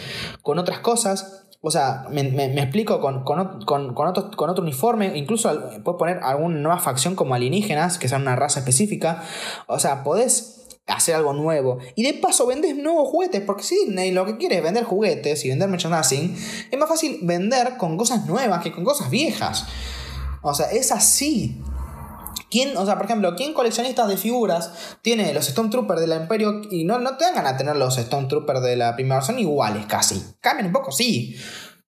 [0.41, 2.21] con otras cosas, o sea, me,
[2.61, 5.49] explico con, con, con, otro, con otro uniforme, incluso
[5.81, 9.23] puedes poner alguna nueva facción como alienígenas, que sean una raza específica.
[9.67, 11.77] O sea, podés hacer algo nuevo.
[11.95, 15.45] Y de paso vendes nuevos juguetes, porque si Disney lo que quiere es vender juguetes
[15.45, 16.35] y vender merchandising,
[16.69, 19.65] es más fácil vender con cosas nuevas que con cosas viejas.
[20.41, 21.61] O sea, es así.
[22.53, 24.69] ¿Quién, o sea, por ejemplo, ¿quién coleccionistas de figuras
[25.01, 28.61] tiene los Stormtroopers de la Imperio y no, no te dan ganas tener los Stormtroopers
[28.61, 29.23] de la primera?
[29.23, 30.23] Son iguales casi.
[30.39, 31.35] Cambian un poco, sí,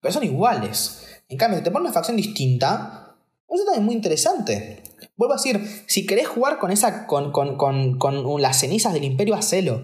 [0.01, 1.05] pero son iguales.
[1.29, 3.15] En cambio, si te pones una facción distinta,
[3.47, 4.81] eso también es muy interesante.
[5.17, 9.83] Vuelvo a decir, si querés jugar con esa con, con, las cenizas del imperio, hacelo.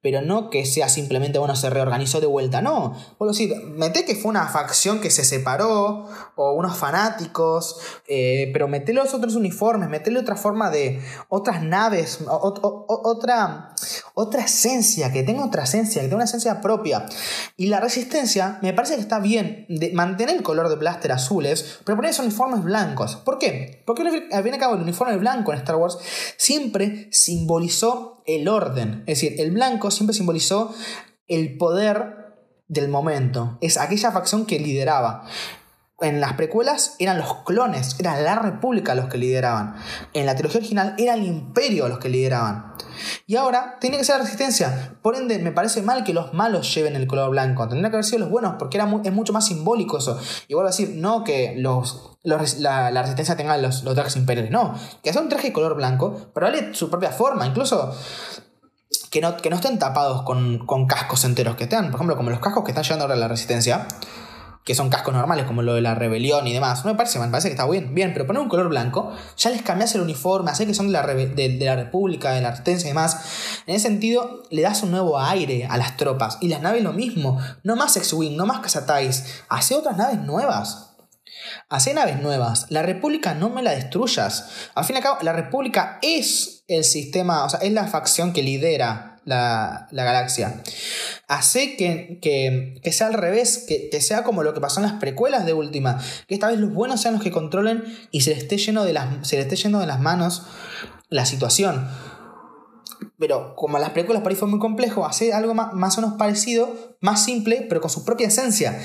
[0.00, 2.62] Pero no que sea simplemente, bueno, se reorganizó de vuelta.
[2.62, 2.92] No.
[3.16, 7.78] Vuelvo a decir, mete que fue una facción que se separó, o unos fanáticos,
[8.08, 11.00] eh, pero metele otros uniformes, metele otra forma de.
[11.28, 13.74] otras naves, otra,
[14.14, 17.06] otra esencia, que tenga otra esencia, que tenga una esencia propia.
[17.56, 21.78] Y la resistencia, me parece que está bien de mantener el color de blaster azules,
[21.84, 23.14] pero poner esos uniformes blancos.
[23.14, 23.84] ¿Por qué?
[23.86, 25.98] Porque al fin y al cabo el uniforme blanco en Star Wars
[26.36, 29.04] siempre simbolizó el orden.
[29.06, 30.74] Es decir, el blanco siempre simbolizó
[31.28, 32.22] el poder
[32.68, 33.58] del momento.
[33.60, 35.24] Es aquella facción que lideraba.
[36.00, 39.76] En las precuelas eran los clones, era la República los que lideraban.
[40.14, 42.71] En la trilogía original era el Imperio los que lideraban.
[43.26, 44.96] Y ahora tiene que ser la resistencia.
[45.02, 47.68] Por ende, me parece mal que los malos lleven el color blanco.
[47.68, 50.18] Tendría que haber sido los buenos, porque era es mucho más simbólico eso.
[50.48, 54.50] Y vuelvo a decir, no que los la, resistencia tenga los, los trajes imperiales.
[54.50, 57.46] No, que sea un traje de color blanco, pero dale su propia forma.
[57.46, 57.94] Incluso
[59.10, 62.40] que no, que no estén tapados con, cascos enteros, que estén, por ejemplo, como los
[62.40, 63.86] cascos que están llevando ahora la resistencia,
[64.64, 66.84] que son cascos normales, como lo de la rebelión y demás.
[66.84, 69.50] No me parece, me parece que está bien, bien, pero poner un color blanco, ya
[69.50, 72.86] les cambias el uniforme, hacer que son de la, de, la República, de la Resistencia
[72.86, 73.62] y demás.
[73.66, 76.38] En ese sentido, le das un nuevo aire a las tropas.
[76.40, 77.40] Y las naves lo mismo.
[77.64, 79.42] No más X-Wing, no más Cazatais.
[79.48, 80.90] Hace otras naves nuevas.
[81.68, 82.66] Hace naves nuevas.
[82.68, 84.70] La República no me la destruyas.
[84.74, 88.32] Al fin y al cabo, la República es el sistema, o sea, es la facción
[88.32, 90.62] que lidera la, galaxia.
[91.28, 95.00] Hace que, que, sea al revés, que, que, sea como lo que pasó en las
[95.00, 98.40] precuelas de última, que esta vez los buenos sean los que controlen y se les
[98.40, 100.42] esté lleno de las, se esté yendo de las manos
[101.08, 101.88] la situación.
[103.18, 106.96] Pero como las películas por ahí fue muy complejo, hace algo más, o menos parecido,
[107.00, 108.80] más simple, pero con su propia esencia.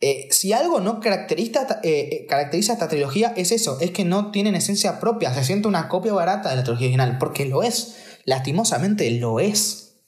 [0.00, 4.30] Eh, si algo no caracteriza, eh, eh, caracteriza esta trilogía es eso, es que no
[4.30, 7.96] tienen esencia propia, se siente una copia barata de la trilogía original, porque lo es,
[8.24, 10.02] lastimosamente lo es.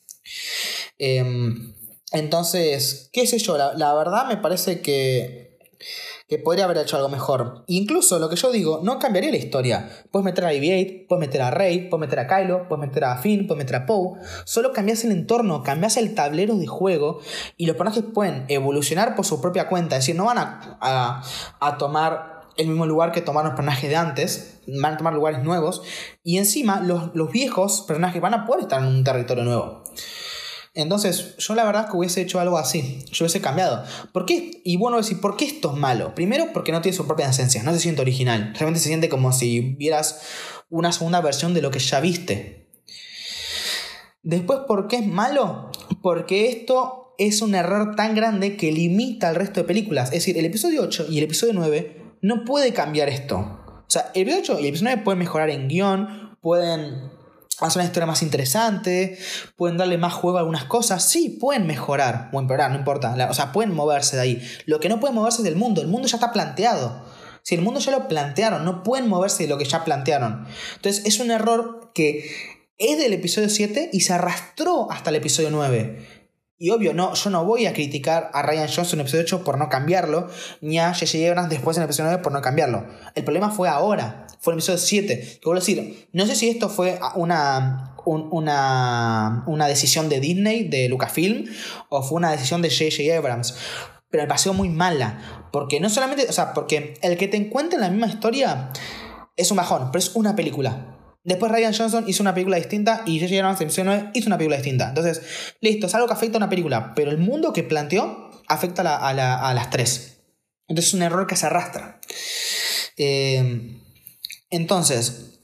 [0.99, 1.75] Em,
[2.13, 5.43] entonces, qué sé yo, la verdad me parece que
[6.33, 7.63] que podría haber hecho algo mejor.
[7.67, 9.91] Incluso lo que yo digo, no cambiaría la historia.
[10.11, 13.19] Puedes meter a BB-8, puedes meter a Rey, puedes meter a Kylo, puedes meter a
[13.19, 14.19] Finn, puedes meter a Poe.
[14.47, 17.21] Solo cambias el entorno, cambias el tablero de juego
[17.59, 19.97] y los personajes pueden evolucionar por su propia cuenta.
[19.97, 21.23] Es decir, no van a,
[21.61, 25.43] a, tomar el mismo lugar que tomaron los personajes de antes, van a tomar lugares
[25.43, 25.83] nuevos
[26.23, 29.83] y encima los, los viejos personajes van a poder estar en un territorio nuevo.
[30.75, 33.05] Entonces, yo la verdad es que hubiese hecho algo así.
[33.13, 33.85] Yo hubiese cambiado.
[34.13, 34.63] ¿Por qué?
[34.65, 36.15] Y bueno, decir, ¿por qué esto es malo?
[36.15, 38.55] Primero, porque no tiene su propia esencia, no se siente original.
[38.55, 40.23] Realmente se siente como si vieras
[40.71, 42.71] una segunda versión de lo que ya viste.
[44.23, 45.71] Después, ¿por qué es malo?
[46.01, 50.07] Porque esto es un error tan grande que limita al resto de películas.
[50.07, 53.37] Es decir, el episodio 8 y el episodio 9 no puede cambiar esto.
[53.39, 57.11] O sea, el episodio 8 y el episodio 9 pueden mejorar en guion, pueden
[57.61, 59.19] hacer una historia más interesante,
[59.57, 63.35] pueden darle más juego a algunas cosas, sí, pueden mejorar o empeorar, no importa, o
[63.35, 64.49] sea, pueden moverse de ahí.
[64.67, 67.05] Lo que no pueden moverse es del mundo, el mundo ya está planteado.
[67.43, 70.47] Si el mundo ya lo plantearon, no pueden moverse de lo que ya plantearon.
[70.77, 72.31] Entonces es un error que
[72.79, 76.22] es del episodio 7 y se arrastró hasta el episodio 9.
[76.63, 79.43] Y obvio, no, yo no voy a criticar a Ryan Johnson en el episodio 8
[79.43, 80.29] por no cambiarlo,
[80.61, 81.29] ni a J.J.
[81.29, 82.87] Abrams después en el episodio 9 por no cambiarlo.
[83.17, 85.19] El problema fue ahora, fue el episodio 7.
[85.19, 90.69] Que vuelvo a decir, no sé si esto fue una, una, una decisión de Disney,
[90.69, 91.47] de Lucasfilm,
[91.89, 93.19] o fue una decisión de J.J.
[93.19, 93.57] Abrams.
[94.11, 95.49] Pero me pareció muy mala.
[95.51, 98.71] Porque no solamente, o sea, porque el que te encuentre en la misma historia
[99.37, 101.02] es un bajón, pero es una película.
[101.25, 103.39] Después Ryan Johnson hizo una película distinta y J.J.
[103.39, 104.89] Abrams en episodio 9 hizo una película distinta.
[104.89, 105.23] Entonces,
[105.61, 109.55] listo, es algo que afecta a una película, pero el mundo que planteó afecta a,
[109.55, 110.19] las tres.
[110.67, 112.01] Entonces es un error que se arrastra.
[112.97, 113.79] Eh,
[114.51, 115.39] entonces,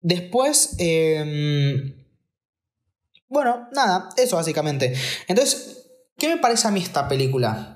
[0.00, 0.76] después...
[0.78, 1.94] Eh,
[3.28, 4.94] bueno, nada, eso básicamente.
[5.26, 7.73] Entonces, ¿qué me parece a mí esta película?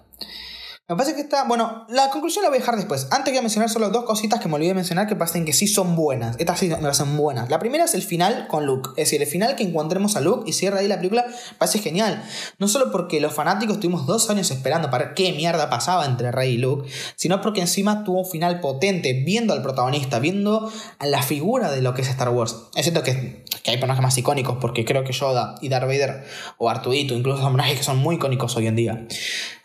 [0.91, 1.45] Me parece que está.
[1.45, 3.09] Bueno, la conclusión la voy a dejar después.
[3.11, 5.67] Antes a mencionar solo dos cositas que me olvidé de mencionar que parecen que sí
[5.69, 6.37] son buenas.
[6.39, 7.51] Estas sí me parecen buenas.
[7.51, 8.89] La primera es el final con Luke.
[8.97, 11.27] Es decir, el final que encontremos a Luke y cierra ahí la película
[11.59, 12.25] parece genial.
[12.59, 16.33] No solo porque los fanáticos tuvimos dos años esperando para ver qué mierda pasaba entre
[16.33, 21.07] Rey y Luke, sino porque encima tuvo un final potente, viendo al protagonista, viendo a
[21.07, 22.57] la figura de lo que es Star Wars.
[22.75, 26.25] Es cierto que, que hay personajes más icónicos, porque creo que Yoda y Darth Vader
[26.57, 29.07] o Artudito, incluso son personajes que son muy icónicos hoy en día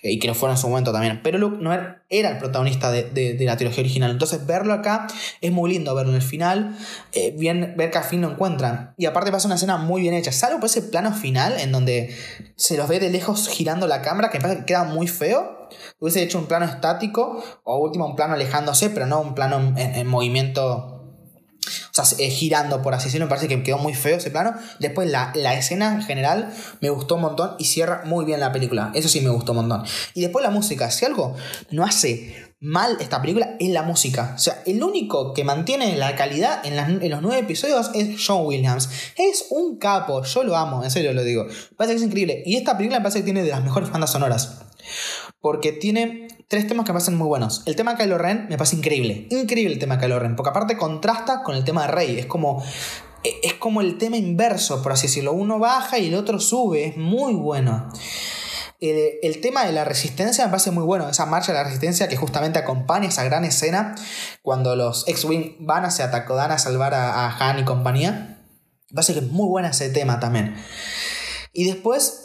[0.03, 1.21] y que lo fueron en su momento también.
[1.23, 4.11] Pero Luke no era, el protagonista de, la trilogía original.
[4.11, 5.07] Entonces verlo acá
[5.39, 6.77] es muy lindo, verlo en el final,
[7.13, 8.93] eh, bien, ver que al fin lo encuentran.
[8.97, 12.15] Y aparte pasa una escena muy bien hecha, salvo por ese plano final en donde
[12.55, 15.69] se los ve de lejos girando la cámara, que me que queda muy feo.
[15.99, 20.05] Hubiese hecho un plano estático o último un plano alejándose, pero no un plano en
[20.05, 20.92] movimiento
[21.65, 24.53] o sea, eh, girando, por así decirlo, me parece que quedó muy feo ese plano.
[24.79, 28.91] Después la, escena en general me gustó un montón y cierra muy bien la película.
[28.93, 29.83] Eso sí me gustó un montón.
[30.13, 30.89] Y después la música.
[30.91, 31.35] Si algo
[31.71, 34.33] no hace mal esta película es la música.
[34.35, 38.89] O sea, el único que mantiene la calidad en, los nueve episodios es John Williams.
[39.17, 41.45] Es un capo, yo lo amo, en serio lo digo.
[41.45, 42.43] Me parece que es increíble.
[42.45, 44.61] Y esta película me parece que tiene de las mejores bandas sonoras.
[45.41, 47.63] Porque tiene tres temas que me parecen muy buenos.
[47.65, 49.25] El tema de Kylo Ren me parece increíble.
[49.31, 50.35] Increíble el tema de Kylo Ren.
[50.35, 52.19] Porque aparte contrasta con el tema de Rey.
[52.19, 52.63] Es como.
[53.23, 55.33] E, es como el tema inverso, por así decirlo.
[55.33, 56.85] Uno baja y el otro sube.
[56.85, 57.89] Es muy bueno.
[58.79, 61.09] El, tema de la resistencia me parece muy bueno.
[61.09, 63.95] Esa marcha de la resistencia que justamente acompaña esa gran escena
[64.43, 68.45] cuando los X-Wing van hacia Takodan a salvar a, Han y compañía.
[68.91, 70.55] Me parece que es muy buena ese tema también.
[71.51, 72.22] Y después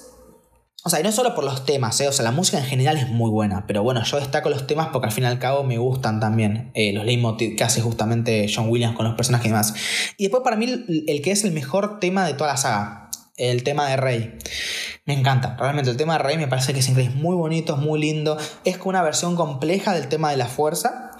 [0.89, 2.09] o sea, y no solo por los temas, ¿eh?
[2.09, 4.89] o sea, la música en general es muy buena, pero bueno, yo destaco los temas
[4.91, 8.51] porque al fin y al cabo me gustan también eh, los leitmotiv que hace justamente
[8.51, 9.75] John Williams con los personajes y demás.
[10.17, 10.65] Y después para mí
[11.07, 14.39] el que es el mejor tema de toda la saga, el tema de Rey.
[15.05, 18.01] Me encanta, realmente el tema de Rey me parece que es muy bonito, es muy
[18.01, 21.11] lindo, es una versión compleja del tema de la fuerza.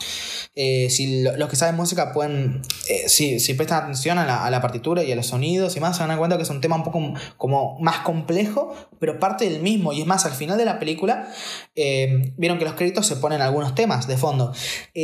[0.55, 5.13] Eh, si los que saben música pueden, eh, si, prestan atención a la, partitura y
[5.13, 6.85] a los sonidos y más, se van a dar cuenta que es un tema un
[6.85, 9.93] poco como más complejo, pero parte del mismo.
[9.93, 11.29] Y es más, al final de la película,
[11.77, 14.53] eh, vieron que los créditos se ponen algunos temas de fondo.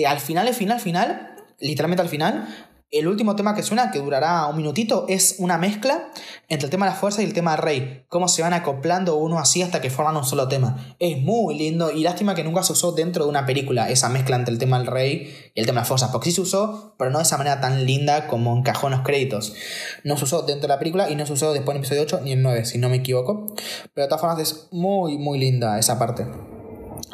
[0.07, 2.49] al final, al final, final, literalmente al final,
[2.99, 6.11] el último tema que suena, que durará un minutito, es una mezcla
[6.49, 8.05] entre el tema de la fuerza y el tema del rey.
[8.09, 10.95] Cómo se van acoplando uno así hasta que forman un solo tema.
[10.99, 14.37] Es muy lindo y lástima que nunca se usó dentro de una película esa mezcla
[14.37, 16.13] entre el tema del rey y el tema de la fuerza.
[16.13, 19.03] Porque sí se usó, pero no de esa manera tan linda como encajó en los
[19.03, 19.55] créditos.
[20.05, 22.03] No se usó dentro de la película y no se usó después en el episodio
[22.03, 23.55] 8 ni en 9, si no me equivoco.
[23.93, 26.54] Pero de todas formas es muy, muy linda esa parte.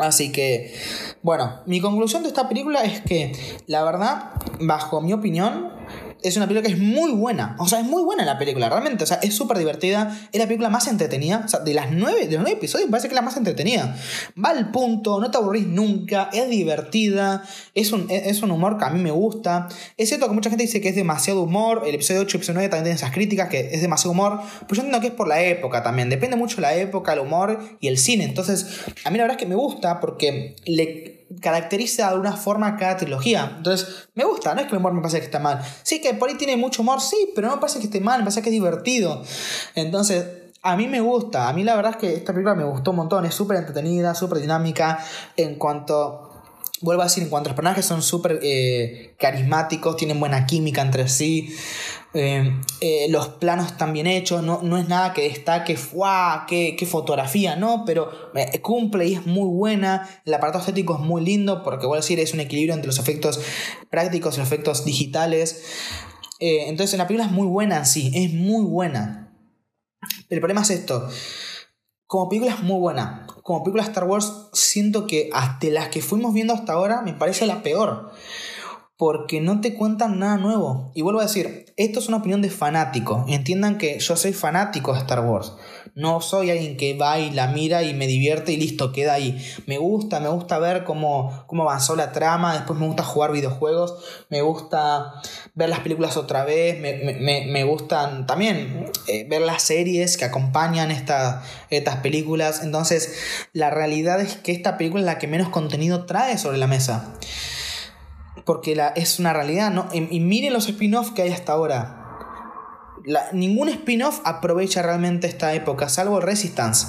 [0.01, 0.75] Así que,
[1.23, 3.33] bueno, mi conclusión de esta película es que,
[3.67, 5.80] la verdad, bajo mi opinión,
[6.23, 7.57] es una película que es muy buena.
[7.59, 9.05] O sea, es muy buena la película, realmente.
[9.05, 10.17] O sea, es súper divertida.
[10.33, 11.43] Es la película más entretenida.
[11.45, 13.97] O sea, de las nueve, de los nueve episodios, parece que es la más entretenida.
[14.43, 17.43] Va al punto, no te aburrís nunca, es divertida,
[17.75, 19.69] es un, es un humor que a mí me gusta.
[19.97, 21.83] Es cierto que mucha gente dice que es demasiado humor.
[21.87, 24.41] El episodio 8 y episodio 9 también tienen esas críticas, que es demasiado humor.
[24.61, 26.11] Pero yo entiendo que es por la época también.
[26.11, 28.25] Depende mucho de la época, el humor y el cine.
[28.25, 28.67] Entonces,
[29.05, 32.97] a mí la verdad es que me gusta porque le caracteriza de una forma cada
[32.97, 33.55] trilogía.
[33.57, 35.61] Entonces, me gusta, no es que el humor me parece que está mal.
[35.83, 38.19] Sí, que por ahí tiene mucho humor, sí, pero no me parece que esté mal,
[38.19, 39.23] me parece que es divertido.
[39.75, 40.27] Entonces,
[40.63, 42.99] a mí me gusta, a mí la verdad es que esta película me gustó un
[42.99, 44.99] montón, es súper entretenida, súper dinámica
[45.37, 46.30] en cuanto
[46.81, 50.83] vuelvo a decir, en cuanto a los personajes son súper eh, carismáticos, tienen buena química
[50.83, 51.55] entre sí,
[52.15, 56.47] eh, eh, los planos están bien hechos, no, no es nada que destaque, ¡fuah!
[56.47, 57.57] Qué, qué fotografía!
[57.57, 58.11] No, pero
[58.63, 62.19] cumple y es muy buena, el aparato estético es muy lindo, porque vuelvo a decir,
[62.19, 63.41] es un equilibrio entre los efectos
[63.91, 65.65] prácticos y los efectos digitales.
[66.41, 69.31] entonces la película es muy buena en sí, es muy buena.
[70.31, 71.09] El problema es esto.
[72.07, 73.27] Como película es muy buena.
[73.51, 77.47] Como película Star Wars, siento que hasta las que fuimos viendo hasta ahora me parece
[77.47, 78.13] la peor
[79.01, 80.93] porque no te cuentan nada nuevo.
[80.95, 83.25] Y vuelvo a decir, esto es una opinión de fanático.
[83.29, 85.55] Entiendan que yo soy fanático de Star Wars.
[85.95, 89.43] No soy alguien que va y la mira y me divierte y listo, queda ahí.
[89.67, 93.95] Me gusta, me gusta ver cómo, cómo avanzó la trama, después me gusta jugar videojuegos,
[94.29, 95.15] me gusta
[95.55, 101.97] ver las películas otra vez, me, gustan también eh, ver las series que acompañan estas
[102.03, 102.63] películas.
[102.63, 103.15] Entonces,
[103.55, 107.15] la realidad es que esta película es la que menos contenido trae sobre la mesa
[108.51, 109.87] porque la, es una realidad, ¿no?
[109.93, 112.19] Y, miren los spin-offs que hay hasta ahora.
[113.33, 116.89] ningún spin-off aprovecha realmente esta época, salvo Resistance.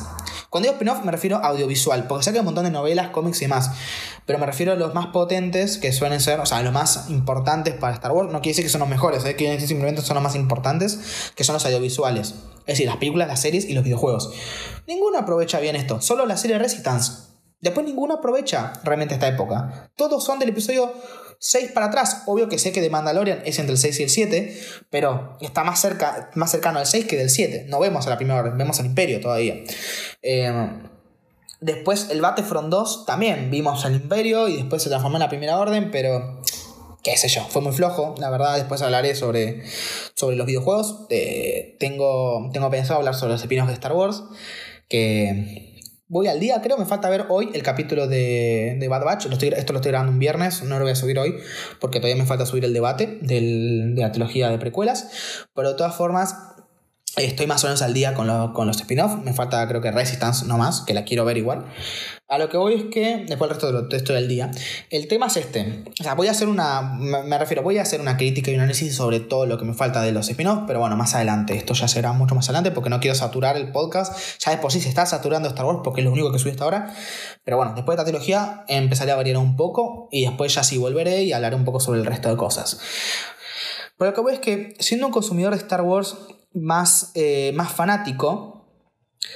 [0.50, 3.10] Cuando digo spin-off me refiero a audiovisual, porque sé que hay un montón de novelas,
[3.10, 3.70] cómics y demás.
[4.26, 7.76] Pero me refiero a los más potentes, que suelen ser, o sea, los más importantes
[7.76, 8.32] para Star Wars.
[8.32, 9.36] No quiere decir que son los mejores, ¿eh?
[9.36, 12.30] quiere decir simplemente son los más importantes, que son los audiovisuales.
[12.62, 14.34] Es decir, las películas, las series y los videojuegos.
[14.88, 17.31] Ninguno aprovecha bien esto, solo la serie Resistance.
[17.62, 19.92] Después ninguno aprovecha realmente esta época.
[19.96, 20.92] Todos son del episodio
[21.40, 22.24] 6 para atrás.
[22.26, 25.64] Obvio que sé que de Mandalorian es entre el 6 y el 7, pero está
[25.64, 27.66] más, cerca, más cercano al 6 que del 7.
[27.68, 29.56] No vemos a la primera orden, vemos al Imperio todavía.
[30.22, 30.90] Em,
[31.60, 35.58] después el Battlefront 2 también vimos al Imperio y después se transformó en la primera
[35.58, 36.42] orden, pero
[37.04, 39.64] qué sé yo, fue muy flojo, la verdad, después hablaré sobre,
[40.14, 41.08] sobre los videojuegos.
[41.10, 44.24] Eh, tengo, tengo pensado hablar sobre los espinos de Star Wars,
[44.88, 45.71] que
[46.12, 49.28] voy al día, creo, me falta ver hoy el capítulo de, de Bad Batch.
[49.28, 51.38] esto lo estoy grabando un viernes, no lo voy a subir hoy
[51.80, 55.48] porque todavía me falta subir el debate de la trilogía de precuelas.
[55.56, 56.36] Pero de todas formas,
[57.18, 59.22] Estoy más o menos al día con, los spin-offs.
[59.22, 61.66] Me falta, creo que Resistance no más, que la quiero ver igual.
[62.30, 64.50] A lo que voy es que, después el resto del texto del día,
[64.90, 65.84] el tema es este.
[66.00, 66.82] O sea, voy a hacer una.
[66.82, 69.74] Me, refiero, voy a hacer una crítica y un análisis sobre todo lo que me
[69.74, 71.54] falta de los spin-offs, pero bueno, más adelante.
[71.58, 74.18] Esto ya será mucho más adelante porque no quiero saturar el podcast.
[74.40, 76.52] Ya de por sí se está saturando Star Wars porque es lo único que subí
[76.52, 76.96] hasta ahora.
[77.44, 80.78] Pero bueno, después de esta trilogía empezaré a variar un poco y después ya sí
[80.78, 82.80] volveré y hablaré un poco sobre el resto de cosas.
[83.98, 86.16] Pero lo que voy es que, siendo un consumidor de Star Wars,
[86.54, 88.66] más, eh, más fanático,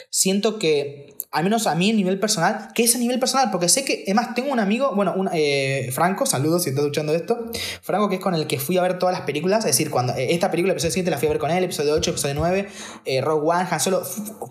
[0.09, 3.67] siento que al menos a mí a nivel personal, que es a nivel personal, porque
[3.67, 7.51] sé que, además, tengo un amigo, bueno, un, eh, Franco, saludos si estás escuchando esto,
[7.81, 10.13] Franco, que es con el que fui a ver todas las películas, es decir, cuando
[10.13, 12.69] eh, esta película, episodio 7, la fui a ver con él, episodio 8, episodio 9,
[13.03, 14.01] eh, Rogue One, Han Solo,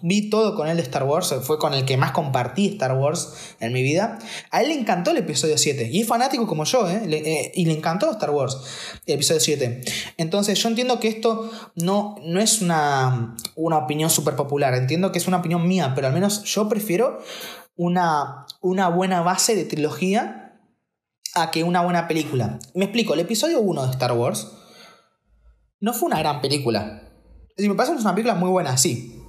[0.03, 3.33] vi todo con él de Star Wars, fue con el que más compartí Star Wars
[3.61, 4.19] en mi vida.
[4.51, 7.51] A él le encantó el episodio 7, y es fanático como yo, ¿eh?
[7.55, 8.59] y le encantó Star Wars,
[9.07, 9.81] el episodio 7.
[10.19, 15.19] Entonces, yo entiendo que esto no, no es una, una opinión súper popular, entiendo que
[15.19, 17.21] es una opinión mía, pero al menos yo prefiero
[17.77, 20.61] una, una buena base de trilogía
[21.35, 22.59] a que una buena película.
[22.75, 24.51] Me explico, el episodio 1 de Star Wars
[25.79, 27.03] no fue una gran película.
[27.57, 29.21] Decir, me parece que es una película muy buena, sí.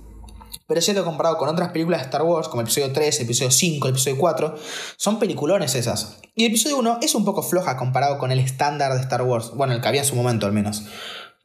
[0.68, 3.26] Pero es cierto, comparado con otras películas de Star Wars, como el episodio 3, el
[3.26, 4.56] episodio 5, el episodio 4,
[4.98, 6.18] son peliculones esas.
[6.34, 9.52] Y el episodio 1 es un poco floja comparado con el estándar de Star Wars.
[9.54, 10.86] Bueno, el que había en su momento al menos.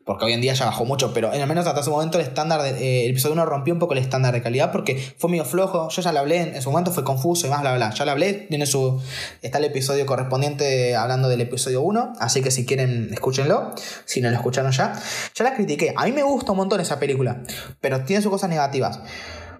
[0.04, 2.24] Porque hoy en día ya bajó mucho, pero en al menos hasta ese momento el
[2.24, 5.30] estándar, de, eh, el episodio 1 rompió un poco el estándar de calidad porque fue
[5.30, 7.90] medio flojo, yo ya lo hablé, en, su momento fue confuso y más, bla, bla,
[7.90, 9.00] ya lo hablé, tiene su,
[9.42, 13.72] está el episodio correspondiente hablando del episodio 1, así que si quieren escúchenlo,
[14.04, 15.00] si no lo escucharon ya,
[15.34, 17.42] ya la critiqué, a mí me gusta un montón esa película,
[17.80, 19.00] pero tiene sus cosas negativas.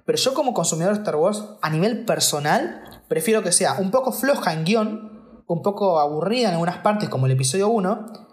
[0.06, 4.10] Pero yo como consumidor de Star Wars, a nivel personal, prefiero que sea un poco
[4.10, 8.29] floja en guion, un poco aburrida en algunas partes como el episodio 1,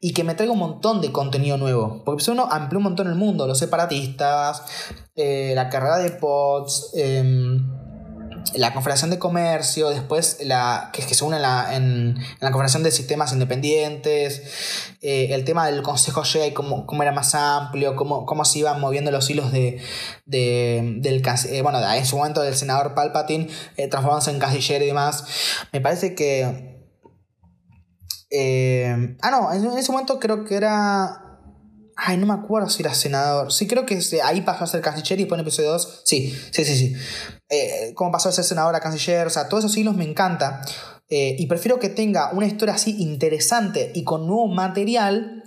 [0.00, 2.02] y que me traiga un montón de contenido nuevo.
[2.04, 4.62] Porque episodio 1 amplió un montón el mundo, los separatistas,
[5.14, 7.66] eh, la carrera de pods, em,
[8.54, 12.82] la Confederación de Comercio, después la, que, que se une en la, en, la Confederación
[12.82, 18.24] de Sistemas Independientes, eh, el tema del Consejo Jedi, cómo, cómo era más amplio, cómo,
[18.26, 19.80] cómo se iban moviendo los hilos de,
[20.26, 23.48] de del eh, bueno, en su momento del senador Palpatine,
[23.90, 25.24] transformándose en canciller y demás.
[25.72, 26.75] Me parece que...
[28.30, 31.26] Eh, ah, no, en ese momento creo que era
[31.98, 33.50] Ay, no me acuerdo si era senador.
[33.50, 36.02] Sí, creo que ahí pasó a ser canciller y después en episodio 2.
[36.04, 36.94] Sí, sí, sí, sí.
[37.48, 39.26] Eh, pasó a ser senador a canciller.
[39.26, 40.60] O sea, todos esos hilos me encanta.
[41.08, 45.42] Eh, y prefiero que tenga una historia así interesante y con nuevo material.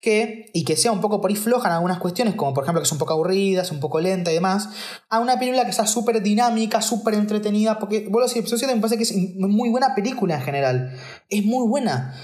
[0.00, 2.80] Que, y que sea un poco por ahí floja en algunas cuestiones, como por ejemplo
[2.80, 4.70] que es un poco aburrida, es un poco lenta y demás,
[5.10, 8.74] a una película que sea súper dinámica, súper entretenida, porque, vuelvo a decir, episodio 7
[8.74, 10.96] me parece que es muy buena película en general,
[11.28, 12.14] es muy buena,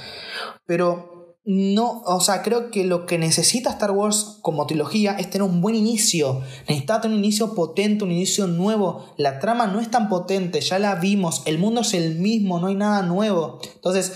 [0.65, 1.16] pero
[1.49, 5.61] no, o sea, creo que lo que necesita Star Wars como trilogía es tener un
[5.61, 6.43] buen inicio.
[6.69, 9.15] Necesita tener un inicio potente, un inicio nuevo.
[9.17, 11.43] La trama no es tan potente, ya la vimos.
[11.45, 13.61] El mundo es el mismo, no hay nada nuevo.
[13.77, 14.13] Entonces,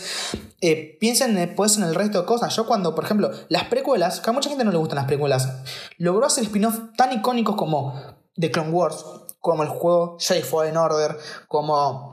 [0.61, 2.57] eh, piensen después en el resto de cosas.
[2.57, 5.63] Yo cuando, por ejemplo, las precuelas, que a mucha gente no le gustan las precuelas,
[5.99, 7.95] logró hacer spin-off tan icónicos como
[8.35, 9.05] The Clone Wars,
[9.39, 11.17] como el juego Jedi Fallen Order,
[11.47, 12.10] como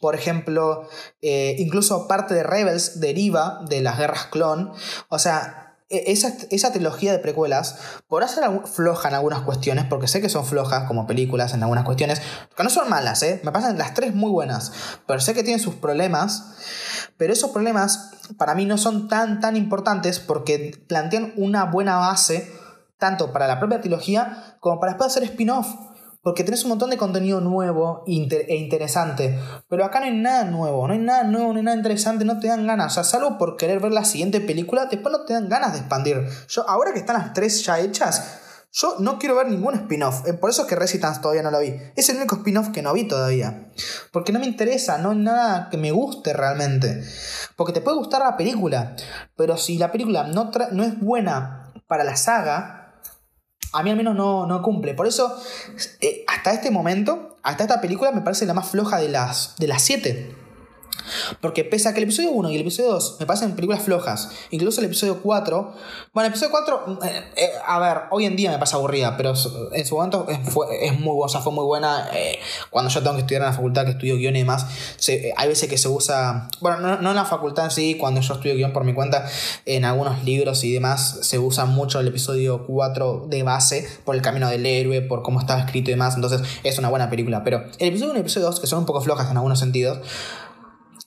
[0.00, 0.88] por ejemplo,
[1.22, 4.72] eh, incluso parte de Rebels deriva de las guerras clon.
[5.08, 10.06] O sea, e, esa, esa trilogía de precuelas podrá ser floja en algunas cuestiones, porque
[10.06, 12.20] sé que son flojas como películas en algunas cuestiones,
[12.56, 13.40] que no son malas, ¿eh?
[13.42, 14.72] Me pasan las tres muy buenas,
[15.06, 16.54] pero sé que tienen sus problemas,
[17.16, 22.52] pero esos problemas para mí no son tan, tan importantes porque plantean una buena base
[22.98, 25.68] tanto para la propia trilogía como para después hacer spin-off
[26.28, 29.38] porque tenés un montón de contenido nuevo e interesante.
[29.66, 32.38] Pero acá no hay nada nuevo, no hay nada nuevo, no hay nada interesante, no
[32.38, 32.92] te dan ganas.
[32.92, 35.78] O sea, salvo por querer ver la siguiente película, después no te dan ganas de
[35.78, 36.28] expandir.
[36.50, 38.40] Yo, ahora que están las tres ya hechas,
[38.70, 40.28] yo no quiero ver ningún spin-off.
[40.28, 41.74] Eh, por eso es que Resistance todavía no lo vi.
[41.96, 43.70] Es el único spin-off que no vi todavía.
[44.12, 47.02] Porque no me interesa, no hay nada que me guste realmente.
[47.56, 48.96] Porque te puede gustar la película.
[49.34, 52.77] Pero si la película no, no es buena para la saga,
[53.72, 54.94] a mí al menos no, no cumple.
[54.94, 55.36] Por eso,
[56.00, 59.68] eh, hasta este momento, hasta esta película me parece la más floja de las, de
[59.68, 60.34] las siete.
[61.40, 64.30] Porque pese a que el episodio 1 y el episodio 2 me parecen películas flojas,
[64.50, 65.74] incluso el episodio 4,
[66.12, 69.34] bueno, el episodio 4, eh, eh, a ver, hoy en día me pasa aburrida, pero
[69.72, 72.08] en su momento fue, es muy, o sea, fue muy buena.
[72.12, 72.38] Eh,
[72.70, 74.66] cuando yo tengo que estudiar en la facultad, que estudio guion y demás,
[75.36, 78.34] hay veces que se usa, bueno, no, no, en la facultad en sí, cuando yo
[78.34, 79.26] estudio guion por mi cuenta,
[79.64, 84.22] en algunos libros y demás, se usa mucho el episodio 4 de base por el
[84.22, 87.44] camino del héroe, por cómo estaba escrito y demás, entonces es una buena película.
[87.44, 89.58] Pero el episodio 1 y el episodio 2, que son un poco flojas en algunos
[89.58, 89.98] sentidos,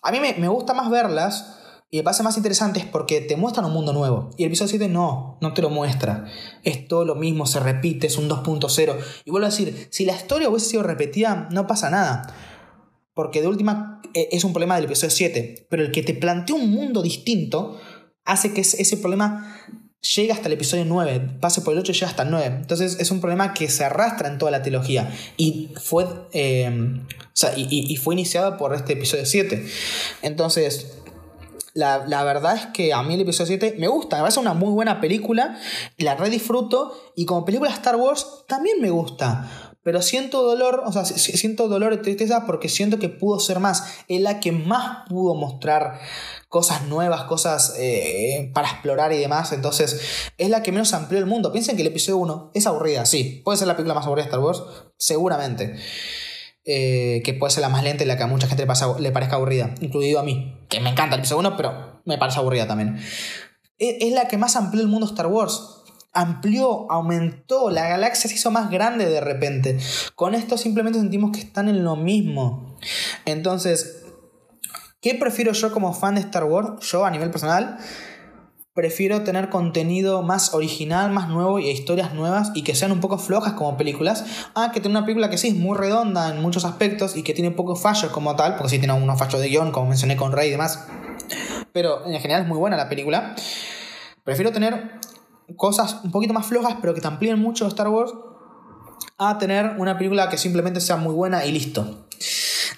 [0.02, 1.57] a mí me, gusta más verlas
[1.90, 4.30] y me parece más interesantes porque te muestran un mundo nuevo.
[4.38, 6.26] Y el episodio 7 no, no te lo muestra.
[6.64, 8.95] Es todo lo mismo, se repite, es un 2.0.
[9.26, 12.34] Y vuelvo a decir, si la historia hubiese sido repetida, no pasa nada.
[13.14, 15.68] Porque de última eh, es un problema del episodio 7.
[15.69, 17.78] Pero el que te plantea un mundo distinto
[18.26, 19.56] hace que ese problema
[20.02, 22.45] llega hasta el episodio 9, pase por el 8 y llega hasta el 9.
[22.61, 27.02] Entonces es un problema que se arrastra en toda la trilogía y fue, eh,
[27.56, 29.65] y, fue iniciado por este episodio 7.
[30.23, 30.98] Entonces,
[31.73, 34.53] la, la, verdad es que a mí el episodio 7 me gusta, me parece una
[34.53, 35.57] muy buena película,
[35.98, 39.72] la redisfruto y como película Star Wars también me gusta.
[39.84, 44.03] Pero siento dolor, o sea, siento dolor y tristeza porque siento que pudo ser más.
[44.07, 45.99] Es la que más pudo mostrar
[46.52, 49.53] cosas nuevas, cosas eh, para explorar y demás.
[49.53, 50.02] Entonces,
[50.38, 51.53] es la que menos amplió el mundo.
[51.53, 53.41] Piensen que el episodio 1 es aburrida, sí.
[53.45, 54.61] Puede ser la película más aburrida de Star Wars,
[54.98, 55.78] seguramente.
[56.65, 59.11] Eh, que puede ser la más lenta y la que a mucha gente le, le
[59.11, 62.68] parezca aburrida, incluido a mí, que me encanta el episodio 1, pero me parece aburrida
[62.68, 62.98] también.
[63.78, 65.78] Es, es la que más amplió el mundo Star Wars
[66.14, 69.80] amplió, aumentó, la galaxia se hizo más grande de repente.
[70.15, 72.78] Con esto simplemente sentimos que están en lo mismo.
[73.23, 74.01] Entonces,
[75.02, 76.88] ¿qué prefiero yo como fan de Star Wars?
[76.88, 77.78] Yo a nivel personal,
[78.73, 83.18] prefiero tener contenido más original, más nuevo y historias nuevas y que sean un poco
[83.18, 84.23] flojas como películas,
[84.56, 87.34] a que tener una película que sí es muy redonda en muchos aspectos y que
[87.34, 90.32] tiene pocos fallos como tal, porque sí tiene unos fallos de guion, como mencioné con
[90.32, 90.88] Rey y demás.
[91.73, 93.36] Pero en general es muy buena la película.
[94.23, 94.99] Prefiero tener
[95.57, 98.14] cosas un poquito más flojas, pero que te amplíen mucho Star Wars,
[99.18, 102.07] a tener una película que simplemente sea muy buena y listo.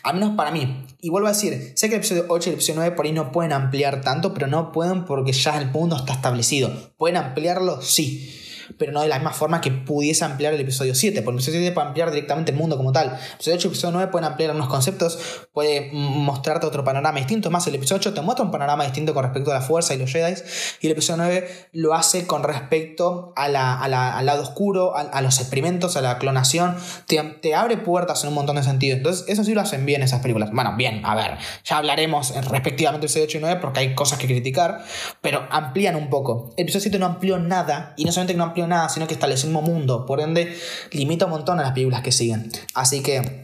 [0.04, 0.86] Al menos para mí.
[1.02, 3.14] Y vuelvo a decir, sé que el episodio 8 y el episodio 9 por ahí
[3.14, 6.72] no pueden ampliar tanto, pero no pueden porque ya el mundo está establecido.
[6.98, 7.82] ¿Pueden ampliarlo?
[7.82, 8.42] Sí
[8.78, 11.22] pero no de la misma forma que pudiese ampliar el episodio 7.
[11.22, 13.08] Porque el episodio 7 puede ampliar directamente el mundo como tal.
[13.08, 15.20] El episodio 8 y el episodio 9 pueden ampliar unos conceptos,
[15.52, 17.50] puede mostrarte otro panorama distinto.
[17.52, 19.98] Más, el episodio 8 te muestra un panorama distinto con respecto a la fuerza y
[19.98, 20.34] los Jedi.
[20.82, 25.40] Y el episodio 9 lo hace con respecto a la, al lado oscuro, a, los
[25.40, 26.76] experimentos, a la clonación.
[27.08, 28.98] Te, te, abre puertas en un montón de sentidos.
[28.98, 30.52] Entonces, eso sí lo hacen bien esas películas.
[30.52, 34.20] Bueno, bien, a ver, ya hablaremos respectivamente del episodio 8 y 9 porque hay cosas
[34.20, 34.84] que criticar,
[35.22, 36.54] pero amplían un poco.
[36.58, 39.14] El episodio 7 no amplió nada, y no solamente que no amplió nada, sino que
[39.14, 40.06] establece un mundo.
[40.06, 40.58] Por ende,
[40.92, 42.52] limita un montón a las películas que siguen.
[42.74, 43.44] Así que.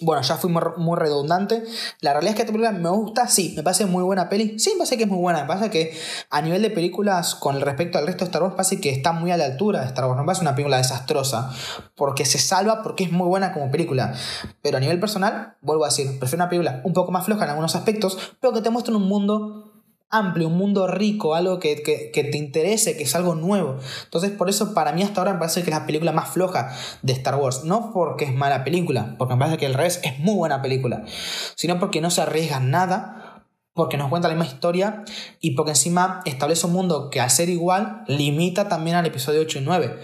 [0.00, 1.62] Bueno, ya fui muy, redundante.
[2.00, 4.58] La realidad es que esta película me gusta, sí, me parece muy buena peli.
[4.58, 5.42] Sí, me parece que es muy buena.
[5.42, 5.96] Me pasa que
[6.30, 9.30] a nivel de películas, con respecto al resto de Star Wars, parece que está muy
[9.30, 10.16] a la altura de Star Wars.
[10.16, 11.54] No me parece una película desastrosa.
[11.94, 14.14] Porque se salva, porque es muy buena como película.
[14.62, 17.50] Pero a nivel personal, vuelvo a decir, prefiero una película un poco más floja en
[17.50, 19.63] algunos aspectos, pero que te muestre un mundo
[20.16, 23.78] amplio, un mundo rico, algo que, te interese, que es algo nuevo.
[24.04, 26.74] Entonces, por eso para mí hasta ahora me parece que es la película más floja
[27.02, 27.64] de Star Wars.
[27.64, 31.04] No porque es mala película, porque me parece que el revés es muy buena película,
[31.54, 35.04] sino porque no se arriesga nada, porque nos cuenta la misma historia
[35.40, 39.58] y porque encima establece un mundo que al ser igual limita también al episodio 8
[39.58, 39.98] y 9.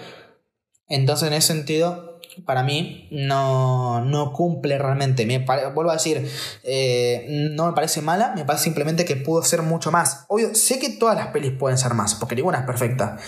[0.89, 2.10] Entonces, en ese sentido,
[2.45, 5.27] para mí no, cumple realmente.
[5.27, 6.29] Me vuelvo a decir,
[6.63, 10.25] eh, no me parece mala, me parece simplemente que pudo ser mucho más.
[10.29, 13.19] Obvio, sé que todas las pelis pueden ser más, porque ninguna es perfecta.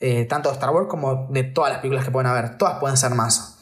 [0.00, 2.96] Eh, tanto de Star Wars como de todas las películas que pueden haber, todas pueden
[2.96, 3.58] ser más.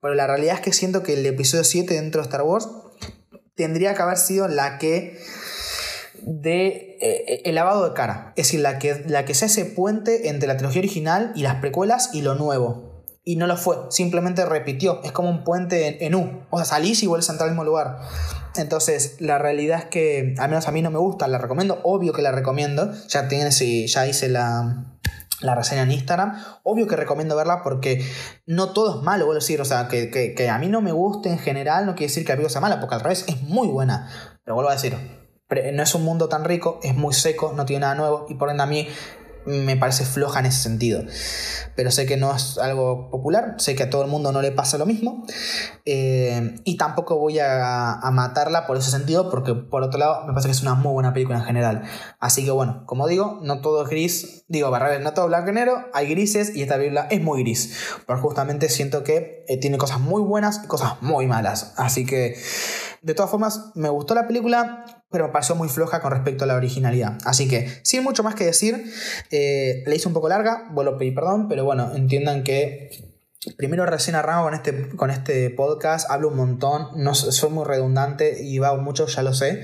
[0.00, 2.68] Pero la realidad es que siento que el episodio 7 dentro de Star Wars
[3.54, 5.18] tendría que haber sido la que
[6.22, 10.28] de eh, el lavado de cara, es decir, la que, la que se hace puente
[10.30, 12.83] entre la trilogía original y las precuelas y lo nuevo
[13.24, 17.02] y no lo fue, simplemente repitió, es como un puente en, U, o sea, salís
[17.02, 17.98] y vuelves a entrar al mismo lugar.
[18.56, 22.12] Entonces, la realidad es que, al menos a mí no me gusta, la recomiendo, obvio
[22.12, 23.58] que la recomiendo, ya, tienes,
[23.90, 24.94] ya hice la,
[25.40, 26.34] la reseña en Instagram,
[26.64, 28.04] obvio que recomiendo verla porque
[28.46, 30.92] no todo es malo, vuelvo a decir, o sea, que, que, a mí no me
[30.92, 33.68] guste en general no quiere decir que película sea mala, porque al revés es muy
[33.68, 34.10] buena,
[34.44, 34.96] pero vuelvo a decir,
[35.72, 38.26] no es un mundo tan rico, es muy seco, no tiene nada nuevo.
[38.28, 38.88] Y por ende a mí
[39.46, 41.02] me parece floja en ese sentido.
[41.76, 44.52] Pero sé que no es algo popular, sé que a todo el mundo no le
[44.52, 45.24] pasa lo mismo.
[45.84, 50.48] Eh, y tampoco voy a, matarla por ese sentido, porque por otro lado me parece
[50.48, 51.82] que es una muy buena película en general.
[52.20, 55.54] Así que bueno, como digo, no todo es gris, digo, barra no todo blanco y
[55.54, 57.76] negro, hay grises y esta película es muy gris.
[58.06, 61.74] Pero justamente siento que eh, tiene cosas muy buenas y cosas muy malas.
[61.76, 62.36] Así que,
[63.02, 66.56] de todas formas, me gustó la película pero pareció muy floja con respecto a la
[66.56, 67.18] originalidad.
[67.24, 68.92] Así que, sin mucho más que decir,
[69.30, 72.90] eh, le hice un poco larga, vuelvo a pedir perdón, pero bueno, entiendan que
[73.56, 78.42] Primero recién arranco con este, con este podcast, hablo un montón, no soy muy redundante
[78.42, 79.62] y va mucho, ya lo sé.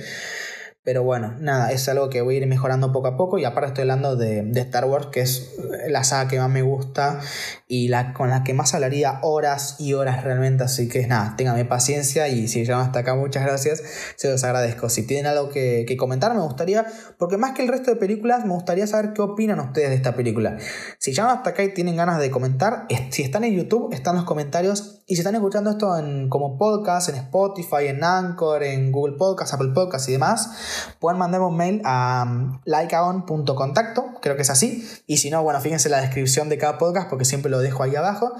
[0.83, 3.37] Pero bueno, nada, es algo que voy a ir mejorando poco a poco.
[3.37, 5.57] Y aparte estoy hablando de, de Star Wars, que es
[5.89, 7.21] la saga que más me gusta
[7.69, 10.65] y la con la que más hablaría horas y horas realmente.
[10.65, 13.83] Así que nada, ténganme paciencia y si llegan hasta acá, muchas gracias.
[14.17, 14.89] Se los agradezco.
[14.89, 16.87] Si tienen algo que, que, comentar, me gustaría,
[17.19, 20.15] porque más que el resto de películas, me gustaría saber qué opinan ustedes de esta
[20.17, 20.57] película.
[20.99, 24.25] Si llegan hasta acá y tienen ganas de comentar, si están en YouTube, están los
[24.25, 25.03] comentarios.
[25.07, 29.53] Y si están escuchando esto en, como podcast, en Spotify, en Anchor, en Google Podcast,
[29.53, 34.87] Apple Podcast y demás pueden mandarme un mail a um, likeaon.contacto, creo que es así.
[35.07, 37.97] Y si no, bueno, fíjense la descripción de cada podcast porque siempre lo dejo ahí
[37.97, 38.33] abajo.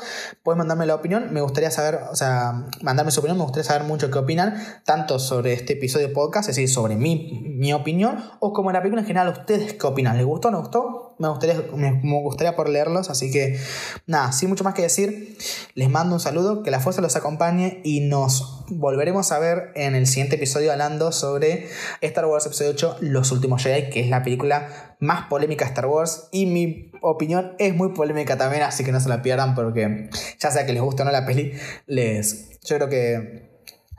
[0.43, 3.85] Pueden mandarme la opinión, me gustaría saber, o sea, mandarme su opinión, me gustaría saber
[3.85, 4.55] mucho qué opinan,
[4.85, 8.75] tanto sobre este episodio de podcast, es decir, sobre mi, mi opinión, o como en
[8.75, 10.17] la película en general, ustedes qué opinan.
[10.17, 11.10] ¿Les gustó o no gustó?
[11.21, 13.59] Me gustaría, me, gustaría por leerlos, así que
[14.07, 15.37] nada, sin mucho más que decir,
[15.75, 19.95] les mando un saludo, que la fuerza los acompañe y nos volveremos a ver en
[19.95, 21.69] el siguiente episodio hablando sobre
[22.01, 25.87] Star Wars Episodio 8, Los Últimos Jedi, que es la película más polémica de Star
[25.87, 30.09] Wars y mi opinión es muy polémica también, así que no se la pierdan porque
[30.39, 31.53] ya sea que les guste o no la peli,
[31.87, 32.59] les...
[32.63, 33.50] Yo creo que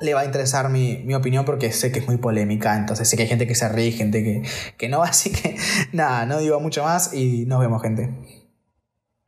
[0.01, 3.23] le va a interesar mi, opinión porque sé que es muy polémica, entonces sé que
[3.23, 4.43] hay gente que se ríe, gente que,
[4.77, 5.55] que no, así que
[5.91, 8.40] nada, no digo mucho más y nos vemos gente.